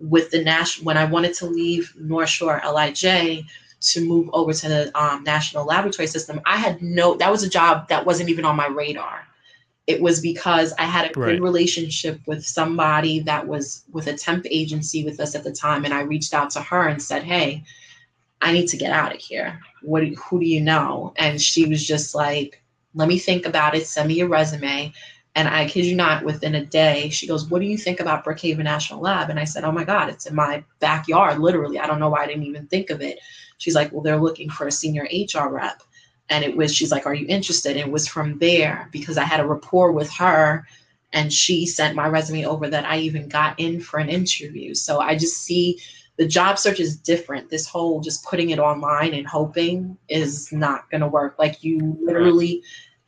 With 0.00 0.30
the 0.30 0.42
national 0.42 0.86
when 0.86 0.98
i 0.98 1.04
wanted 1.04 1.34
to 1.34 1.46
leave 1.46 1.94
north 1.96 2.30
shore 2.30 2.60
lij 2.64 3.44
to 3.92 4.04
move 4.04 4.28
over 4.32 4.52
to 4.52 4.68
the 4.68 4.98
um, 4.98 5.22
national 5.24 5.64
laboratory 5.64 6.06
system 6.06 6.40
i 6.46 6.56
had 6.56 6.80
no 6.82 7.14
that 7.16 7.30
was 7.30 7.42
a 7.42 7.48
job 7.48 7.88
that 7.88 8.04
wasn't 8.04 8.28
even 8.28 8.44
on 8.44 8.56
my 8.56 8.66
radar 8.66 9.26
it 9.86 10.00
was 10.00 10.20
because 10.20 10.72
I 10.78 10.84
had 10.84 11.04
a 11.04 11.20
right. 11.20 11.32
good 11.32 11.42
relationship 11.42 12.18
with 12.26 12.44
somebody 12.44 13.20
that 13.20 13.46
was 13.46 13.84
with 13.92 14.06
a 14.06 14.14
temp 14.14 14.46
agency 14.50 15.04
with 15.04 15.20
us 15.20 15.34
at 15.34 15.44
the 15.44 15.52
time. 15.52 15.84
And 15.84 15.92
I 15.92 16.00
reached 16.00 16.32
out 16.32 16.50
to 16.50 16.62
her 16.62 16.88
and 16.88 17.02
said, 17.02 17.22
Hey, 17.22 17.64
I 18.40 18.52
need 18.52 18.68
to 18.68 18.76
get 18.76 18.92
out 18.92 19.14
of 19.14 19.20
here. 19.20 19.60
What 19.82 20.00
do, 20.00 20.14
who 20.14 20.40
do 20.40 20.46
you 20.46 20.60
know? 20.60 21.12
And 21.16 21.40
she 21.40 21.66
was 21.66 21.86
just 21.86 22.14
like, 22.14 22.62
let 22.94 23.08
me 23.08 23.18
think 23.18 23.46
about 23.46 23.74
it. 23.74 23.86
Send 23.86 24.08
me 24.08 24.14
your 24.14 24.28
resume. 24.28 24.92
And 25.36 25.48
I 25.48 25.66
kid 25.66 25.84
you 25.84 25.96
not, 25.96 26.24
within 26.24 26.54
a 26.54 26.64
day, 26.64 27.08
she 27.08 27.26
goes, 27.26 27.46
What 27.46 27.60
do 27.60 27.66
you 27.66 27.76
think 27.76 28.00
about 28.00 28.24
Brookhaven 28.24 28.64
National 28.64 29.00
Lab? 29.00 29.30
And 29.30 29.38
I 29.38 29.44
said, 29.44 29.64
Oh 29.64 29.72
my 29.72 29.84
God, 29.84 30.08
it's 30.08 30.26
in 30.26 30.34
my 30.34 30.62
backyard, 30.78 31.40
literally. 31.40 31.78
I 31.78 31.86
don't 31.86 31.98
know 31.98 32.10
why 32.10 32.22
I 32.22 32.26
didn't 32.26 32.44
even 32.44 32.66
think 32.66 32.90
of 32.90 33.00
it. 33.00 33.18
She's 33.58 33.74
like, 33.74 33.92
Well, 33.92 34.02
they're 34.02 34.20
looking 34.20 34.48
for 34.48 34.66
a 34.66 34.72
senior 34.72 35.08
HR 35.12 35.48
rep 35.48 35.82
and 36.30 36.44
it 36.44 36.56
was 36.56 36.74
she's 36.74 36.90
like 36.90 37.06
are 37.06 37.14
you 37.14 37.26
interested 37.28 37.76
and 37.76 37.86
it 37.86 37.92
was 37.92 38.08
from 38.08 38.38
there 38.38 38.88
because 38.92 39.18
i 39.18 39.24
had 39.24 39.40
a 39.40 39.46
rapport 39.46 39.92
with 39.92 40.10
her 40.10 40.66
and 41.12 41.32
she 41.32 41.66
sent 41.66 41.94
my 41.94 42.08
resume 42.08 42.44
over 42.44 42.68
that 42.68 42.84
i 42.84 42.98
even 42.98 43.28
got 43.28 43.58
in 43.58 43.80
for 43.80 43.98
an 43.98 44.08
interview 44.08 44.74
so 44.74 45.00
i 45.00 45.16
just 45.16 45.42
see 45.42 45.78
the 46.16 46.26
job 46.26 46.58
search 46.58 46.80
is 46.80 46.96
different 46.96 47.50
this 47.50 47.66
whole 47.66 48.00
just 48.00 48.24
putting 48.24 48.50
it 48.50 48.58
online 48.58 49.14
and 49.14 49.26
hoping 49.26 49.96
is 50.08 50.50
not 50.52 50.90
going 50.90 51.00
to 51.00 51.08
work 51.08 51.36
like 51.38 51.62
you 51.62 51.96
literally 52.00 52.62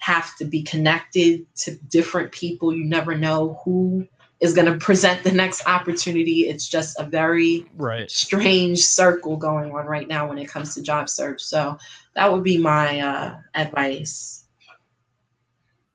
have 0.06 0.36
to 0.36 0.44
be 0.44 0.62
connected 0.62 1.46
to 1.56 1.76
different 1.88 2.30
people 2.32 2.74
you 2.74 2.84
never 2.84 3.16
know 3.16 3.60
who 3.64 4.06
is 4.40 4.52
going 4.52 4.70
to 4.70 4.78
present 4.78 5.24
the 5.24 5.32
next 5.32 5.66
opportunity 5.66 6.48
it's 6.48 6.68
just 6.68 6.98
a 7.00 7.04
very 7.04 7.66
right. 7.76 8.10
strange 8.10 8.80
circle 8.80 9.36
going 9.36 9.70
on 9.72 9.86
right 9.86 10.08
now 10.08 10.28
when 10.28 10.38
it 10.38 10.46
comes 10.46 10.74
to 10.74 10.82
job 10.82 11.08
search 11.08 11.40
so 11.42 11.76
that 12.16 12.32
would 12.32 12.42
be 12.42 12.58
my 12.58 12.98
uh, 12.98 13.36
advice. 13.54 14.44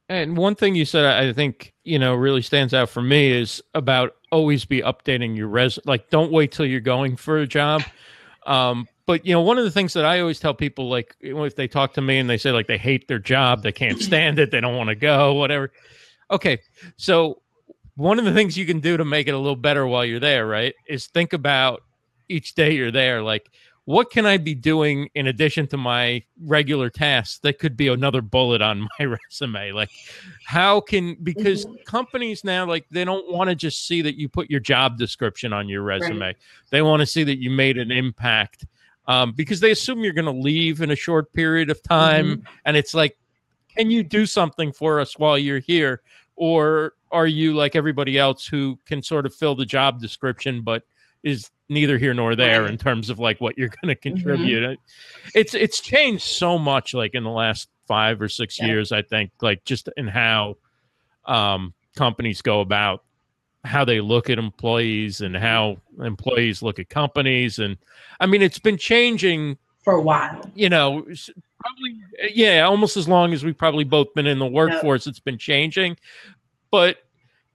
And 0.08 0.38
one 0.38 0.56
thing 0.56 0.76
you 0.76 0.86
said, 0.86 1.06
I 1.06 1.34
think 1.34 1.74
you 1.84 1.98
know, 1.98 2.14
really 2.14 2.44
stands 2.44 2.74
out 2.74 2.90
for 2.90 3.02
me 3.02 3.32
is 3.32 3.62
about 3.74 4.16
always 4.32 4.66
be 4.66 4.82
updating 4.82 5.36
your 5.36 5.48
res. 5.48 5.80
Like, 5.86 6.10
don't 6.10 6.32
wait 6.32 6.52
till 6.52 6.66
you're 6.66 6.80
going 6.80 7.18
for 7.18 7.40
a 7.40 7.48
job. 7.48 7.84
Um, 8.46 8.88
but 9.06 9.26
you 9.26 9.34
know, 9.34 9.42
one 9.42 9.58
of 9.58 9.64
the 9.64 9.72
things 9.72 9.94
that 9.94 10.06
I 10.06 10.20
always 10.20 10.40
tell 10.40 10.54
people, 10.54 10.90
like 10.90 11.16
if 11.22 11.56
they 11.56 11.68
talk 11.68 11.94
to 11.94 12.02
me 12.02 12.20
and 12.20 12.30
they 12.30 12.38
say 12.38 12.52
like 12.52 12.68
they 12.68 12.78
hate 12.78 13.08
their 13.08 13.20
job, 13.20 13.64
they 13.64 13.72
can't 13.72 14.00
stand 14.02 14.40
it, 14.40 14.52
they 14.52 14.62
don't 14.62 14.76
want 14.76 14.90
to 14.90 14.96
go, 14.96 15.34
whatever. 15.34 15.72
Okay, 16.30 16.60
so 16.98 17.42
one 17.96 18.20
of 18.20 18.26
the 18.26 18.34
things 18.34 18.58
you 18.58 18.66
can 18.66 18.80
do 18.80 18.98
to 18.98 19.06
make 19.06 19.28
it 19.28 19.34
a 19.34 19.38
little 19.38 19.56
better 19.56 19.86
while 19.86 20.06
you're 20.06 20.20
there, 20.20 20.48
right, 20.48 20.74
is 20.88 21.08
think 21.08 21.34
about 21.34 21.84
each 22.30 22.56
day 22.56 22.74
you're 22.74 22.92
there. 22.92 23.22
Like, 23.22 23.50
what 23.86 24.12
can 24.12 24.26
I 24.26 24.38
be 24.38 24.56
doing 24.56 25.10
in 25.16 25.28
addition 25.28 25.68
to 25.68 25.78
my 25.78 26.24
regular 26.40 26.90
tasks 26.90 27.40
that 27.40 27.60
could 27.60 27.76
be 27.76 27.88
another 27.88 28.22
bullet 28.22 28.62
on 28.62 28.88
my 29.00 29.06
resume? 29.06 29.72
Like, 29.72 29.90
how 30.46 30.80
can 30.80 31.18
because 31.22 31.66
mm-hmm. 31.66 31.76
companies 31.86 32.44
now 32.44 32.66
like 32.66 32.86
they 32.92 33.04
don't 33.04 33.32
want 33.32 33.50
to 33.50 33.56
just 33.56 33.88
see 33.88 34.02
that 34.04 34.18
you 34.18 34.30
put 34.30 34.50
your 34.50 34.60
job 34.60 34.98
description 34.98 35.52
on 35.52 35.68
your 35.68 35.82
resume. 35.82 36.20
Right. 36.20 36.38
They 36.70 36.82
want 36.82 37.02
to 37.02 37.06
see 37.06 37.24
that 37.24 37.40
you 37.40 37.50
made 37.50 37.78
an 37.78 37.92
impact 37.92 38.66
um, 39.08 39.34
because 39.34 39.60
they 39.60 39.72
assume 39.72 40.00
you're 40.00 40.14
going 40.14 40.26
to 40.26 40.32
leave 40.32 40.82
in 40.82 40.92
a 40.92 40.96
short 40.96 41.32
period 41.34 41.70
of 41.70 41.82
time, 41.84 42.38
mm-hmm. 42.38 42.54
and 42.66 42.78
it's 42.78 42.94
like, 42.94 43.18
can 43.76 43.90
you 43.90 44.04
do 44.04 44.26
something 44.26 44.72
for 44.72 45.00
us 45.00 45.18
while 45.18 45.38
you're 45.38 45.60
here, 45.60 46.02
or 46.36 46.94
are 47.12 47.28
you 47.28 47.54
like 47.54 47.76
everybody 47.76 48.18
else 48.18 48.46
who 48.46 48.80
can 48.86 49.04
sort 49.04 49.26
of 49.26 49.34
fill 49.34 49.56
the 49.56 49.66
job 49.66 50.00
description 50.00 50.62
but 50.62 50.84
is 51.24 51.50
neither 51.70 51.98
here 51.98 52.14
nor 52.14 52.36
there 52.36 52.66
in 52.66 52.78
terms 52.78 53.10
of 53.10 53.20
like 53.20 53.40
what 53.40 53.58
you're 53.58 53.70
going 53.70 53.96
to 53.96 53.96
mm-hmm. 53.96 54.16
contribute. 54.16 54.64
Mm-hmm. 54.64 55.30
It's 55.36 55.54
it's 55.54 55.82
changed 55.82 56.24
so 56.24 56.58
much 56.58 56.94
like 56.94 57.14
in 57.14 57.24
the 57.24 57.30
last 57.30 57.70
5 57.88 58.22
or 58.22 58.30
6 58.30 58.60
yeah. 58.60 58.66
years 58.66 58.92
I 58.92 59.02
think 59.02 59.32
like 59.42 59.64
just 59.64 59.90
in 59.98 60.08
how 60.08 60.56
um 61.26 61.74
companies 61.96 62.42
go 62.42 62.62
about 62.62 63.04
how 63.64 63.86
they 63.86 64.02
look 64.02 64.30
at 64.30 64.40
employees 64.40 65.22
and 65.22 65.36
how 65.36 65.78
employees 66.00 66.62
look 66.62 66.80
at 66.80 66.90
companies 66.90 67.60
and 67.60 67.78
I 68.20 68.26
mean 68.26 68.42
it's 68.42 68.60
been 68.60 68.78
changing 68.78 69.58
for 69.84 69.94
a 69.94 70.02
while. 70.02 70.50
You 70.56 70.70
know, 70.70 71.02
probably 71.60 72.00
yeah, 72.34 72.62
almost 72.62 72.98
as 72.98 73.08
long 73.08 73.34
as 73.34 73.44
we've 73.44 73.58
probably 73.58 73.84
both 73.84 74.14
been 74.14 74.28
in 74.28 74.40
the 74.40 74.48
workforce 74.48 75.06
yep. 75.06 75.12
it's 75.12 75.20
been 75.20 75.38
changing. 75.38 75.98
But 76.72 76.98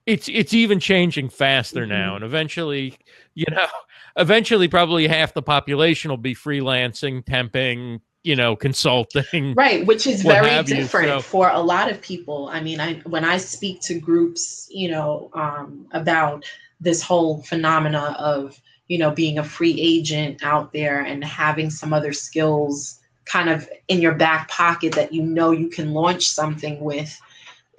it's 0.07 0.29
it's 0.29 0.53
even 0.53 0.79
changing 0.79 1.29
faster 1.29 1.81
mm-hmm. 1.81 1.89
now 1.89 2.15
and 2.15 2.23
eventually 2.23 2.97
you 3.35 3.45
know 3.51 3.67
eventually 4.15 4.67
probably 4.67 5.05
half 5.05 5.33
the 5.33 5.41
population 5.41 6.09
will 6.09 6.17
be 6.17 6.33
freelancing 6.33 7.23
temping 7.23 7.99
you 8.27 8.35
know 8.35 8.57
consulting 8.57 9.53
right 9.53 9.85
which 9.85 10.05
is 10.05 10.21
very 10.21 10.61
different 10.63 11.07
so, 11.07 11.21
for 11.21 11.49
a 11.49 11.59
lot 11.59 11.89
of 11.89 12.01
people. 12.01 12.49
I 12.51 12.59
mean 12.59 12.79
i 12.81 12.95
when 13.05 13.23
i 13.23 13.37
speak 13.37 13.79
to 13.81 13.97
groups 13.97 14.67
you 14.69 14.91
know 14.91 15.29
um, 15.33 15.87
about 15.91 16.43
this 16.81 17.01
whole 17.01 17.41
phenomena 17.43 18.15
of 18.19 18.59
you 18.89 18.97
know 18.97 19.11
being 19.11 19.39
a 19.39 19.43
free 19.43 19.79
agent 19.79 20.43
out 20.43 20.73
there 20.73 21.01
and 21.01 21.23
having 21.23 21.69
some 21.69 21.93
other 21.93 22.11
skills 22.11 22.99
kind 23.23 23.49
of 23.49 23.69
in 23.87 24.01
your 24.01 24.13
back 24.13 24.49
pocket 24.49 24.91
that 24.93 25.13
you 25.13 25.23
know 25.23 25.51
you 25.51 25.69
can 25.69 25.93
launch 25.93 26.25
something 26.25 26.81
with 26.81 27.17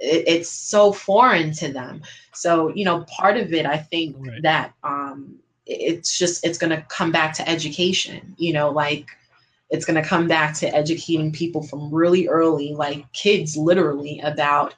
it's 0.01 0.49
so 0.49 0.93
foreign 0.93 1.53
to 1.53 1.73
them. 1.73 2.01
So 2.33 2.73
you 2.75 2.85
know 2.87 3.05
part 3.19 3.37
of 3.37 3.53
it 3.53 3.67
i 3.67 3.77
think 3.77 4.17
right. 4.19 4.43
that 4.43 4.73
um 4.83 5.39
it's 5.67 6.17
just 6.17 6.47
it's 6.47 6.57
going 6.57 6.71
to 6.71 6.83
come 6.89 7.13
back 7.13 7.35
to 7.35 7.47
education 7.47 8.35
you 8.39 8.55
know 8.55 8.71
like 8.71 9.09
it's 9.71 9.85
going 9.85 10.01
to 10.01 10.09
come 10.09 10.27
back 10.27 10.55
to 10.55 10.75
educating 10.75 11.33
people 11.33 11.63
from 11.63 11.93
really 11.93 12.29
early 12.29 12.73
like 12.75 13.11
kids 13.13 13.57
literally 13.57 14.21
about 14.21 14.75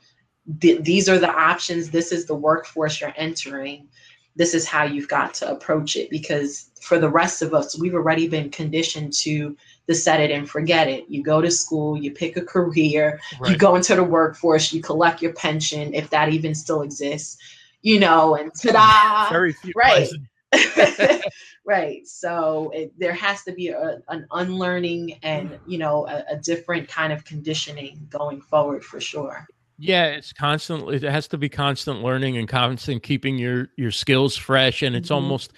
th- 0.60 0.82
these 0.82 1.08
are 1.08 1.18
the 1.18 1.30
options 1.30 1.90
this 1.90 2.12
is 2.12 2.26
the 2.26 2.34
workforce 2.34 3.00
you're 3.00 3.14
entering 3.16 3.88
this 4.36 4.54
is 4.54 4.66
how 4.66 4.84
you've 4.84 5.08
got 5.08 5.34
to 5.34 5.50
approach 5.50 5.96
it. 5.96 6.08
Because 6.08 6.70
for 6.80 6.98
the 6.98 7.08
rest 7.08 7.42
of 7.42 7.52
us 7.52 7.78
we've 7.78 7.94
already 7.94 8.28
been 8.28 8.50
conditioned 8.50 9.12
to 9.12 9.56
the 9.86 9.94
set 9.94 10.20
it 10.20 10.30
and 10.30 10.48
forget 10.48 10.88
it. 10.88 11.04
You 11.08 11.22
go 11.22 11.40
to 11.40 11.50
school 11.50 11.96
you 11.96 12.12
pick 12.12 12.36
a 12.36 12.42
career 12.42 13.20
right. 13.40 13.50
you 13.50 13.58
go 13.58 13.74
into 13.74 13.94
the 13.94 14.04
workforce 14.04 14.72
you 14.72 14.80
collect 14.82 15.20
your 15.20 15.34
pension 15.34 15.92
if 15.94 16.10
that 16.10 16.30
even 16.30 16.54
still 16.54 16.82
exists 16.82 17.36
you 17.82 17.98
know 17.98 18.34
and 18.36 18.52
ta-da! 18.54 19.30
Very 19.30 19.52
few 19.52 19.72
right 19.76 20.08
right 21.64 22.06
so 22.06 22.70
it, 22.74 22.92
there 22.98 23.12
has 23.12 23.44
to 23.44 23.52
be 23.52 23.68
a, 23.68 24.00
an 24.08 24.26
unlearning 24.32 25.18
and 25.22 25.58
you 25.66 25.78
know 25.78 26.06
a, 26.08 26.24
a 26.30 26.36
different 26.36 26.88
kind 26.88 27.12
of 27.12 27.24
conditioning 27.24 28.04
going 28.10 28.40
forward 28.40 28.84
for 28.84 29.00
sure 29.00 29.46
yeah, 29.82 30.08
it's 30.08 30.34
constantly 30.34 30.96
it 30.96 31.02
has 31.04 31.26
to 31.28 31.38
be 31.38 31.48
constant 31.48 32.02
learning 32.02 32.36
and 32.36 32.46
constant 32.46 33.02
keeping 33.02 33.38
your 33.38 33.68
your 33.78 33.90
skills 33.90 34.36
fresh 34.36 34.82
and 34.82 34.94
it's 34.94 35.06
mm-hmm. 35.06 35.14
almost 35.14 35.54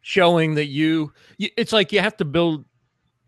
showing 0.00 0.54
that 0.54 0.66
you, 0.66 1.12
it's 1.38 1.74
like 1.74 1.92
you 1.92 2.00
have 2.00 2.16
to 2.16 2.24
build 2.24 2.64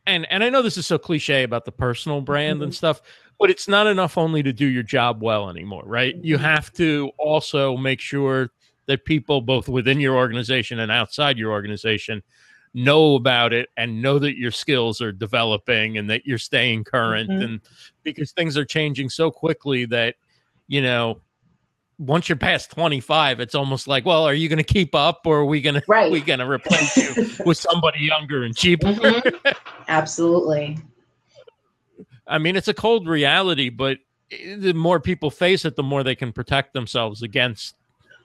and 0.07 0.27
and 0.31 0.43
I 0.43 0.49
know 0.49 0.63
this 0.63 0.79
is 0.79 0.87
so 0.87 0.97
cliche 0.97 1.43
about 1.43 1.67
the 1.67 1.73
personal 1.73 2.23
brand 2.23 2.57
mm-hmm. 2.57 2.65
and 2.65 2.75
stuff, 2.75 3.03
but 3.39 3.51
it's 3.51 3.69
not 3.69 3.87
enough 3.87 4.17
only 4.17 4.43
to 4.43 4.55
do 4.55 4.65
your 4.65 4.83
job 4.83 5.23
well 5.23 5.51
anymore, 5.51 5.83
right? 5.85 6.17
Mm-hmm. 6.17 6.25
You 6.25 6.39
have 6.39 6.73
to 6.75 7.11
also 7.19 7.77
make 7.77 8.01
sure 8.01 8.51
that 8.89 9.05
people 9.05 9.41
both 9.41 9.69
within 9.69 10.01
your 10.01 10.17
organization 10.17 10.81
and 10.81 10.91
outside 10.91 11.39
your 11.39 11.53
organization 11.53 12.23
know 12.75 13.15
about 13.15 13.53
it 13.53 13.69
and 13.77 14.03
know 14.03 14.19
that 14.19 14.37
your 14.37 14.51
skills 14.51 15.01
are 15.01 15.13
developing 15.13 15.97
and 15.97 16.11
that 16.11 16.27
you're 16.27 16.37
staying 16.37 16.85
current 16.85 17.31
mm-hmm. 17.31 17.43
and 17.43 17.61
because 18.03 18.33
things 18.33 18.59
are 18.59 18.65
changing 18.65 19.09
so 19.09 19.31
quickly 19.31 19.87
that 19.87 20.17
you 20.69 20.83
know, 20.83 21.21
once 21.99 22.29
you're 22.29 22.37
past 22.37 22.71
25, 22.71 23.41
it's 23.41 23.57
almost 23.57 23.89
like, 23.89 24.05
well, 24.07 24.23
are 24.25 24.35
you 24.35 24.49
going 24.49 24.59
to 24.59 24.63
keep 24.63 24.95
up 24.95 25.23
or 25.25 25.39
are 25.39 25.45
we 25.45 25.61
going 25.61 25.83
right. 25.89 26.05
to, 26.05 26.13
we 26.13 26.21
going 26.21 26.39
to 26.39 26.49
replace 26.49 26.97
you 26.97 27.29
with 27.45 27.59
somebody 27.59 28.01
younger 28.01 28.45
and 28.45 28.57
cheaper? 28.57 28.93
Mm-hmm. 28.93 29.49
Absolutely. 29.89 30.79
I 32.27 32.39
mean, 32.39 32.55
it's 32.55 32.69
a 32.69 32.75
cold 32.75 33.09
reality, 33.09 33.71
but 33.71 33.99
the 34.31 34.75
more 34.75 35.01
people 35.01 35.31
face 35.31 35.65
it, 35.65 35.75
the 35.75 35.83
more 35.83 36.05
they 36.05 36.15
can 36.15 36.31
protect 36.31 36.75
themselves 36.75 37.23
against 37.23 37.75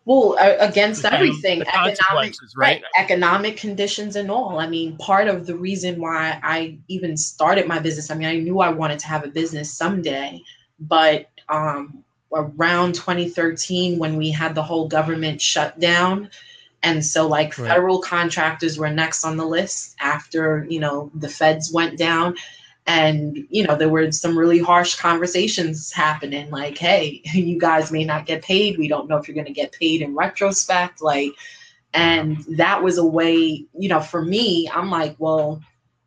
well 0.05 0.35
against 0.59 1.05
everything 1.05 1.61
economic 1.61 2.35
right? 2.55 2.81
right? 2.81 2.83
economic 2.97 3.57
conditions 3.57 4.15
and 4.15 4.29
all 4.29 4.59
i 4.59 4.67
mean 4.67 4.97
part 4.97 5.27
of 5.27 5.45
the 5.45 5.55
reason 5.55 5.99
why 5.99 6.39
i 6.43 6.77
even 6.87 7.15
started 7.15 7.67
my 7.67 7.79
business 7.79 8.11
i 8.11 8.15
mean 8.15 8.27
i 8.27 8.37
knew 8.37 8.59
i 8.59 8.69
wanted 8.69 8.99
to 8.99 9.07
have 9.07 9.23
a 9.23 9.29
business 9.29 9.73
someday 9.73 10.41
but 10.79 11.29
um 11.49 12.03
around 12.33 12.95
2013 12.95 13.99
when 13.99 14.17
we 14.17 14.29
had 14.29 14.55
the 14.55 14.63
whole 14.63 14.87
government 14.87 15.39
shutdown 15.41 16.29
and 16.81 17.05
so 17.05 17.27
like 17.27 17.57
right. 17.57 17.69
federal 17.69 18.01
contractors 18.01 18.77
were 18.77 18.89
next 18.89 19.23
on 19.23 19.37
the 19.37 19.45
list 19.45 19.95
after 19.99 20.65
you 20.69 20.79
know 20.79 21.09
the 21.15 21.29
feds 21.29 21.71
went 21.71 21.97
down 21.97 22.35
and 22.85 23.45
you 23.49 23.65
know 23.65 23.75
there 23.75 23.89
were 23.89 24.11
some 24.11 24.37
really 24.37 24.59
harsh 24.59 24.95
conversations 24.95 25.91
happening 25.91 26.49
like 26.49 26.77
hey 26.77 27.21
you 27.33 27.57
guys 27.57 27.91
may 27.91 28.03
not 28.03 28.25
get 28.25 28.43
paid 28.43 28.77
we 28.77 28.87
don't 28.87 29.07
know 29.07 29.17
if 29.17 29.27
you're 29.27 29.35
going 29.35 29.45
to 29.45 29.53
get 29.53 29.71
paid 29.71 30.01
in 30.01 30.15
retrospect 30.15 31.01
like 31.01 31.31
and 31.93 32.43
that 32.57 32.81
was 32.81 32.97
a 32.97 33.05
way 33.05 33.65
you 33.77 33.89
know 33.89 34.01
for 34.01 34.21
me 34.23 34.69
i'm 34.73 34.89
like 34.89 35.15
well 35.17 35.61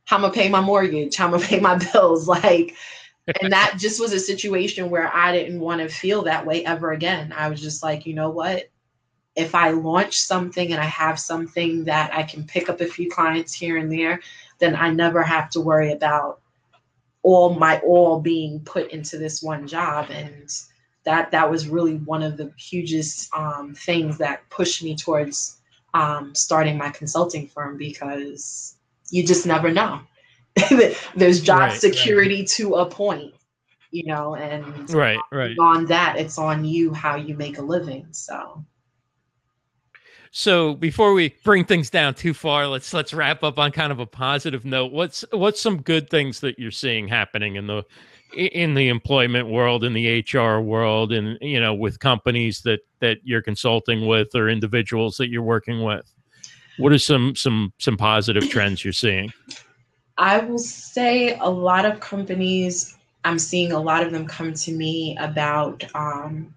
how 0.04 0.18
am 0.18 0.24
i 0.24 0.30
pay 0.30 0.48
my 0.48 0.60
mortgage 0.60 1.16
how 1.16 1.26
am 1.26 1.34
i 1.34 1.36
going 1.38 1.42
to 1.42 1.48
pay 1.48 1.60
my 1.60 1.76
bills 1.92 2.28
like 2.28 2.74
and 3.40 3.52
that 3.52 3.74
just 3.78 4.00
was 4.00 4.12
a 4.12 4.20
situation 4.20 4.90
where 4.90 5.14
I 5.14 5.32
didn't 5.32 5.60
want 5.60 5.80
to 5.80 5.88
feel 5.88 6.22
that 6.22 6.46
way 6.46 6.64
ever 6.64 6.92
again. 6.92 7.32
I 7.36 7.48
was 7.48 7.60
just 7.60 7.82
like, 7.82 8.06
you 8.06 8.14
know 8.14 8.30
what? 8.30 8.70
If 9.34 9.54
I 9.54 9.70
launch 9.70 10.14
something 10.14 10.72
and 10.72 10.80
I 10.80 10.86
have 10.86 11.18
something 11.18 11.84
that 11.84 12.14
I 12.14 12.22
can 12.22 12.44
pick 12.44 12.68
up 12.68 12.80
a 12.80 12.86
few 12.86 13.10
clients 13.10 13.52
here 13.52 13.76
and 13.76 13.92
there, 13.92 14.20
then 14.58 14.74
I 14.74 14.90
never 14.90 15.22
have 15.22 15.50
to 15.50 15.60
worry 15.60 15.92
about 15.92 16.40
all 17.26 17.54
my 17.56 17.80
all 17.80 18.20
being 18.20 18.60
put 18.60 18.92
into 18.92 19.18
this 19.18 19.42
one 19.42 19.66
job. 19.66 20.10
And 20.10 20.48
that 21.02 21.32
that 21.32 21.50
was 21.50 21.68
really 21.68 21.96
one 21.96 22.22
of 22.22 22.36
the 22.36 22.52
hugest 22.56 23.34
um, 23.34 23.74
things 23.74 24.16
that 24.18 24.48
pushed 24.48 24.80
me 24.84 24.94
towards 24.94 25.58
um, 25.92 26.36
starting 26.36 26.78
my 26.78 26.90
consulting 26.90 27.48
firm 27.48 27.76
because 27.78 28.76
you 29.10 29.26
just 29.26 29.44
never 29.44 29.72
know. 29.72 30.00
there's 31.16 31.40
job 31.40 31.70
right, 31.70 31.80
security 31.80 32.40
right. 32.40 32.48
to 32.48 32.74
a 32.76 32.86
point, 32.86 33.34
you 33.90 34.06
know, 34.06 34.36
and 34.36 34.88
right, 34.94 35.18
right. 35.32 35.56
On 35.58 35.84
that, 35.86 36.16
it's 36.18 36.38
on 36.38 36.64
you 36.64 36.94
how 36.94 37.16
you 37.16 37.34
make 37.34 37.58
a 37.58 37.62
living. 37.62 38.06
So. 38.12 38.64
So 40.30 40.74
before 40.74 41.12
we 41.12 41.34
bring 41.44 41.64
things 41.64 41.90
down 41.90 42.14
too 42.14 42.34
far, 42.34 42.66
let's 42.66 42.92
let's 42.92 43.14
wrap 43.14 43.42
up 43.42 43.58
on 43.58 43.72
kind 43.72 43.92
of 43.92 44.00
a 44.00 44.06
positive 44.06 44.64
note. 44.64 44.92
What's 44.92 45.24
what's 45.32 45.60
some 45.60 45.82
good 45.82 46.10
things 46.10 46.40
that 46.40 46.58
you're 46.58 46.70
seeing 46.70 47.08
happening 47.08 47.56
in 47.56 47.66
the 47.66 47.84
in 48.36 48.74
the 48.74 48.88
employment 48.88 49.48
world, 49.48 49.84
in 49.84 49.92
the 49.92 50.20
HR 50.20 50.60
world, 50.60 51.12
and 51.12 51.38
you 51.40 51.60
know, 51.60 51.74
with 51.74 51.98
companies 52.00 52.62
that 52.62 52.80
that 53.00 53.18
you're 53.24 53.42
consulting 53.42 54.06
with 54.06 54.34
or 54.34 54.48
individuals 54.48 55.16
that 55.16 55.28
you're 55.28 55.42
working 55.42 55.82
with? 55.82 56.12
What 56.78 56.92
are 56.92 56.98
some 56.98 57.34
some 57.34 57.72
some 57.78 57.96
positive 57.96 58.48
trends 58.48 58.84
you're 58.84 58.92
seeing? 58.92 59.32
I 60.18 60.38
will 60.38 60.58
say 60.58 61.36
a 61.38 61.48
lot 61.48 61.84
of 61.84 62.00
companies, 62.00 62.96
I'm 63.24 63.38
seeing 63.38 63.72
a 63.72 63.80
lot 63.80 64.04
of 64.04 64.12
them 64.12 64.26
come 64.26 64.54
to 64.54 64.72
me 64.72 65.16
about, 65.20 65.84
um, 65.94 66.54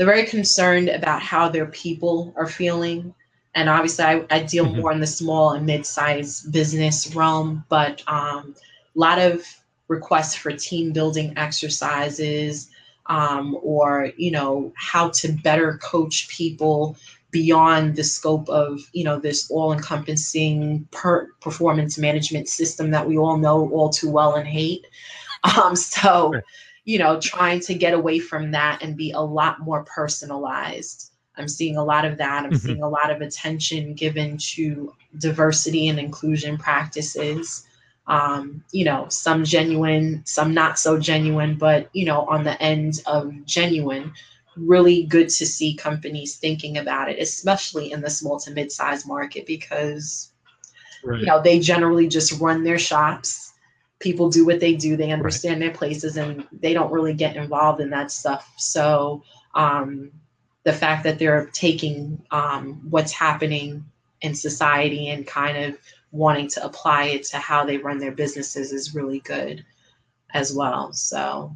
they're 0.00 0.06
very 0.06 0.24
concerned 0.24 0.88
about 0.88 1.20
how 1.20 1.46
their 1.46 1.66
people 1.66 2.32
are 2.34 2.48
feeling. 2.48 3.12
And 3.54 3.68
obviously, 3.68 4.02
I, 4.06 4.24
I 4.30 4.42
deal 4.44 4.64
mm-hmm. 4.64 4.80
more 4.80 4.92
in 4.92 5.00
the 5.00 5.06
small 5.06 5.50
and 5.50 5.66
mid 5.66 5.84
sized 5.84 6.50
business 6.50 7.14
realm, 7.14 7.66
but 7.68 8.02
um, 8.06 8.54
a 8.96 8.98
lot 8.98 9.18
of 9.18 9.44
requests 9.88 10.34
for 10.34 10.52
team 10.52 10.94
building 10.94 11.34
exercises 11.36 12.70
um, 13.10 13.58
or, 13.62 14.10
you 14.16 14.30
know, 14.30 14.72
how 14.74 15.10
to 15.16 15.32
better 15.32 15.78
coach 15.82 16.30
people 16.30 16.96
beyond 17.30 17.94
the 17.94 18.02
scope 18.02 18.48
of 18.48 18.80
you 18.94 19.04
know 19.04 19.20
this 19.20 19.50
all-encompassing 19.50 20.88
per- 20.90 21.28
performance 21.40 21.96
management 21.96 22.48
system 22.48 22.90
that 22.90 23.06
we 23.06 23.16
all 23.18 23.36
know 23.36 23.70
all 23.70 23.88
too 23.88 24.10
well 24.10 24.34
and 24.34 24.48
hate 24.48 24.84
um, 25.56 25.76
so 25.76 26.32
you 26.90 26.98
know 26.98 27.20
trying 27.20 27.60
to 27.60 27.74
get 27.74 27.94
away 27.94 28.18
from 28.18 28.50
that 28.50 28.82
and 28.82 28.96
be 28.96 29.10
a 29.12 29.20
lot 29.20 29.60
more 29.60 29.84
personalized 29.84 31.12
i'm 31.36 31.48
seeing 31.48 31.76
a 31.76 31.84
lot 31.84 32.04
of 32.04 32.18
that 32.18 32.44
i'm 32.44 32.50
mm-hmm. 32.50 32.66
seeing 32.66 32.82
a 32.82 32.88
lot 32.88 33.10
of 33.10 33.20
attention 33.20 33.94
given 33.94 34.36
to 34.38 34.92
diversity 35.18 35.88
and 35.88 35.98
inclusion 35.98 36.58
practices 36.58 37.66
um, 38.06 38.64
you 38.72 38.84
know 38.84 39.06
some 39.08 39.44
genuine 39.44 40.22
some 40.24 40.52
not 40.52 40.78
so 40.78 40.98
genuine 40.98 41.56
but 41.56 41.88
you 41.92 42.04
know 42.04 42.22
on 42.26 42.42
the 42.44 42.60
end 42.60 43.00
of 43.06 43.32
genuine 43.44 44.12
really 44.56 45.04
good 45.04 45.28
to 45.28 45.46
see 45.46 45.74
companies 45.74 46.36
thinking 46.36 46.78
about 46.78 47.10
it, 47.10 47.18
especially 47.18 47.92
in 47.92 48.00
the 48.00 48.10
small 48.10 48.38
to 48.40 48.50
mid-sized 48.50 49.06
market, 49.06 49.46
because 49.46 50.32
right. 51.04 51.20
you 51.20 51.26
know 51.26 51.40
they 51.40 51.58
generally 51.58 52.08
just 52.08 52.40
run 52.40 52.64
their 52.64 52.78
shops. 52.78 53.49
People 54.00 54.30
do 54.30 54.44
what 54.44 54.60
they 54.60 54.74
do; 54.74 54.96
they 54.96 55.12
understand 55.12 55.60
right. 55.60 55.66
their 55.66 55.76
places, 55.76 56.16
and 56.16 56.46
they 56.52 56.74
don't 56.74 56.92
really 56.92 57.14
get 57.14 57.36
involved 57.36 57.80
in 57.80 57.90
that 57.90 58.10
stuff. 58.10 58.52
So 58.56 59.22
um, 59.54 60.10
the 60.64 60.72
fact 60.72 61.04
that 61.04 61.18
they're 61.18 61.46
taking 61.52 62.22
um, 62.30 62.80
what's 62.90 63.12
happening 63.12 63.84
in 64.22 64.34
society 64.34 65.08
and 65.10 65.26
kind 65.26 65.56
of 65.56 65.78
wanting 66.12 66.48
to 66.48 66.64
apply 66.64 67.04
it 67.04 67.24
to 67.24 67.38
how 67.38 67.64
they 67.64 67.78
run 67.78 67.98
their 67.98 68.12
businesses 68.12 68.72
is 68.72 68.94
really 68.94 69.20
good 69.20 69.64
as 70.34 70.52
well. 70.52 70.92
So 70.92 71.54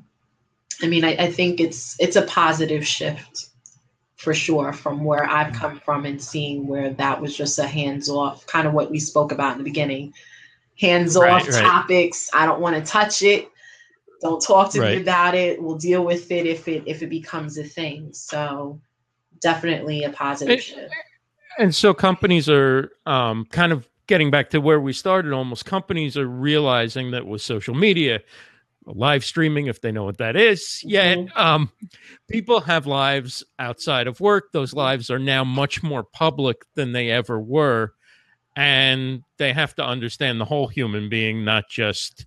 I 0.83 0.87
mean, 0.87 1.05
I, 1.05 1.17
I 1.17 1.31
think 1.31 1.61
it's 1.61 1.97
it's 2.01 2.17
a 2.17 2.23
positive 2.23 2.87
shift 2.87 3.49
for 4.17 4.35
sure 4.35 4.73
from 4.73 5.05
where 5.05 5.25
I've 5.25 5.53
come 5.53 5.79
from 5.81 6.07
and 6.07 6.23
seeing 6.23 6.67
where 6.67 6.91
that 6.95 7.21
was 7.21 7.37
just 7.37 7.59
a 7.59 7.67
hands 7.67 8.09
off, 8.09 8.47
kind 8.47 8.67
of 8.67 8.73
what 8.73 8.91
we 8.91 8.99
spoke 8.99 9.33
about 9.33 9.53
in 9.53 9.59
the 9.59 9.65
beginning. 9.65 10.15
Hands 10.81 11.17
off 11.17 11.23
right, 11.23 11.49
right. 11.49 11.63
topics. 11.63 12.29
I 12.35 12.47
don't 12.47 12.61
want 12.61 12.77
to 12.77 12.91
touch 12.91 13.23
it. 13.23 13.49
Don't 14.21 14.41
talk 14.41 14.73
to 14.73 14.81
right. 14.81 14.97
me 14.97 15.03
about 15.03 15.35
it. 15.35 15.63
We'll 15.63 15.77
deal 15.77 16.05
with 16.05 16.31
it 16.31 16.47
if 16.47 16.67
it 16.67 16.83
if 16.87 17.03
it 17.03 17.09
becomes 17.09 17.59
a 17.59 17.65
thing. 17.65 18.13
So 18.13 18.81
definitely 19.41 20.05
a 20.05 20.11
positive 20.11 20.63
shift. 20.63 20.93
And 21.59 21.75
so 21.75 21.95
companies 21.95 22.49
are 22.49 22.91
um, 23.07 23.47
kind 23.47 23.73
of 23.73 23.89
getting 24.07 24.31
back 24.31 24.51
to 24.51 24.61
where 24.61 24.81
we 24.81 24.93
started 24.93 25.33
almost 25.33 25.65
companies 25.65 26.17
are 26.17 26.27
realizing 26.27 27.11
that 27.13 27.27
with 27.27 27.43
social 27.43 27.75
media 27.75 28.21
live 28.87 29.25
streaming 29.25 29.67
if 29.67 29.81
they 29.81 29.91
know 29.91 30.05
what 30.05 30.19
that 30.19 30.37
is 30.37 30.83
yet 30.85 31.17
mm-hmm. 31.17 31.39
um, 31.39 31.73
people 32.29 32.61
have 32.61 32.87
lives 32.87 33.43
outside 33.59 34.07
of 34.07 34.21
work 34.21 34.53
those 34.53 34.75
lives 34.75 35.11
are 35.11 35.19
now 35.19 35.43
much 35.43 35.83
more 35.83 36.03
public 36.03 36.65
than 36.75 36.93
they 36.93 37.11
ever 37.11 37.41
were 37.41 37.95
and 38.57 39.23
they 39.39 39.53
have 39.53 39.75
to 39.75 39.85
understand 39.85 40.41
the 40.41 40.45
whole 40.45 40.69
human 40.69 41.09
being 41.09 41.45
not 41.45 41.65
just 41.69 42.27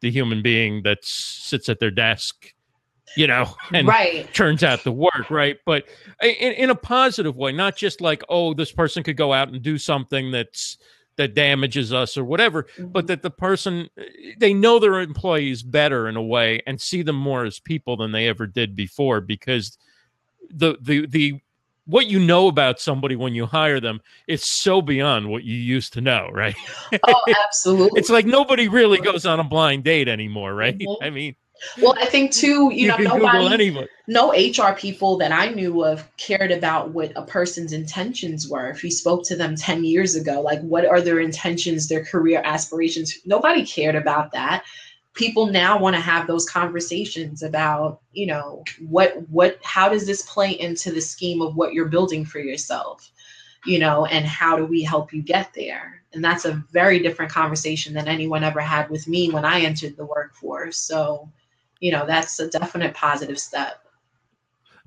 the 0.00 0.10
human 0.10 0.42
being 0.42 0.82
that 0.82 0.98
sits 1.02 1.68
at 1.68 1.80
their 1.80 1.90
desk 1.90 2.54
you 3.16 3.26
know, 3.26 3.54
and 3.72 3.86
right. 3.86 4.32
turns 4.34 4.62
out 4.62 4.80
to 4.80 4.92
work, 4.92 5.30
right? 5.30 5.58
But 5.64 5.84
in, 6.22 6.52
in 6.52 6.70
a 6.70 6.74
positive 6.74 7.36
way, 7.36 7.52
not 7.52 7.76
just 7.76 8.00
like, 8.00 8.22
oh, 8.28 8.54
this 8.54 8.72
person 8.72 9.02
could 9.02 9.16
go 9.16 9.32
out 9.32 9.48
and 9.48 9.62
do 9.62 9.78
something 9.78 10.30
that's 10.30 10.78
that 11.16 11.34
damages 11.34 11.92
us 11.92 12.16
or 12.16 12.24
whatever, 12.24 12.64
mm-hmm. 12.64 12.86
but 12.86 13.06
that 13.06 13.22
the 13.22 13.30
person 13.30 13.88
they 14.38 14.52
know 14.52 14.80
their 14.80 15.00
employees 15.00 15.62
better 15.62 16.08
in 16.08 16.16
a 16.16 16.22
way 16.22 16.60
and 16.66 16.80
see 16.80 17.02
them 17.02 17.14
more 17.14 17.44
as 17.44 17.60
people 17.60 17.96
than 17.96 18.10
they 18.10 18.26
ever 18.26 18.48
did 18.48 18.74
before 18.74 19.20
because 19.20 19.78
the 20.50 20.76
the 20.80 21.06
the 21.06 21.40
what 21.86 22.06
you 22.06 22.18
know 22.18 22.48
about 22.48 22.80
somebody 22.80 23.16
when 23.16 23.34
you 23.34 23.46
hire 23.46 23.80
them 23.80 24.00
is 24.26 24.42
so 24.44 24.80
beyond 24.80 25.28
what 25.28 25.44
you 25.44 25.56
used 25.56 25.92
to 25.94 26.00
know, 26.00 26.28
right? 26.32 26.56
Oh, 27.06 27.22
absolutely. 27.46 27.98
it's 27.98 28.10
like 28.10 28.26
nobody 28.26 28.68
really 28.68 28.98
goes 28.98 29.26
on 29.26 29.40
a 29.40 29.44
blind 29.44 29.84
date 29.84 30.08
anymore, 30.08 30.54
right? 30.54 30.78
Mm-hmm. 30.78 31.04
I 31.04 31.10
mean, 31.10 31.36
well, 31.80 31.94
I 31.98 32.06
think 32.06 32.32
too, 32.32 32.70
you, 32.72 32.86
you 32.86 32.88
know, 32.88 32.96
nobody, 32.96 33.86
no 34.08 34.32
HR 34.32 34.74
people 34.74 35.16
that 35.18 35.32
I 35.32 35.48
knew 35.48 35.84
of 35.84 36.08
cared 36.16 36.50
about 36.50 36.90
what 36.90 37.12
a 37.16 37.22
person's 37.22 37.72
intentions 37.72 38.48
were. 38.48 38.68
If 38.68 38.82
you 38.84 38.90
spoke 38.90 39.24
to 39.26 39.36
them 39.36 39.56
10 39.56 39.84
years 39.84 40.14
ago, 40.14 40.40
like 40.40 40.60
what 40.62 40.84
are 40.84 41.00
their 41.00 41.20
intentions, 41.20 41.88
their 41.88 42.04
career 42.04 42.42
aspirations? 42.44 43.18
Nobody 43.24 43.64
cared 43.64 43.94
about 43.94 44.32
that. 44.32 44.64
People 45.14 45.46
now 45.46 45.78
want 45.78 45.94
to 45.94 46.00
have 46.00 46.26
those 46.26 46.48
conversations 46.48 47.42
about, 47.42 48.00
you 48.12 48.26
know, 48.26 48.64
what, 48.80 49.16
what, 49.28 49.58
how 49.62 49.88
does 49.88 50.06
this 50.06 50.22
play 50.22 50.50
into 50.52 50.90
the 50.90 51.00
scheme 51.00 51.40
of 51.40 51.54
what 51.54 51.72
you're 51.72 51.88
building 51.88 52.24
for 52.24 52.40
yourself? 52.40 53.10
You 53.64 53.78
know, 53.78 54.06
and 54.06 54.26
how 54.26 54.56
do 54.56 54.66
we 54.66 54.82
help 54.82 55.12
you 55.12 55.22
get 55.22 55.54
there? 55.54 56.02
And 56.12 56.22
that's 56.22 56.44
a 56.44 56.62
very 56.72 56.98
different 56.98 57.32
conversation 57.32 57.94
than 57.94 58.08
anyone 58.08 58.44
ever 58.44 58.60
had 58.60 58.90
with 58.90 59.08
me 59.08 59.30
when 59.30 59.44
I 59.44 59.60
entered 59.60 59.96
the 59.96 60.04
workforce. 60.04 60.76
So, 60.76 61.30
you 61.80 61.92
know, 61.92 62.04
that's 62.06 62.38
a 62.40 62.48
definite 62.48 62.94
positive 62.94 63.38
step. 63.38 63.83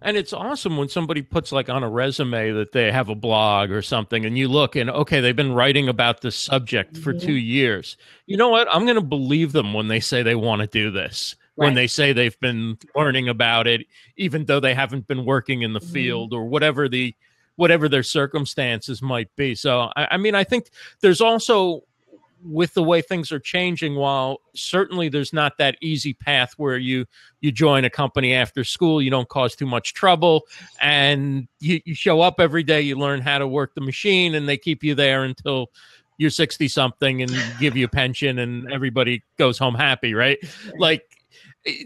And 0.01 0.15
it's 0.15 0.31
awesome 0.31 0.77
when 0.77 0.89
somebody 0.89 1.23
puts 1.23 1.51
like 1.51 1.69
on 1.69 1.83
a 1.83 1.89
resume 1.89 2.51
that 2.51 2.71
they 2.71 2.91
have 2.91 3.09
a 3.09 3.15
blog 3.15 3.71
or 3.71 3.81
something, 3.81 4.25
and 4.25 4.37
you 4.37 4.47
look 4.47 4.75
and 4.75 4.89
okay, 4.91 5.21
they've 5.21 5.35
been 5.35 5.53
writing 5.53 5.89
about 5.89 6.21
this 6.21 6.35
subject 6.35 6.93
mm-hmm. 6.93 7.03
for 7.03 7.13
two 7.13 7.33
years. 7.33 7.97
You 8.27 8.37
know 8.37 8.49
what? 8.49 8.67
I'm 8.69 8.85
going 8.85 8.95
to 8.95 9.01
believe 9.01 9.53
them 9.53 9.73
when 9.73 9.87
they 9.87 9.99
say 9.99 10.21
they 10.21 10.35
want 10.35 10.61
to 10.61 10.67
do 10.67 10.91
this, 10.91 11.35
right. 11.55 11.65
when 11.65 11.73
they 11.73 11.87
say 11.87 12.13
they've 12.13 12.39
been 12.39 12.77
learning 12.95 13.27
about 13.27 13.65
it, 13.65 13.87
even 14.17 14.45
though 14.45 14.59
they 14.59 14.75
haven't 14.75 15.07
been 15.07 15.25
working 15.25 15.63
in 15.63 15.73
the 15.73 15.79
mm-hmm. 15.79 15.93
field 15.93 16.33
or 16.33 16.45
whatever 16.45 16.87
the 16.87 17.15
whatever 17.55 17.89
their 17.89 18.03
circumstances 18.03 19.01
might 19.01 19.35
be. 19.35 19.55
So, 19.55 19.91
I, 19.95 20.09
I 20.11 20.17
mean, 20.17 20.35
I 20.35 20.43
think 20.43 20.69
there's 21.01 21.21
also 21.21 21.85
with 22.43 22.73
the 22.73 22.83
way 22.83 23.01
things 23.01 23.31
are 23.31 23.39
changing 23.39 23.95
while 23.95 24.41
certainly 24.55 25.09
there's 25.09 25.33
not 25.33 25.57
that 25.57 25.75
easy 25.81 26.13
path 26.13 26.53
where 26.57 26.77
you 26.77 27.05
you 27.41 27.51
join 27.51 27.83
a 27.83 27.89
company 27.89 28.33
after 28.33 28.63
school 28.63 29.01
you 29.01 29.09
don't 29.09 29.29
cause 29.29 29.55
too 29.55 29.65
much 29.65 29.93
trouble 29.93 30.43
and 30.81 31.47
you, 31.59 31.81
you 31.85 31.95
show 31.95 32.21
up 32.21 32.39
every 32.39 32.63
day 32.63 32.79
you 32.81 32.95
learn 32.95 33.21
how 33.21 33.37
to 33.37 33.47
work 33.47 33.73
the 33.73 33.81
machine 33.81 34.35
and 34.35 34.47
they 34.47 34.57
keep 34.57 34.83
you 34.83 34.93
there 34.93 35.23
until 35.23 35.69
you're 36.17 36.29
60 36.29 36.67
something 36.67 37.21
and 37.21 37.31
give 37.59 37.77
you 37.77 37.85
a 37.85 37.89
pension 37.89 38.39
and 38.39 38.71
everybody 38.71 39.23
goes 39.37 39.57
home 39.57 39.75
happy 39.75 40.13
right. 40.13 40.39
Like 40.77 41.16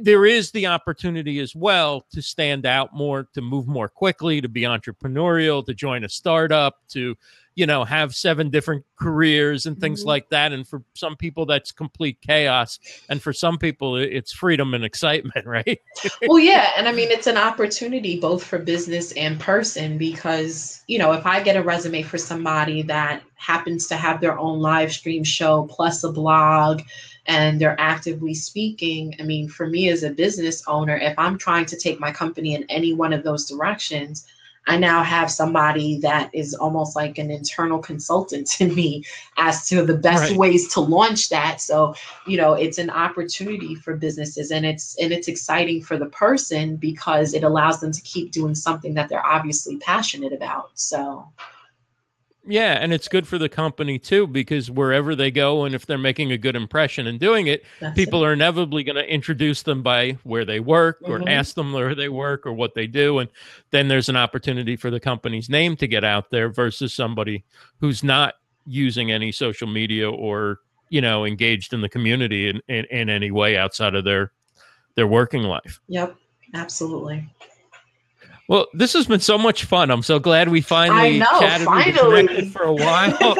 there 0.01 0.25
is 0.25 0.51
the 0.51 0.67
opportunity 0.67 1.39
as 1.39 1.55
well 1.55 2.05
to 2.11 2.21
stand 2.21 2.65
out 2.65 2.93
more 2.93 3.27
to 3.33 3.41
move 3.41 3.67
more 3.67 3.89
quickly 3.89 4.41
to 4.41 4.49
be 4.49 4.61
entrepreneurial 4.61 5.65
to 5.65 5.73
join 5.73 6.03
a 6.03 6.09
startup 6.09 6.75
to 6.89 7.15
you 7.55 7.65
know 7.65 7.83
have 7.83 8.15
seven 8.15 8.49
different 8.49 8.85
careers 8.95 9.65
and 9.65 9.77
things 9.79 10.01
mm-hmm. 10.01 10.09
like 10.09 10.29
that. 10.29 10.53
And 10.53 10.67
for 10.67 10.83
some 10.93 11.15
people 11.15 11.45
that's 11.45 11.71
complete 11.71 12.21
chaos. 12.21 12.79
And 13.09 13.21
for 13.21 13.33
some 13.33 13.57
people 13.57 13.97
it's 13.97 14.31
freedom 14.31 14.73
and 14.73 14.83
excitement 14.83 15.45
right? 15.45 15.79
Well 16.27 16.39
yeah. 16.39 16.71
And 16.77 16.87
i 16.87 16.91
mean 16.91 17.09
it's 17.11 17.27
an 17.27 17.37
opportunity 17.37 18.19
both 18.19 18.43
for 18.43 18.59
business 18.59 19.11
and 19.13 19.39
person 19.39 19.97
because 19.97 20.83
you 20.87 20.97
know 20.97 21.11
if 21.13 21.25
i 21.25 21.41
get 21.41 21.55
a 21.55 21.63
resume 21.63 22.03
for 22.03 22.17
somebody 22.17 22.81
that 22.83 23.23
happens 23.35 23.87
to 23.87 23.95
have 23.95 24.21
their 24.21 24.37
own 24.37 24.59
live 24.59 24.91
stream 24.91 25.23
show 25.23 25.67
plus 25.69 26.03
a 26.03 26.11
blog 26.11 26.81
and 27.27 27.59
they're 27.59 27.79
actively 27.79 28.33
speaking 28.33 29.15
i 29.19 29.23
mean 29.23 29.47
for 29.47 29.67
me 29.67 29.89
as 29.89 30.03
a 30.03 30.09
business 30.09 30.63
owner 30.67 30.97
if 30.97 31.17
i'm 31.17 31.37
trying 31.37 31.65
to 31.65 31.77
take 31.77 31.99
my 31.99 32.11
company 32.11 32.55
in 32.55 32.63
any 32.69 32.93
one 32.93 33.13
of 33.13 33.23
those 33.23 33.49
directions 33.49 34.25
I 34.67 34.77
now 34.77 35.03
have 35.03 35.31
somebody 35.31 35.99
that 36.01 36.29
is 36.33 36.53
almost 36.53 36.95
like 36.95 37.17
an 37.17 37.31
internal 37.31 37.79
consultant 37.79 38.47
to 38.57 38.67
me 38.67 39.03
as 39.37 39.67
to 39.69 39.83
the 39.83 39.97
best 39.97 40.31
right. 40.31 40.37
ways 40.37 40.71
to 40.73 40.81
launch 40.81 41.29
that. 41.29 41.61
So, 41.61 41.95
you 42.27 42.37
know, 42.37 42.53
it's 42.53 42.77
an 42.77 42.89
opportunity 42.89 43.75
for 43.75 43.95
businesses 43.95 44.51
and 44.51 44.65
it's 44.65 44.95
and 44.97 45.11
it's 45.11 45.27
exciting 45.27 45.81
for 45.81 45.97
the 45.97 46.07
person 46.07 46.75
because 46.75 47.33
it 47.33 47.43
allows 47.43 47.79
them 47.79 47.91
to 47.91 48.01
keep 48.01 48.31
doing 48.31 48.55
something 48.55 48.93
that 48.93 49.09
they're 49.09 49.25
obviously 49.25 49.77
passionate 49.77 50.33
about. 50.33 50.71
So, 50.75 51.27
yeah, 52.45 52.73
and 52.73 52.91
it's 52.91 53.07
good 53.07 53.27
for 53.27 53.37
the 53.37 53.49
company 53.49 53.99
too 53.99 54.25
because 54.25 54.71
wherever 54.71 55.15
they 55.15 55.29
go 55.29 55.65
and 55.65 55.75
if 55.75 55.85
they're 55.85 55.97
making 55.97 56.31
a 56.31 56.37
good 56.37 56.55
impression 56.55 57.07
and 57.07 57.19
doing 57.19 57.47
it, 57.47 57.63
That's 57.79 57.95
people 57.95 58.23
it. 58.23 58.27
are 58.27 58.33
inevitably 58.33 58.83
going 58.83 58.95
to 58.95 59.07
introduce 59.07 59.61
them 59.61 59.83
by 59.83 60.17
where 60.23 60.43
they 60.43 60.59
work 60.59 61.01
mm-hmm. 61.01 61.23
or 61.23 61.29
ask 61.29 61.53
them 61.53 61.71
where 61.71 61.93
they 61.93 62.09
work 62.09 62.47
or 62.47 62.53
what 62.53 62.73
they 62.73 62.87
do 62.87 63.19
and 63.19 63.29
then 63.69 63.87
there's 63.87 64.09
an 64.09 64.15
opportunity 64.15 64.75
for 64.75 64.89
the 64.89 64.99
company's 64.99 65.49
name 65.49 65.75
to 65.77 65.87
get 65.87 66.03
out 66.03 66.31
there 66.31 66.49
versus 66.49 66.93
somebody 66.93 67.43
who's 67.79 68.03
not 68.03 68.35
using 68.65 69.11
any 69.11 69.31
social 69.31 69.67
media 69.67 70.09
or, 70.09 70.59
you 70.89 71.01
know, 71.01 71.25
engaged 71.25 71.73
in 71.73 71.81
the 71.81 71.89
community 71.89 72.49
in, 72.49 72.61
in, 72.67 72.85
in 72.85 73.09
any 73.09 73.31
way 73.31 73.57
outside 73.57 73.95
of 73.95 74.03
their 74.03 74.31
their 74.95 75.07
working 75.07 75.43
life. 75.43 75.79
Yep, 75.87 76.15
absolutely. 76.53 77.29
Well, 78.51 78.67
this 78.73 78.91
has 78.91 79.07
been 79.07 79.21
so 79.21 79.37
much 79.37 79.63
fun. 79.63 79.89
I'm 79.89 80.03
so 80.03 80.19
glad 80.19 80.49
we 80.49 80.59
finally 80.59 81.19
know, 81.19 81.39
chatted 81.39 81.65
finally. 81.65 82.49
for 82.49 82.63
a 82.63 82.73
while. 82.73 83.17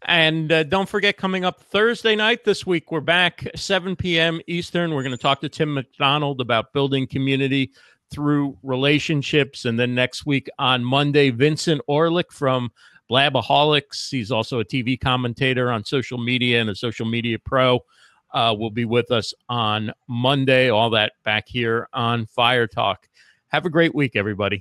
And 0.04 0.52
uh, 0.52 0.64
don't 0.64 0.88
forget, 0.88 1.18
coming 1.18 1.44
up 1.44 1.62
Thursday 1.62 2.16
night 2.16 2.46
this 2.46 2.66
week, 2.66 2.92
we're 2.92 3.02
back 3.02 3.46
7 3.56 3.96
p.m. 3.96 4.40
Eastern. 4.48 4.94
We're 4.94 5.04
going 5.04 5.16
to 5.16 5.22
talk 5.22 5.42
to 5.42 5.50
Tim 5.50 5.74
McDonald 5.74 6.40
about 6.40 6.72
building 6.72 7.06
community 7.06 7.72
through 8.10 8.58
relationships. 8.64 9.66
And 9.66 9.80
then 9.80 9.94
next 9.94 10.26
week 10.26 10.50
on 10.58 10.84
Monday, 10.84 11.32
Vincent 11.32 11.82
Orlick 11.90 12.32
from 12.32 12.72
Blabaholics. 13.10 14.10
He's 14.10 14.32
also 14.32 14.60
a 14.60 14.66
TV 14.66 15.00
commentator 15.00 15.72
on 15.72 15.84
social 15.84 16.18
media 16.18 16.62
and 16.62 16.70
a 16.70 16.76
social 16.76 17.06
media 17.06 17.40
pro. 17.40 17.80
Uh, 18.32 18.56
will 18.58 18.70
be 18.70 18.86
with 18.86 19.10
us 19.12 19.34
on 19.48 19.92
Monday. 20.08 20.70
All 20.70 20.92
that 20.92 21.14
back 21.24 21.48
here 21.48 21.88
on 21.94 22.28
Fire 22.28 22.68
Talk. 22.68 23.10
Have 23.48 23.66
a 23.66 23.70
great 23.70 23.96
week, 23.96 24.16
everybody. 24.16 24.58